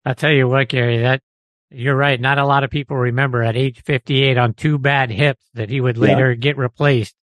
[0.05, 1.23] I'll tell you what, Gary, that
[1.71, 2.21] you're right.
[2.21, 5.81] Not a lot of people remember at age 58 on two bad hips that he
[5.81, 6.37] would later yeah.
[6.37, 7.15] get replaced,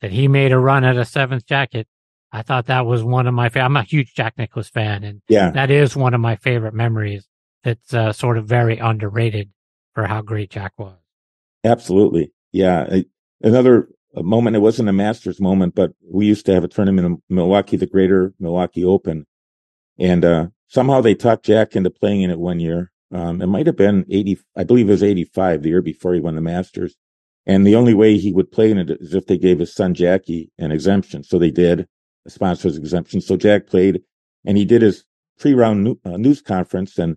[0.00, 1.88] that he made a run at a seventh jacket.
[2.36, 3.64] I thought that was one of my favorite.
[3.64, 7.26] I'm a huge Jack Nicklaus fan, and yeah, that is one of my favorite memories.
[7.64, 9.50] It's uh, sort of very underrated
[9.94, 10.98] for how great Jack was.
[11.64, 13.00] Absolutely, yeah.
[13.40, 14.54] Another moment.
[14.54, 17.86] It wasn't a Masters moment, but we used to have a tournament in Milwaukee, the
[17.86, 19.26] Greater Milwaukee Open,
[19.98, 22.92] and uh, somehow they talked Jack into playing in it one year.
[23.12, 26.20] Um, it might have been 80, I believe it was 85, the year before he
[26.20, 26.96] won the Masters.
[27.46, 29.94] And the only way he would play in it is if they gave his son
[29.94, 31.22] Jackie an exemption.
[31.22, 31.86] So they did
[32.28, 33.20] sponsors exemption.
[33.20, 34.02] So Jack played
[34.44, 35.04] and he did his
[35.38, 37.16] pre-round uh, news conference and,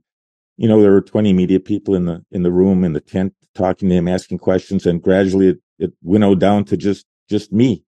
[0.57, 3.33] you know, there were 20 media people in the, in the room in the tent
[3.55, 4.85] talking to him, asking questions.
[4.85, 7.83] And gradually it, it winnowed down to just, just me.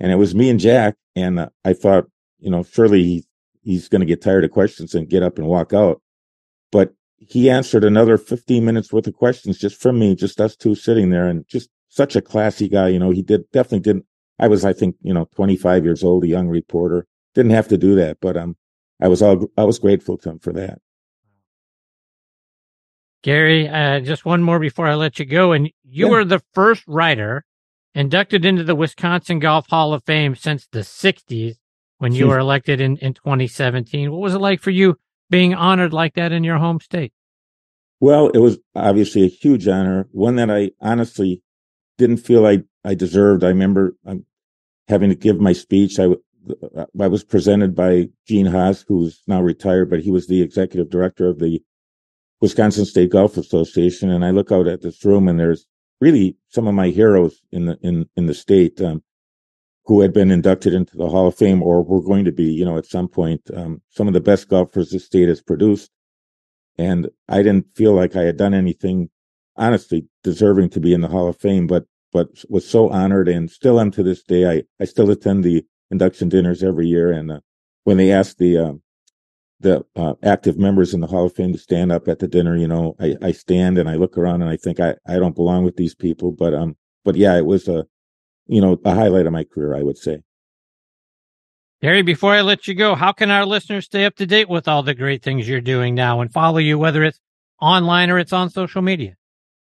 [0.00, 0.96] And it was me and Jack.
[1.14, 2.06] And uh, I thought,
[2.38, 3.24] you know, surely he,
[3.62, 6.00] he's going to get tired of questions and get up and walk out.
[6.72, 10.74] But he answered another 15 minutes worth of questions just from me, just us two
[10.74, 12.88] sitting there and just such a classy guy.
[12.88, 14.06] You know, he did definitely didn't
[14.38, 17.06] I was, I think, you know, 25 years old, a young reporter.
[17.34, 18.56] Didn't have to do that, but um,
[19.00, 20.78] I was all I was grateful to him for that.
[23.22, 25.52] Gary, uh, just one more before I let you go.
[25.52, 26.12] And you Yeah.
[26.12, 27.44] were the first writer
[27.94, 31.56] inducted into the Wisconsin Golf Hall of Fame since the 60s
[31.98, 32.30] when you Hmm.
[32.30, 34.10] were elected in, in 2017.
[34.12, 34.96] What was it like for you
[35.30, 37.12] being honored like that in your home state?
[38.00, 41.42] Well, it was obviously a huge honor, one that I honestly
[41.96, 43.44] didn't feel I, I deserved.
[43.44, 44.24] I remember um,
[44.88, 45.98] having to give my speech.
[45.98, 46.08] I,
[46.94, 51.38] was presented by Gene Haas, who's now retired, but he was the executive director of
[51.38, 51.62] the
[52.40, 54.10] Wisconsin State Golf Association.
[54.10, 55.66] And I look out at this room and there's
[56.00, 59.02] really some of my heroes in the, in, in the state, um,
[59.86, 62.64] who had been inducted into the Hall of Fame or were going to be, you
[62.64, 65.90] know, at some point, um, some of the best golfers the state has produced.
[66.76, 69.10] And I didn't feel like I had done anything
[69.56, 73.50] honestly deserving to be in the Hall of Fame, but, but was so honored and
[73.50, 74.48] still am to this day.
[74.48, 77.10] I, I still attend the induction dinners every year.
[77.10, 77.40] And, uh,
[77.82, 78.82] when they ask the, um,
[79.60, 82.56] the uh, active members in the Hall of Fame to stand up at the dinner,
[82.56, 85.34] you know, I, I stand and I look around and I think I, I don't
[85.34, 87.84] belong with these people, but, um, but yeah, it was a,
[88.46, 90.22] you know, a highlight of my career, I would say.
[91.82, 94.68] Gary, before I let you go, how can our listeners stay up to date with
[94.68, 97.20] all the great things you're doing now and follow you, whether it's
[97.60, 99.16] online or it's on social media?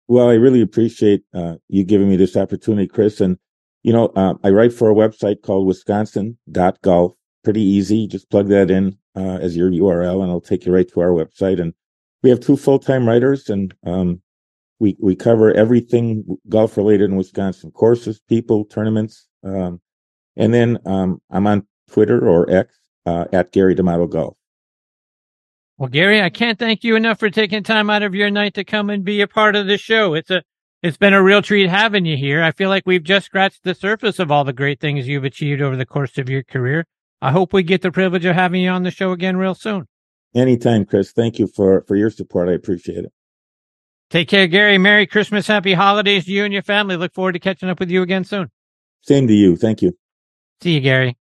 [0.08, 3.22] Well, I really appreciate uh, you giving me this opportunity, Chris.
[3.22, 3.38] And,
[3.84, 7.14] you know, uh, I write for a website called wisconsin.golf.
[7.44, 8.08] Pretty easy.
[8.08, 11.10] Just plug that in uh, as your URL and it'll take you right to our
[11.10, 11.62] website.
[11.62, 11.74] And
[12.22, 14.22] we have two full-time writers and um,
[14.80, 19.28] we, we cover everything golf related in Wisconsin courses, people, tournaments.
[19.44, 19.82] Um,
[20.36, 22.76] and then um, I'm on Twitter or X
[23.06, 24.38] uh, at Gary D'Amato Golf.
[25.84, 28.64] Well, Gary, I can't thank you enough for taking time out of your night to
[28.64, 30.14] come and be a part of the show.
[30.14, 30.42] It's a,
[30.82, 32.42] it's been a real treat having you here.
[32.42, 35.62] I feel like we've just scratched the surface of all the great things you've achieved
[35.62, 36.86] over the course of your career.
[37.22, 39.90] I hope we get the privilege of having you on the show again real soon.
[40.34, 41.12] Anytime, Chris.
[41.12, 42.48] Thank you for, for your support.
[42.48, 43.12] I appreciate it.
[44.10, 44.78] Take care, Gary.
[44.78, 45.48] Merry Christmas.
[45.48, 46.96] Happy holidays to you and your family.
[46.96, 48.50] Look forward to catching up with you again soon.
[49.02, 49.58] Same to you.
[49.58, 49.98] Thank you.
[50.62, 51.18] See you, Gary.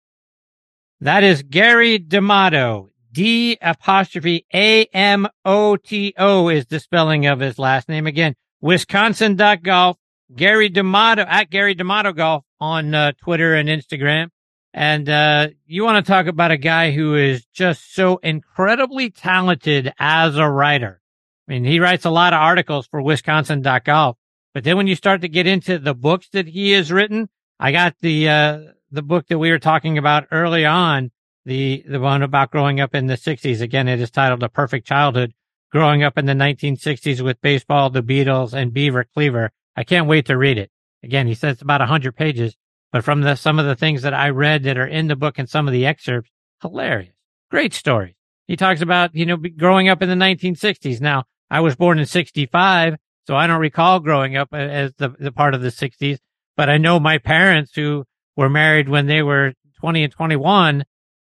[1.01, 2.90] That is Gary D'Amato.
[3.13, 8.07] D apostrophe A M O T O is the spelling of his last name.
[8.07, 9.97] Again, Wisconsin.golf.
[10.35, 14.29] Gary D'Amato at Gary D'Amato Golf on uh, Twitter and Instagram.
[14.73, 19.93] And uh, you want to talk about a guy who is just so incredibly talented
[19.99, 21.01] as a writer.
[21.49, 24.17] I mean, he writes a lot of articles for Wisconsin.golf,
[24.55, 27.29] but then when you start to get into the books that he has written,
[27.59, 28.59] I got the uh,
[28.93, 31.11] the book that we were talking about early on,
[31.45, 33.61] the the one about growing up in the 60s.
[33.61, 35.33] Again, it is titled A Perfect Childhood,
[35.71, 39.51] growing up in the 1960s with baseball, the Beatles, and Beaver Cleaver.
[39.77, 40.71] I can't wait to read it.
[41.03, 42.57] Again, he says it's about 100 pages,
[42.93, 45.39] but from the some of the things that I read that are in the book
[45.39, 46.31] and some of the excerpts,
[46.61, 47.15] hilarious.
[47.51, 48.17] Great story.
[48.47, 51.01] He talks about, you know, growing up in the 1960s.
[51.01, 52.97] Now, I was born in 65,
[53.27, 56.19] so I don't recall growing up uh, as the, the part of the 60s,
[56.57, 58.05] but I know my parents who
[58.37, 60.85] were married when they were 20 and 21.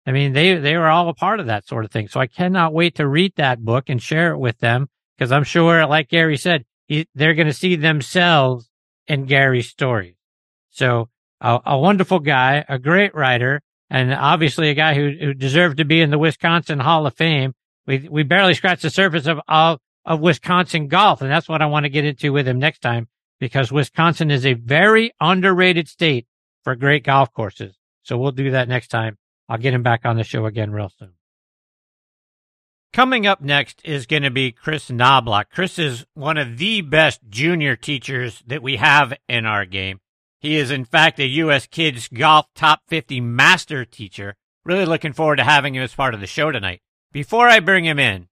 [0.05, 2.07] I mean, they, they were all a part of that sort of thing.
[2.07, 5.43] So I cannot wait to read that book and share it with them because I'm
[5.43, 8.69] sure, like Gary said, he, they're going to see themselves
[9.07, 10.15] in Gary's stories.
[10.69, 11.09] So
[11.39, 15.85] a, a wonderful guy, a great writer, and obviously a guy who, who deserved to
[15.85, 17.53] be in the Wisconsin Hall of Fame.
[17.85, 21.21] We, we barely scratched the surface of, all of Wisconsin golf.
[21.21, 23.07] And that's what I want to get into with him next time
[23.39, 26.27] because Wisconsin is a very underrated state
[26.63, 27.75] for great golf courses.
[28.03, 29.17] So we'll do that next time.
[29.51, 31.11] I'll get him back on the show again real soon.
[32.93, 35.49] Coming up next is going to be Chris Knobloch.
[35.51, 39.99] Chris is one of the best junior teachers that we have in our game.
[40.39, 41.67] He is, in fact, a U.S.
[41.67, 44.37] Kids Golf Top 50 Master Teacher.
[44.63, 46.79] Really looking forward to having him as part of the show tonight.
[47.11, 48.29] Before I bring him in,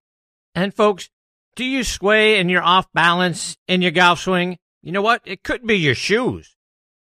[0.56, 1.10] and folks,
[1.54, 4.58] do you sway and you're off balance in your golf swing?
[4.82, 5.22] You know what?
[5.26, 6.56] It could be your shoes.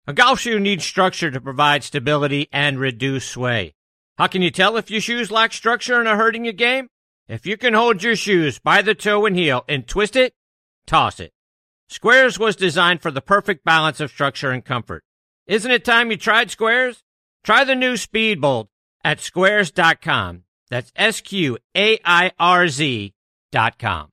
[0.06, 3.74] A golf shoe needs structure to provide stability and reduce sway.
[4.18, 6.88] How can you tell if your shoes lack structure and are hurting your game?
[7.28, 10.34] If you can hold your shoes by the toe and heel and twist it,
[10.86, 11.32] toss it.
[11.90, 15.04] Sqairz was designed for the perfect balance of structure and comfort.
[15.48, 17.02] Isn't it time you tried Sqairz?
[17.44, 18.68] Try the new Speedbolt
[19.04, 20.44] at sqairz.com.
[20.70, 21.64] That's S-Q-A-I-R-Z
[23.52, 24.10] dot com.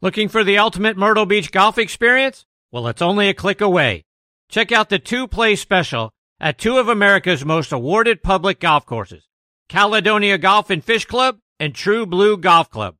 [0.00, 2.44] Looking for the ultimate Myrtle Beach golf experience?
[2.70, 4.04] Well, it's only a click away.
[4.48, 6.12] Check out the two-play special
[6.42, 9.28] at two of America's most awarded public golf courses,
[9.68, 12.96] Caledonia Golf and Fish Club and True Blue Golf Club.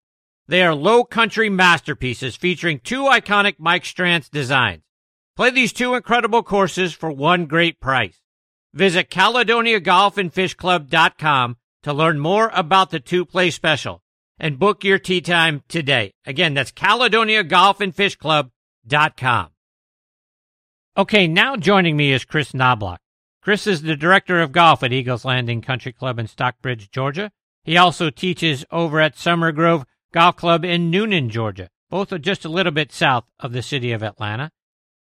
[0.47, 4.85] They are low country masterpieces featuring two iconic Mike Strantz designs.
[5.37, 8.21] Play these two incredible courses for one great price.
[8.75, 14.03] Visit CaledoniaGolfandFishClub.com to learn more about the two-play special
[14.39, 16.13] and book your tee time today.
[16.25, 19.49] Again, that's Caledonia Golf and Fish Club.com.
[20.97, 23.01] Okay, now joining me is Chris Knobloch.
[23.43, 27.33] Chris is the director of golf at Eagles Landing Country Club in Stockbridge, Georgia.
[27.65, 31.69] He also teaches over at Summer Grove Golf Club in Newnan, Georgia.
[31.91, 34.53] Both are just a little bit south of the city of Atlanta.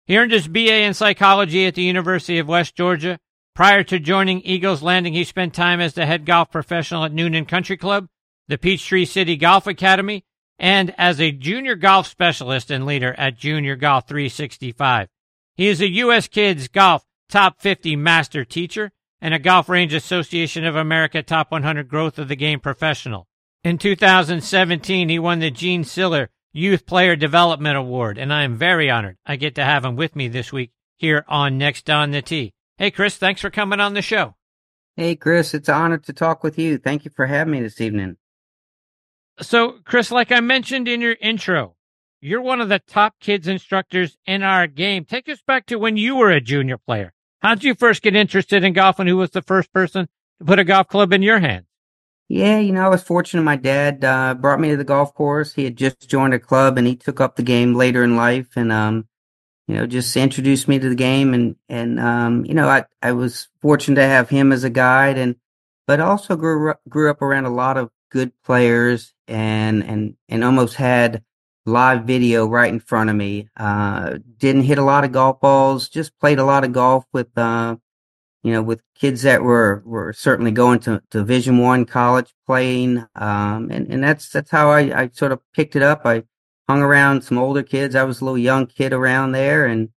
[0.05, 3.19] He earned his BA in psychology at the University of West Georgia.
[3.55, 7.45] Prior to joining Eagles Landing, he spent time as the head golf professional at Newnan
[7.45, 8.07] Country Club,
[8.47, 10.23] the Peachtree City Golf Academy,
[10.57, 15.09] and as a junior golf specialist and leader at Junior Golf 365.
[15.55, 16.29] He is a U.S.
[16.29, 18.91] Kids Golf Top 50 Master Teacher
[19.21, 23.27] and a Golf Range Association of America Top 100 Growth of the Game Professional.
[23.63, 28.89] In 2017, he won the Gene Siller Youth Player Development Award, and I am very
[28.89, 32.23] honored I get to have him with me this week here on Next on the
[32.23, 32.53] Tee.
[32.79, 34.33] Hey, Chris, thanks for coming on the show.
[34.95, 36.79] Hey, Chris, it's an honor to talk with you.
[36.79, 38.17] Thank you for having me this evening.
[39.39, 41.75] So, Chris, like I mentioned in your intro,
[42.21, 45.05] you're one of the top kids instructors in our game.
[45.05, 47.13] Take us back to when you were a junior player.
[47.41, 50.07] How did you first get interested in golf and who was the first person
[50.39, 51.65] to put a golf club in your hand?
[52.27, 53.41] Yeah, you know, I was fortunate.
[53.41, 55.53] My dad uh, brought me to the golf course.
[55.53, 58.55] He had just joined a club and he took up the game later in life
[58.55, 59.07] and, um,
[59.67, 61.33] you know, just introduced me to the game.
[61.33, 65.17] And, and, um, you know, I, I was fortunate to have him as a guide
[65.17, 65.37] and,
[65.87, 70.75] but also grew grew up around a lot of good players and, and, and almost
[70.75, 71.23] had
[71.65, 73.47] live video right in front of me.
[73.57, 77.37] Uh, didn't hit a lot of golf balls, just played a lot of golf with,
[77.37, 77.75] uh,
[78.43, 83.05] you know, with kids that were, were certainly going to, Division One college playing.
[83.15, 86.01] Um, and, and that's, that's how I, I sort of picked it up.
[86.05, 86.23] I
[86.67, 87.95] hung around some older kids.
[87.95, 89.89] I was a little young kid around there and,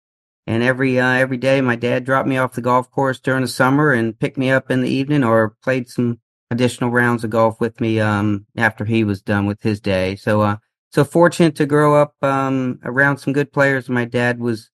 [0.47, 3.49] and every, uh, every day my dad dropped me off the golf course during the
[3.49, 6.19] summer and picked me up in the evening or played some
[6.51, 10.17] additional rounds of golf with me, um, after he was done with his day.
[10.17, 10.57] So, uh,
[10.93, 13.89] so fortunate to grow up um, around some good players.
[13.89, 14.71] My dad was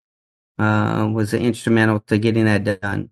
[0.59, 3.11] uh, was instrumental to getting that done.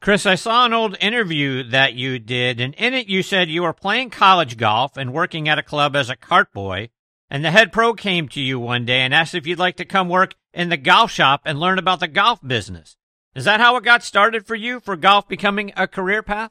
[0.00, 3.62] Chris, I saw an old interview that you did, and in it you said you
[3.62, 6.90] were playing college golf and working at a club as a cart boy,
[7.28, 9.84] and the head pro came to you one day and asked if you'd like to
[9.84, 12.96] come work in the golf shop and learn about the golf business.
[13.34, 16.50] Is that how it got started for you, for golf becoming a career path?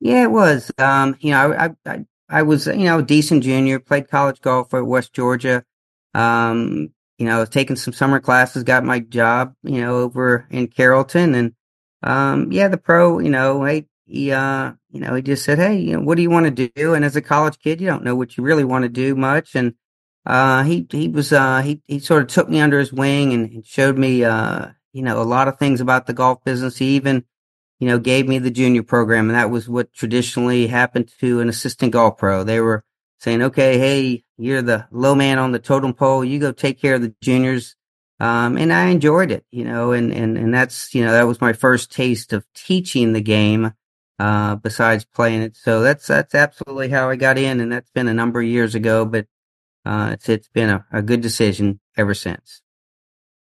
[0.00, 0.72] Yeah, it was.
[0.78, 4.72] Um, you know, I, I I was, you know, a decent junior, played college golf
[4.74, 5.64] at West Georgia.
[6.14, 11.34] Um, you know, taking some summer classes, got my job, you know, over in Carrollton.
[11.34, 11.54] And,
[12.02, 15.78] um, yeah, the pro, you know, he, he, uh, you know, he just said, Hey,
[15.78, 16.94] you know, what do you want to do?
[16.94, 19.54] And as a college kid, you don't know what you really want to do much.
[19.54, 19.74] And,
[20.26, 23.64] uh, he, he was, uh, he, he sort of took me under his wing and
[23.64, 26.78] showed me, uh, you know, a lot of things about the golf business.
[26.78, 27.24] He even,
[27.80, 29.28] you know, gave me the junior program.
[29.28, 32.44] And that was what traditionally happened to an assistant golf pro.
[32.44, 32.84] They were
[33.18, 36.24] saying, okay, hey, you're the low man on the totem pole.
[36.24, 37.76] You go take care of the juniors.
[38.20, 41.40] Um, and I enjoyed it, you know, and, and, and that's, you know, that was
[41.40, 43.72] my first taste of teaching the game,
[44.20, 45.56] uh, besides playing it.
[45.56, 47.60] So that's, that's absolutely how I got in.
[47.60, 49.26] And that's been a number of years ago, but,
[49.84, 52.62] uh, it's, it's been a, a good decision ever since.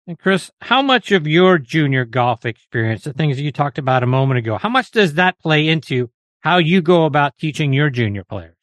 [0.08, 4.08] And Chris, how much of your junior golf experience, the things you talked about a
[4.08, 6.10] moment ago, how much does that play into
[6.40, 8.56] how you go about teaching your junior players?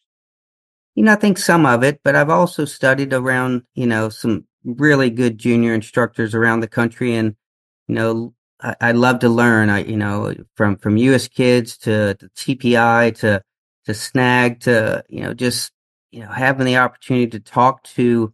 [0.95, 4.47] You know, I think some of it, but I've also studied around, you know, some
[4.65, 7.15] really good junior instructors around the country.
[7.15, 7.37] And,
[7.89, 12.15] you know, I, I love to learn, I, you know, from, from US kids to,
[12.15, 13.43] to TPI to,
[13.85, 15.73] to SNAG to, you know, just,
[16.11, 18.33] you know, having the opportunity to talk to,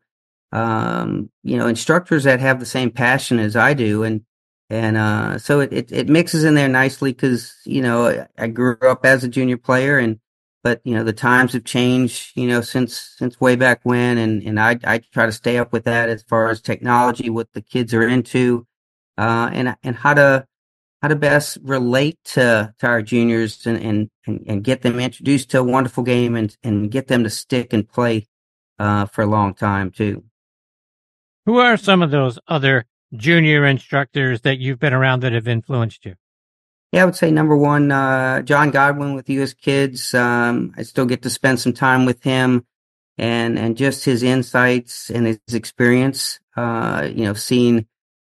[0.52, 4.02] um, you know, instructors that have the same passion as I do.
[4.02, 4.24] And,
[4.68, 8.77] and, uh, so it, it, it mixes in there nicely because, you know, I, grew
[8.82, 10.18] up as a junior player and,
[10.62, 14.18] but, you know, the times have changed, you know, since, since way back when.
[14.18, 17.52] And, and I, I try to stay up with that as far as technology, what
[17.52, 18.66] the kids are into,
[19.16, 20.47] uh, and, and how to,
[21.01, 25.60] how to best relate to, to our juniors and, and, and get them introduced to
[25.60, 28.27] a wonderful game and, and get them to stick and play,
[28.78, 30.22] uh, for a long time too.
[31.51, 36.06] Who are some of those other junior instructors that you've been around that have influenced
[36.06, 36.14] you?
[36.93, 40.14] Yeah, I would say number one, uh, John Godwin with US Kids.
[40.14, 42.64] Um, I still get to spend some time with him
[43.18, 47.89] and, and just his insights and his experience, uh, you know, seeing,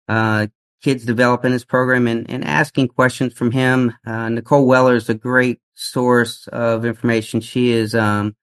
[0.07, 0.47] uh,
[0.81, 3.93] kids develop in his program and, and asking questions from him.
[4.07, 7.41] Uh, Nicole Weller is a great source of information.
[7.41, 8.37] She is, um,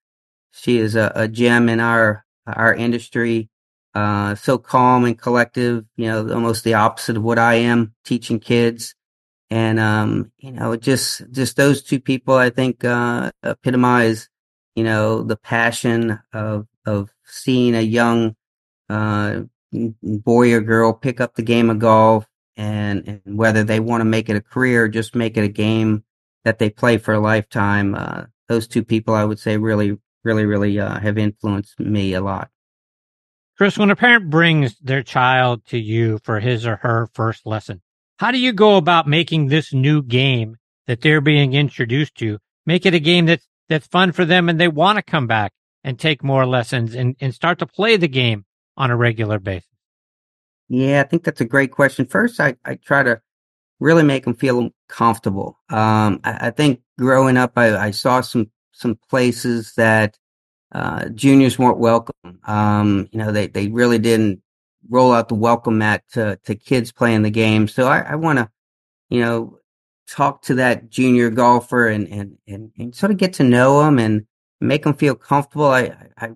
[0.52, 3.48] she is a, a gem in our, our industry
[3.94, 8.40] uh, so calm and collective, you know, almost the opposite of what I am teaching
[8.40, 8.94] kids.
[9.50, 14.28] And, um, you know, just, just those two people, I think, uh, epitomize,
[14.74, 18.36] you know, the passion of, of seeing a young,
[18.90, 19.40] uh,
[20.02, 24.04] boy or girl pick up the game of golf and, and whether they want to
[24.06, 26.04] make it a career or just make it a game
[26.44, 27.94] that they play for a lifetime.
[27.94, 32.20] Uh, those two people, I would say, really, really, really uh, have influenced me a
[32.20, 32.50] lot.
[33.58, 37.82] Chris, when a parent brings their child to you for his or her first lesson,
[38.18, 40.56] how do you go about making this new game
[40.86, 44.60] that they're being introduced to, make it a game that's, that's fun for them and
[44.60, 45.52] they want to come back
[45.82, 48.44] and take more lessons and, and start to play the game
[48.76, 49.68] on a regular basis?
[50.68, 52.06] Yeah, I think that's a great question.
[52.06, 53.20] First, I, I try to
[53.80, 55.58] really make them feel comfortable.
[55.68, 60.16] Um, I, I, think growing up, I, I, saw some some places that
[60.72, 62.40] uh, juniors weren't welcome.
[62.44, 64.42] Um, you know, they they really didn't
[64.88, 67.68] roll out the welcome mat to to kids playing the game.
[67.68, 68.50] So I, I want to,
[69.08, 69.58] you know,
[70.08, 73.98] talk to that junior golfer and, and and and sort of get to know them
[73.98, 74.26] and
[74.60, 75.66] make them feel comfortable.
[75.66, 76.30] I I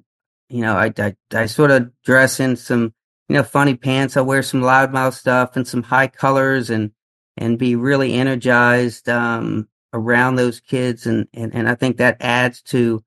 [0.48, 2.94] you know I I, I sort of dress in some
[3.28, 4.16] you know funny pants.
[4.16, 6.92] I wear some loudmouth stuff and some high colors and
[7.36, 11.06] and be really energized um, around those kids.
[11.06, 13.02] And, and, and I think that adds to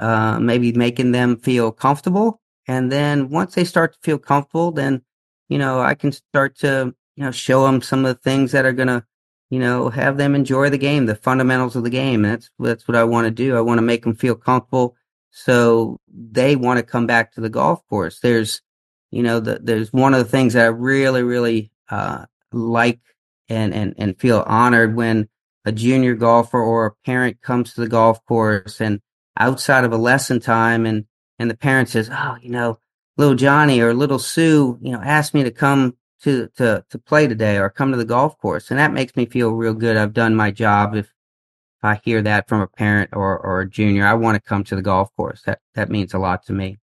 [0.00, 2.40] uh, maybe making them feel comfortable.
[2.66, 5.02] And then once they start to feel comfortable, then,
[5.48, 8.64] you know, I can start to, you know, show them some of the things that
[8.64, 9.04] are going to,
[9.50, 12.22] you know, have them enjoy the game, the fundamentals of the game.
[12.22, 13.56] That's, that's what I want to do.
[13.56, 14.96] I want to make them feel comfortable.
[15.32, 18.20] So they want to come back to the golf course.
[18.20, 18.62] There's,
[19.10, 23.00] you know, the, there's one of the things that I really, really, uh, like
[23.48, 25.28] and, and, and feel honored when
[25.64, 29.00] a junior golfer or a parent comes to the golf course and
[29.38, 31.06] outside of a lesson time and,
[31.38, 32.78] and the parent says, Oh, you know,
[33.16, 37.26] little Johnny or little Sue, you know, asked me to come to, to, to play
[37.26, 38.70] today or come to the golf course.
[38.70, 39.96] And that makes me feel real good.
[39.96, 40.94] I've done my job.
[40.94, 44.48] If, if I hear that from a parent or, or a junior, I want to
[44.48, 45.42] come to the golf course.
[45.42, 46.78] That, that means a lot to me.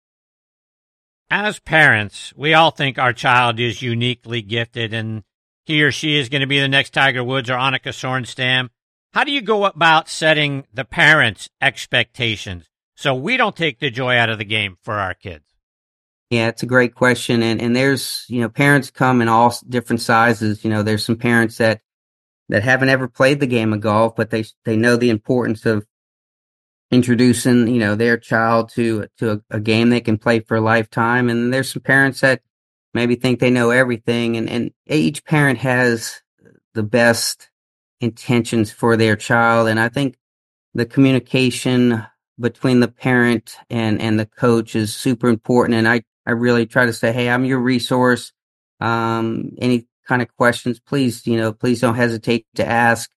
[1.31, 5.25] As parents, we all think our child is uniquely gifted and
[5.65, 8.69] he or she is going to be the next Tiger Woods or Annika Sorenstam.
[9.13, 14.17] How do you go about setting the parents' expectations so we don't take the joy
[14.17, 15.45] out of the game for our kids?
[16.31, 17.43] Yeah, it's a great question.
[17.43, 20.65] And, and there's, you know, parents come in all different sizes.
[20.65, 21.83] You know, there's some parents that,
[22.49, 25.87] that haven't ever played the game of golf, but they, they know the importance of
[26.91, 30.61] introducing, you know, their child to, to a, a game they can play for a
[30.63, 31.29] lifetime.
[31.29, 32.41] And there's some parents that
[32.95, 36.23] maybe think they know everything and, and each parent has
[36.73, 37.51] the best
[38.03, 39.69] intentions for their child.
[39.69, 40.17] And i think
[40.75, 42.05] the communication
[42.41, 45.77] between the parent and and the coach is super important.
[45.77, 48.33] And i i really try to say hey i'm your resource.
[48.81, 53.11] Um any kind of questions please you know please don't hesitate to ask.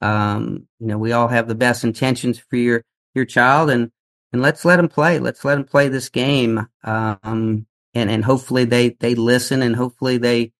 [0.00, 2.82] Um you know we all have the best intentions for your
[3.14, 3.90] your child and
[4.32, 5.18] and let's let them play.
[5.18, 6.66] Let's let them play this game.
[6.82, 10.52] Um and and hopefully they they listen and hopefully they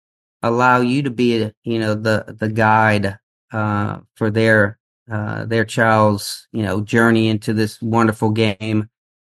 [0.43, 3.19] allow you to be you know the the guide
[3.53, 4.79] uh, for their
[5.11, 8.89] uh, their child's you know journey into this wonderful game.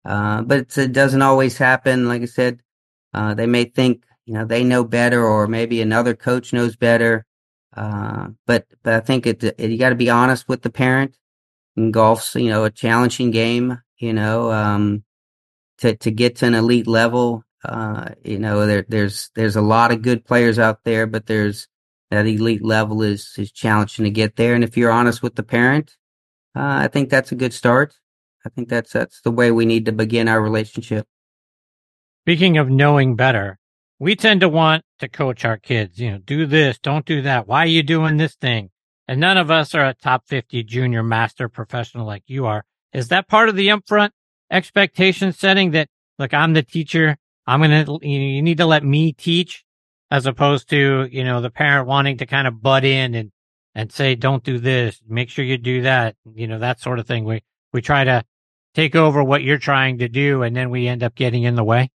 [0.03, 2.07] Uh, but it doesn't always happen.
[2.07, 2.61] Like I said,
[3.13, 7.25] uh, they may think you know they know better, or maybe another coach knows better.
[7.75, 11.17] Uh, but but I think it, it you got to be honest with the parent.
[11.77, 13.81] And golf's you know a challenging game.
[13.97, 15.03] You know um,
[15.79, 19.91] to to get to an elite level uh, you know, there, there's there's a lot
[19.91, 21.67] of good players out there, but there's
[22.11, 24.55] that elite level is is challenging to get there.
[24.55, 25.95] And if you're honest with the parent,
[26.55, 27.95] uh, I think that's a good start.
[28.45, 31.07] I think that's that's the way we need to begin our relationship.
[32.23, 33.59] Speaking of knowing better,
[33.99, 35.99] we tend to want to coach our kids.
[35.99, 37.47] You know, do this, don't do that.
[37.47, 38.69] Why are you doing this thing?
[39.07, 42.65] And none of us are a top 50 junior master professional like you are.
[42.93, 44.11] Is that part of the upfront
[44.49, 47.17] expectation setting that, look, I'm the teacher.
[47.45, 49.64] I'm to, you need to let me teach
[50.11, 53.31] as opposed to, you know, the parent wanting to kind of butt in and,
[53.73, 57.07] and say, don't do this, make sure you do that, you know, that sort of
[57.07, 57.25] thing.
[57.25, 58.23] We, we try to
[58.73, 61.63] take over what you're trying to do and then we end up getting in the
[61.63, 61.89] way.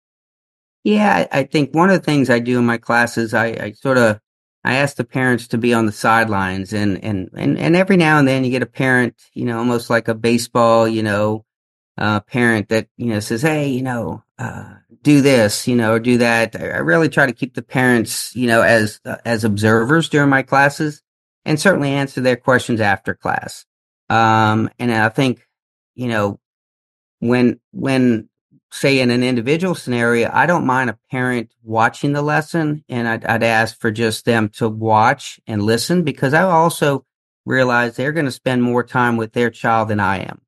[0.84, 3.98] Yeah, I think one of the things I do in my classes, I, I sort
[3.98, 4.20] of,
[4.62, 8.18] I ask the parents to be on the sidelines and, and, and, and every now
[8.18, 11.44] and then you get a parent, you know, almost like a baseball, you know,
[11.98, 14.74] uh, parent that, you know, says, Hey, you know, uh,
[15.06, 16.60] do this, you know, or do that.
[16.60, 20.42] I really try to keep the parents, you know, as, uh, as observers during my
[20.42, 21.00] classes
[21.44, 23.64] and certainly answer their questions after class.
[24.10, 25.46] Um, and I think,
[25.94, 26.40] you know,
[27.20, 28.28] when, when,
[28.72, 33.24] say in an individual scenario, I don't mind a parent watching the lesson and I'd,
[33.24, 37.06] I'd ask for just them to watch and listen because I also
[37.44, 40.40] realize they're going to spend more time with their child than I am.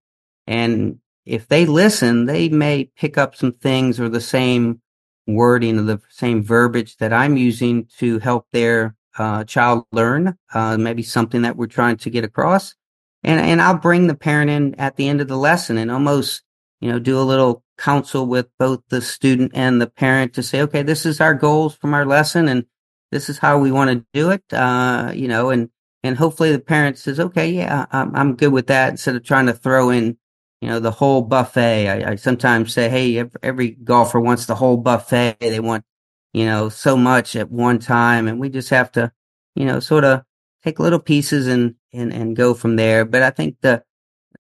[0.49, 0.99] And
[1.29, 4.81] if they listen, they may pick up some things or the same
[5.27, 10.79] wording or the same verbiage that I'm using to help their uh, child learn, uh,
[10.79, 12.75] maybe something that we're trying to get across.
[13.23, 16.43] And, and I'll bring the parent in at the end of the lesson and almost,
[16.81, 20.63] you know, do a little counsel with both the student and the parent to say,
[20.63, 22.65] okay, this is our goals from our lesson and
[23.11, 24.45] this is how we want to do it.
[24.53, 25.69] Uh, you know, and,
[26.03, 29.47] and hopefully the parent says, okay, yeah, I'm, I'm good with that instead of trying
[29.47, 30.17] to throw in
[30.61, 31.89] you know, the whole buffet.
[31.89, 35.37] I, I sometimes say, hey, every, every, golfer wants the whole buffet.
[35.41, 35.85] They want,
[36.33, 38.27] you know, so much at one time.
[38.27, 39.13] And we just have to,
[39.55, 40.23] you know, sort of
[40.65, 43.05] take little pieces and, and, and go from there.
[43.05, 43.85] But I think the,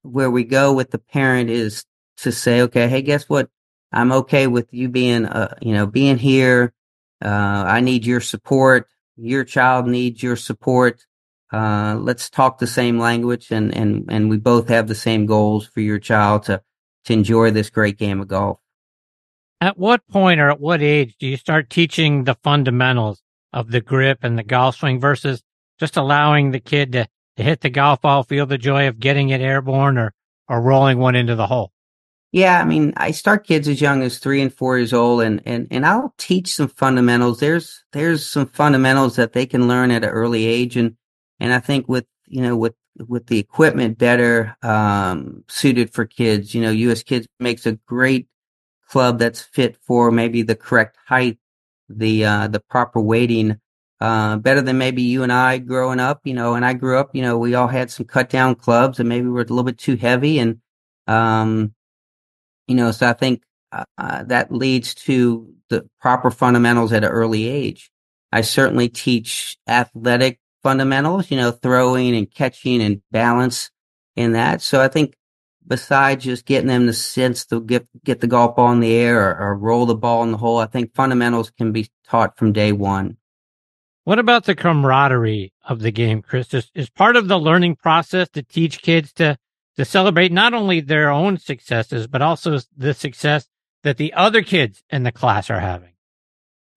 [0.02, 1.84] where we go with the parent is
[2.18, 3.48] to say, okay, hey, guess what?
[3.92, 6.74] I'm okay with you being, uh, you know, being here.
[7.24, 8.88] Uh, I need your support.
[9.16, 11.04] Your child needs your support
[11.52, 15.66] uh, let's talk the same language and, and, and we both have the same goals
[15.66, 16.62] for your child to,
[17.04, 18.58] to enjoy this great game of golf.
[19.60, 23.22] At what point or at what age do you start teaching the fundamentals
[23.52, 25.42] of the grip and the golf swing versus
[25.80, 29.30] just allowing the kid to, to hit the golf ball, feel the joy of getting
[29.30, 30.12] it airborne or,
[30.48, 31.72] or rolling one into the hole?
[32.30, 35.40] Yeah, I mean, I start kids as young as three and four years old, and
[35.46, 37.40] and and I'll teach some fundamentals.
[37.40, 40.97] There's there's some fundamentals that they can learn at an early age, and
[41.40, 42.74] and I think with, you know, with,
[43.06, 48.28] with the equipment better, um, suited for kids, you know, US Kids makes a great
[48.88, 51.38] club that's fit for maybe the correct height,
[51.88, 53.60] the, uh, the proper weighting,
[54.00, 57.14] uh, better than maybe you and I growing up, you know, and I grew up,
[57.14, 59.64] you know, we all had some cut down clubs and maybe we were a little
[59.64, 60.38] bit too heavy.
[60.38, 60.60] And,
[61.06, 61.74] um,
[62.66, 63.42] you know, so I think,
[63.72, 67.90] uh, uh that leads to the proper fundamentals at an early age.
[68.32, 73.70] I certainly teach athletic fundamentals, you know, throwing and catching and balance
[74.16, 74.60] in that.
[74.62, 75.16] So I think
[75.66, 79.30] besides just getting them the sense to get get the golf ball in the air
[79.30, 82.52] or, or roll the ball in the hole, I think fundamentals can be taught from
[82.52, 83.18] day one.
[84.04, 86.54] What about the camaraderie of the game, Chris?
[86.54, 89.38] Is, is part of the learning process to teach kids to
[89.76, 93.46] to celebrate not only their own successes but also the success
[93.84, 95.92] that the other kids in the class are having?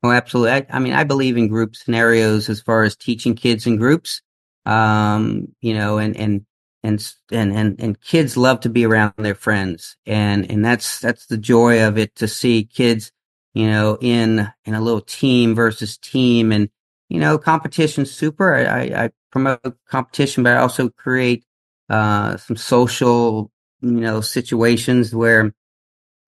[0.03, 0.51] Oh, absolutely.
[0.51, 4.21] I, I, mean, I believe in group scenarios as far as teaching kids in groups.
[4.65, 6.45] Um, you know, and, and,
[6.83, 9.97] and, and, and, and kids love to be around their friends.
[10.07, 13.11] And, and that's, that's the joy of it to see kids,
[13.53, 16.69] you know, in, in a little team versus team and,
[17.09, 18.55] you know, competition super.
[18.55, 21.45] I, I, I promote competition, but I also create,
[21.89, 23.51] uh, some social,
[23.81, 25.53] you know, situations where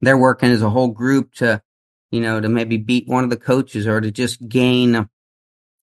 [0.01, 1.62] they're working as a whole group to,
[2.13, 5.09] you know, to maybe beat one of the coaches or to just gain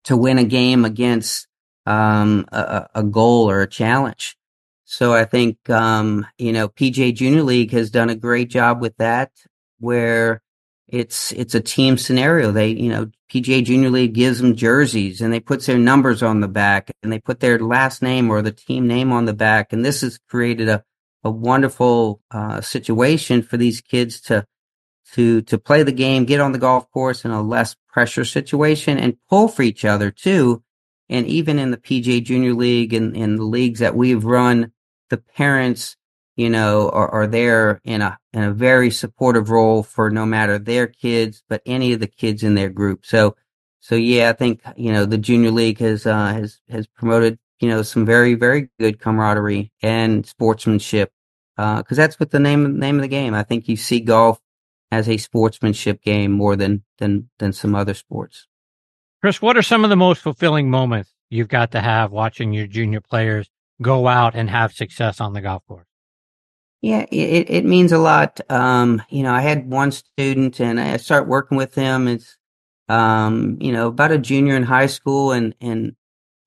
[0.05, 1.49] to win a game against
[1.85, 4.37] um, a, a, goal or a challenge.
[4.85, 8.97] So I think um, you know PGA Junior League has done a great job with
[8.99, 9.33] that,
[9.81, 10.43] where
[10.87, 12.53] it's it's a team scenario.
[12.53, 16.39] They you know PGA Junior League gives them jerseys and they put their numbers on
[16.39, 19.73] the back and they put their last name or the team name on the back,
[19.73, 20.85] and this has created a
[21.25, 24.45] a wonderful uh, situation for these kids to
[25.13, 28.99] to to play the game, get on the golf course in a less pressure situation,
[28.99, 30.63] and pull for each other too.
[31.09, 34.73] And even in the PJ Junior League and in the leagues that we've run,
[35.11, 35.97] the parents,
[36.37, 40.59] you know, are, are there in a in a very supportive role for no matter
[40.59, 43.05] their kids, but any of the kids in their group.
[43.05, 43.37] So,
[43.81, 47.69] so yeah, I think you know the Junior League has uh, has has promoted you
[47.69, 51.13] know some very very good camaraderie and sportsmanship
[51.57, 53.35] because uh, that's what the name name of the game.
[53.35, 54.41] I think you see golf
[54.93, 58.47] as a sportsmanship game more than than than some other sports.
[59.21, 62.67] Chris, what are some of the most fulfilling moments you've got to have watching your
[62.67, 63.49] junior players
[63.81, 65.87] go out and have success on the golf course?
[66.83, 68.41] Yeah, it, it means a lot.
[68.51, 72.09] Um, you know, I had one student and I start working with him.
[72.09, 72.37] It's,
[72.89, 75.95] um, you know, about a junior in high school and, and,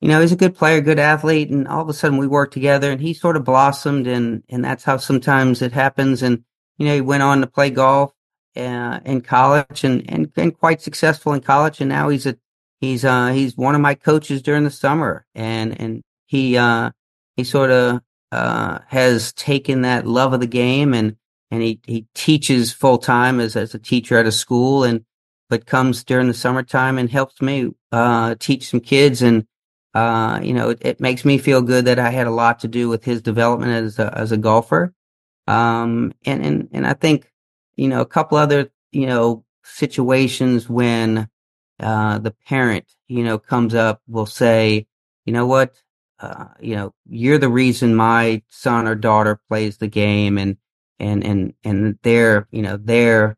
[0.02, 1.50] you know, he's a good player, good athlete.
[1.50, 4.64] And all of a sudden we work together and he sort of blossomed and, and
[4.64, 6.22] that's how sometimes it happens.
[6.22, 6.44] And,
[6.78, 8.12] you know, he went on to play golf
[8.58, 11.82] uh, in college and, and quite successful in college.
[11.82, 12.38] And now he's a
[12.82, 16.92] he's uh he's one of my coaches during the summer, and and he uh
[17.36, 18.02] he sort of
[18.32, 21.16] uh has taken that love of the game and
[21.52, 25.06] and he he teaches full time as as a teacher at a school and
[25.50, 29.22] but comes during the summertime and helps me uh teach some kids.
[29.22, 29.46] And
[29.94, 32.68] uh you know it, it makes me feel good that I had a lot to
[32.68, 34.94] do with his development as a, as a golfer.
[35.48, 37.30] Um and and and I think
[37.76, 41.30] you know, a couple other, you know, situations when
[41.80, 44.88] uh, the parent, you know, comes up, will say,
[45.26, 45.82] you know what,
[46.20, 50.58] uh, you know, you're the reason my son or daughter plays the game, and
[51.00, 53.38] and and and they're you know they're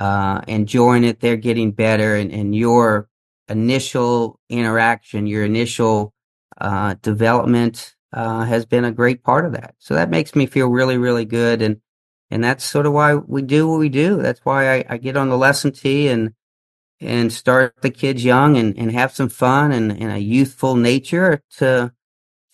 [0.00, 3.08] uh, enjoying it, they're getting better, and and your
[3.48, 6.12] initial interaction, your initial
[6.58, 9.74] uh, development uh, has been a great part of that.
[9.78, 11.80] So that makes me feel really really good, and
[12.30, 14.20] and that's sort of why we do what we do.
[14.20, 16.34] That's why I, I get on the lesson tee and
[17.00, 21.42] and start the kids young and, and have some fun and, and a youthful nature
[21.58, 21.92] to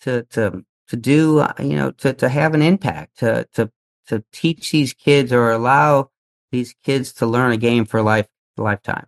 [0.01, 3.71] to to to do uh, you know to to have an impact to to
[4.07, 6.09] to teach these kids or allow
[6.51, 8.27] these kids to learn a game for life
[8.57, 9.07] lifetime.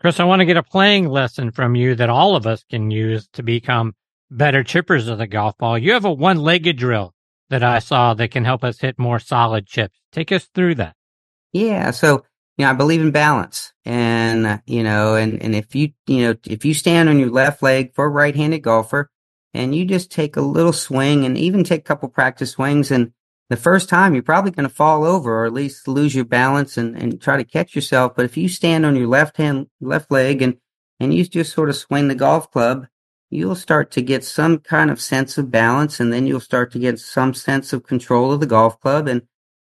[0.00, 2.90] Chris, I want to get a playing lesson from you that all of us can
[2.90, 3.94] use to become
[4.30, 5.78] better chippers of the golf ball.
[5.78, 7.14] You have a one-legged drill
[7.52, 9.98] that I saw that can help us hit more solid chips.
[10.10, 10.96] Take us through that.
[11.52, 12.24] Yeah, so
[12.56, 16.22] you know, I believe in balance, and uh, you know, and and if you you
[16.22, 19.10] know if you stand on your left leg for a right-handed golfer,
[19.54, 23.12] and you just take a little swing, and even take a couple practice swings, and
[23.50, 26.78] the first time you're probably going to fall over or at least lose your balance
[26.78, 28.14] and, and try to catch yourself.
[28.16, 30.56] But if you stand on your left hand, left leg and,
[30.98, 32.86] and you just sort of swing the golf club,
[33.32, 36.78] you'll start to get some kind of sense of balance and then you'll start to
[36.78, 39.22] get some sense of control of the golf club and,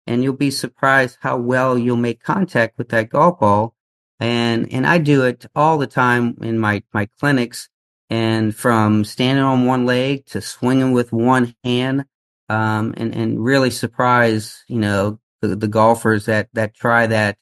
[0.06, 3.74] and you'll be surprised how well you'll make contact with that golf ball.
[4.18, 7.68] And, and I do it all the time in my, my clinics
[8.10, 12.04] and from standing on one leg to swinging with one hand
[12.48, 17.38] um, and and really surprise you know the, the golfers that that try that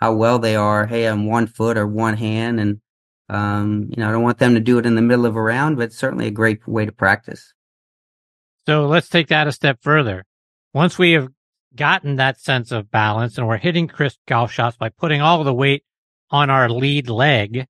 [0.00, 0.86] how well they are.
[0.86, 2.80] Hey, on one foot or one hand, and
[3.30, 5.42] um, you know I don't want them to do it in the middle of a
[5.42, 7.52] round, but certainly a great way to practice.
[8.66, 10.24] So let's take that a step further.
[10.74, 11.28] Once we have
[11.74, 15.54] gotten that sense of balance and we're hitting crisp golf shots by putting all the
[15.54, 15.84] weight
[16.30, 17.66] on our lead leg,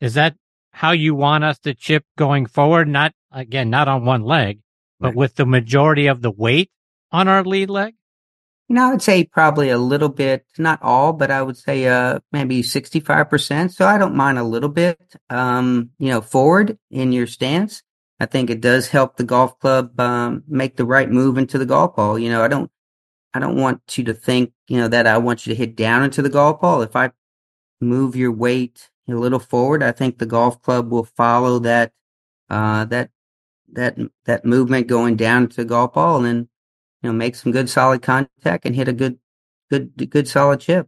[0.00, 0.36] is that
[0.72, 2.88] how you want us to chip going forward?
[2.88, 4.60] Not again, not on one leg,
[5.00, 6.70] but with the majority of the weight
[7.10, 7.94] on our lead leg?
[8.68, 11.86] You know, I would say probably a little bit, not all, but I would say
[11.88, 13.72] uh maybe 65%.
[13.72, 14.98] So I don't mind a little bit
[15.30, 17.82] um, you know, forward in your stance.
[18.20, 21.66] I think it does help the golf club um, make the right move into the
[21.66, 22.18] golf ball.
[22.18, 22.70] You know, I don't
[23.32, 26.02] I don't want you to think, you know, that I want you to hit down
[26.02, 26.82] into the golf ball.
[26.82, 27.12] If I
[27.80, 31.92] move your weight a little forward, I think the golf club will follow that
[32.50, 33.10] uh that
[33.72, 36.48] that that movement going down to the golf ball and then
[37.02, 39.18] you know make some good solid contact and hit a good
[39.70, 40.86] good good solid chip.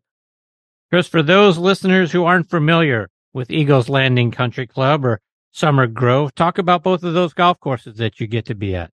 [0.90, 5.20] Chris, for those listeners who aren't familiar with Eagles Landing Country Club or
[5.52, 8.90] Summer Grove, talk about both of those golf courses that you get to be at.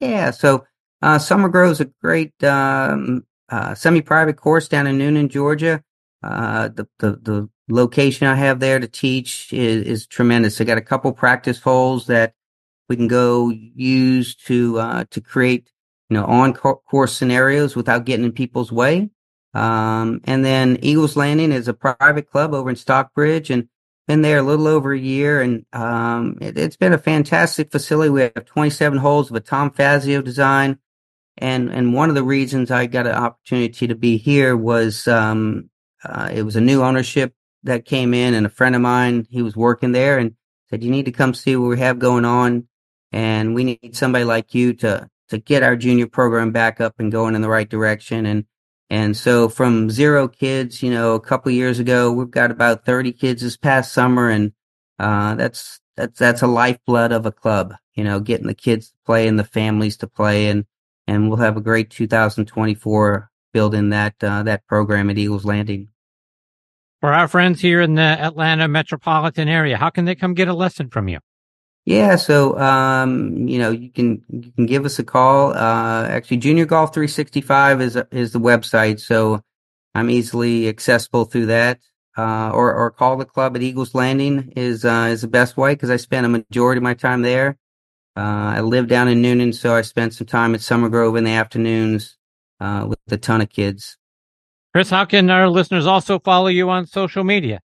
[0.00, 0.66] Yeah, so
[1.00, 5.82] uh, Summer Grove is a great um, uh, semi-private course down in Newnan, Georgia.
[6.22, 10.60] Uh, the, the the location I have there to teach is, is tremendous.
[10.60, 12.34] I got a couple practice holes that
[12.88, 15.70] we can go use to uh, to create
[16.08, 19.10] you know on course scenarios without getting in people's way.
[19.54, 23.68] Um, and then Eagles Landing is a private club over in Stockbridge, and
[24.06, 28.10] been there a little over a year, and um, it, has been a fantastic facility.
[28.10, 30.78] We have 27 holes of a Tom Fazio design,
[31.36, 35.70] and and one of the reasons I got an opportunity to be here was um,
[36.04, 39.42] uh, it was a new ownership that came in, and a friend of mine he
[39.42, 40.34] was working there and
[40.70, 42.68] said you need to come see what we have going on
[43.12, 47.12] and we need somebody like you to to get our junior program back up and
[47.12, 48.26] going in the right direction.
[48.26, 48.44] And
[48.90, 53.12] and so from zero kids you know a couple years ago we've got about 30
[53.12, 54.28] kids this past summer.
[54.28, 54.52] And
[54.98, 58.96] uh, that's that's that's a lifeblood of a club you know getting the kids to
[59.04, 60.48] play and the families to play.
[60.48, 60.64] And
[61.06, 65.88] and we'll have a great 2024 building that uh, that program at Eagles Landing.
[67.00, 70.54] For our friends here in the Atlanta metropolitan area how can they come get a
[70.54, 71.20] lesson from you
[71.88, 75.54] yeah, so um, you know, you can you can give us a call.
[75.54, 79.42] Uh, actually, Junior Golf 365 is is the website, so
[79.94, 81.80] I'm easily accessible through that.
[82.14, 85.72] Uh, or or call the club at Eagles Landing is uh, is the best way
[85.72, 87.56] because I spend a majority of my time there.
[88.14, 91.24] Uh, I live down in Newnan, so I spend some time at Summer Grove in
[91.24, 92.18] the afternoons
[92.60, 93.96] uh, with a ton of kids.
[94.74, 97.60] Chris, how can our listeners also follow you on social media?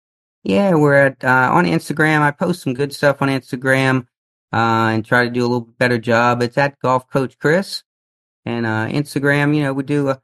[0.43, 2.21] Yeah, we're at uh, on Instagram.
[2.21, 4.05] I post some good stuff on Instagram
[4.53, 6.41] uh, and try to do a little better job.
[6.41, 7.83] It's at Golf Coach Chris
[8.45, 9.55] and uh, Instagram.
[9.55, 10.21] You know, we do a,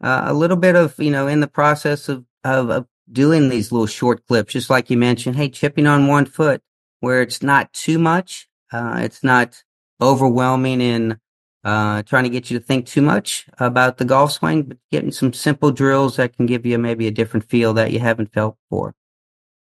[0.00, 3.86] a little bit of you know in the process of, of, of doing these little
[3.86, 5.36] short clips, just like you mentioned.
[5.36, 6.62] Hey, chipping on one foot,
[7.00, 9.62] where it's not too much, uh, it's not
[10.00, 11.18] overwhelming in
[11.64, 15.10] uh, trying to get you to think too much about the golf swing, but getting
[15.10, 18.56] some simple drills that can give you maybe a different feel that you haven't felt
[18.68, 18.94] before.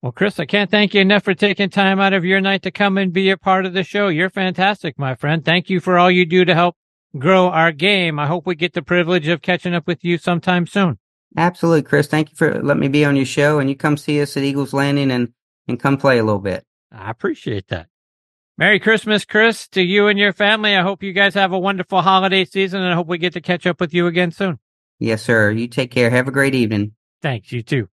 [0.06, 2.70] Well, Chris, I can't thank you enough for taking time out of your night to
[2.70, 4.08] come and be a part of the show.
[4.08, 5.44] You're fantastic, my friend.
[5.44, 6.76] Thank you for all you do to help
[7.18, 8.20] grow our game.
[8.20, 11.00] I hope we get the privilege of catching up with you sometime soon.
[11.36, 12.06] Absolutely, Chris.
[12.06, 14.44] Thank you for letting me be on your show, and you come see us at
[14.44, 15.34] Eagles Landing and
[15.68, 16.64] and come play a little bit.
[16.92, 17.88] I appreciate that.
[18.60, 20.76] Merry Christmas, Chris, to you and your family.
[20.76, 23.42] I hope you guys have a wonderful holiday season, and I hope we get to
[23.42, 24.60] catch up with you again soon.
[25.00, 25.50] Yes, sir.
[25.50, 26.12] You take care.
[26.12, 26.92] Have a great evening.
[27.24, 27.52] Thanks.
[27.52, 27.90] You too.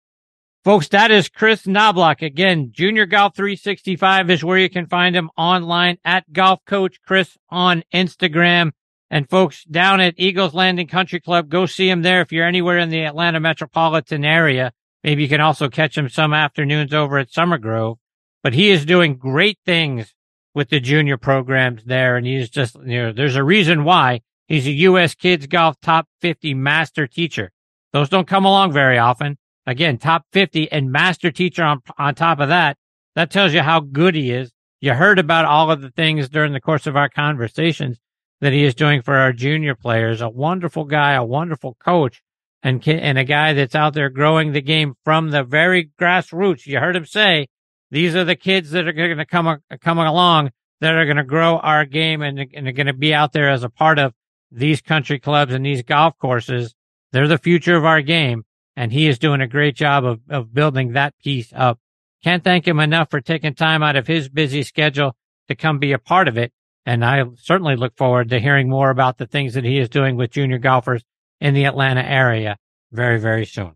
[0.63, 2.21] Folks, that is Chris Knobloch.
[2.21, 7.39] Again, Junior Golf 365 is where you can find him online at Golf Coach Chris
[7.49, 8.73] on Instagram.
[9.11, 12.77] And folks, down at Eagles Landing Country Club, go see him there if you're anywhere
[12.77, 14.75] in the Atlanta metropolitan area.
[15.03, 17.97] Maybe you can also catch him some afternoons over at Summer Grove.
[18.43, 20.15] But he is doing great things
[20.55, 22.19] with the junior programs there.
[22.19, 25.15] And he's just, you know, there's a reason why he's a U.S.
[25.15, 27.51] Kids Golf Top 50 Master Teacher.
[27.95, 29.39] Those don't come along very often.
[29.71, 32.77] Again, top 50 and master teacher on, on top of that.
[33.15, 34.51] That tells you how good he is.
[34.81, 38.01] You heard about all of the things during the course of our conversations
[38.41, 40.21] that he is doing for our junior players.
[40.21, 42.21] A wonderful guy, a wonderful coach,
[42.65, 46.67] and and a guy that's out there growing the game from the very grassroots.
[46.67, 47.47] You heard him say,
[47.93, 51.23] "These are the kids that are going to come coming along that are going to
[51.23, 54.15] grow our game and, and are going to be out there as a part of
[54.51, 56.75] these country clubs and these golf courses.
[57.13, 58.43] They're the future of our game."
[58.77, 61.79] And he is doing a great job of, of building that piece up.
[62.23, 65.17] Can't thank him enough for taking time out of his busy schedule
[65.49, 66.53] to come be a part of it.
[66.87, 70.17] And I certainly look forward to hearing more about the things that he is doing
[70.17, 71.03] with junior golfers
[71.41, 72.57] in the Atlanta area
[72.93, 73.75] very, very soon.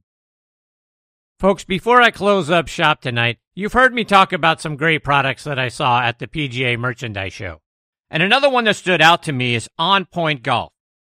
[1.39, 5.45] Folks, before I close up shop tonight, you've heard me talk about some great products
[5.45, 7.61] that I saw at the PGA Merchandise Show.
[8.11, 10.73] And another one that stood out to me is On Point Golf.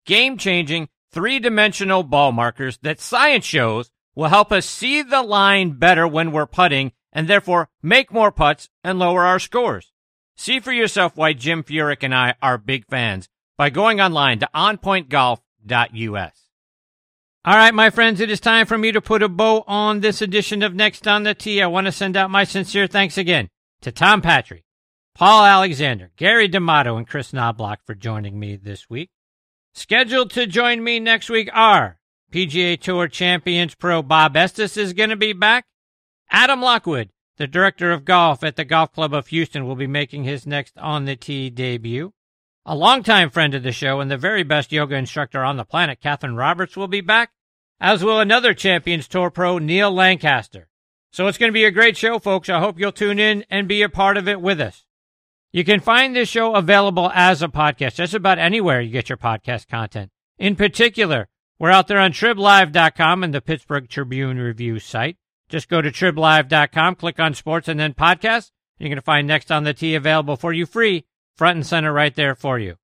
[0.05, 5.71] Game changing, three dimensional ball markers that science shows will help us see the line
[5.71, 9.91] better when we're putting and therefore make more putts and lower our scores.
[10.35, 14.49] See for yourself why Jim Furyk and I are big fans by going online to
[14.53, 16.43] onpointgolf.us.
[17.45, 20.21] All right, my friends, it is time for me to put a bow on this
[20.21, 21.61] edition of Next on the Tee.
[21.61, 23.49] I want to send out my sincere thanks again
[23.81, 24.65] to Tom Patri,
[25.15, 29.11] Paul Alexander, Gary D'Amato, and Chris Knobloch for joining me this week.
[29.77, 31.99] Scheduled to join me next week are
[32.31, 35.65] PGA Tour Champions Pro Bob Estes is going to be back.
[36.31, 40.23] Adam Lockwood, the director of golf at the Golf Club of Houston, will be making
[40.23, 42.11] his next on the tee debut.
[42.65, 46.01] A longtime friend of the show and the very best yoga instructor on the planet,
[46.01, 47.29] Katherine Roberts, will be back,
[47.79, 50.69] as will another Champions Tour pro, Neal Lancaster.
[51.11, 52.49] So it's going to be a great show, folks.
[52.49, 54.86] I hope you'll tune in and be a part of it with us.
[55.51, 59.17] You can find this show available as a podcast just about anywhere you get your
[59.17, 60.11] podcast content.
[60.37, 65.17] In particular, we're out there on triblive.com and the Pittsburgh Tribune Review site.
[65.49, 68.51] Just go to triblive.com, click on sports and then podcast.
[68.77, 71.05] You're going to find Next on the Tee available for you free,
[71.35, 72.75] front and center right there for you.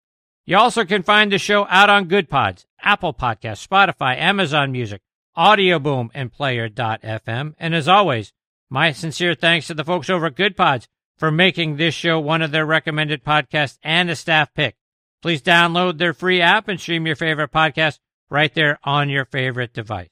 [0.46, 5.02] You also can find the show out on Good Pods, Apple Podcasts, Spotify, Amazon Music,
[5.36, 7.54] Audio Boom, and Player.fm.
[7.60, 8.34] And as always,
[8.70, 10.88] my sincere thanks to the folks over at Good Pods
[11.24, 14.76] for making this show one of their recommended podcasts and a staff pick.
[15.22, 19.72] Please download their free app and stream your favorite podcast right there on your favorite
[19.72, 20.10] device.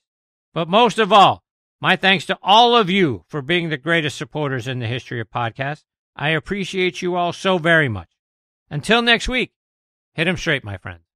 [0.53, 1.43] But most of all,
[1.81, 5.29] my thanks to all of you for being the greatest supporters in the history of
[5.29, 5.83] podcasts.
[6.15, 8.11] I appreciate you all so very much.
[8.69, 9.51] Until next week,
[10.13, 11.10] hit 'em straight, my friends.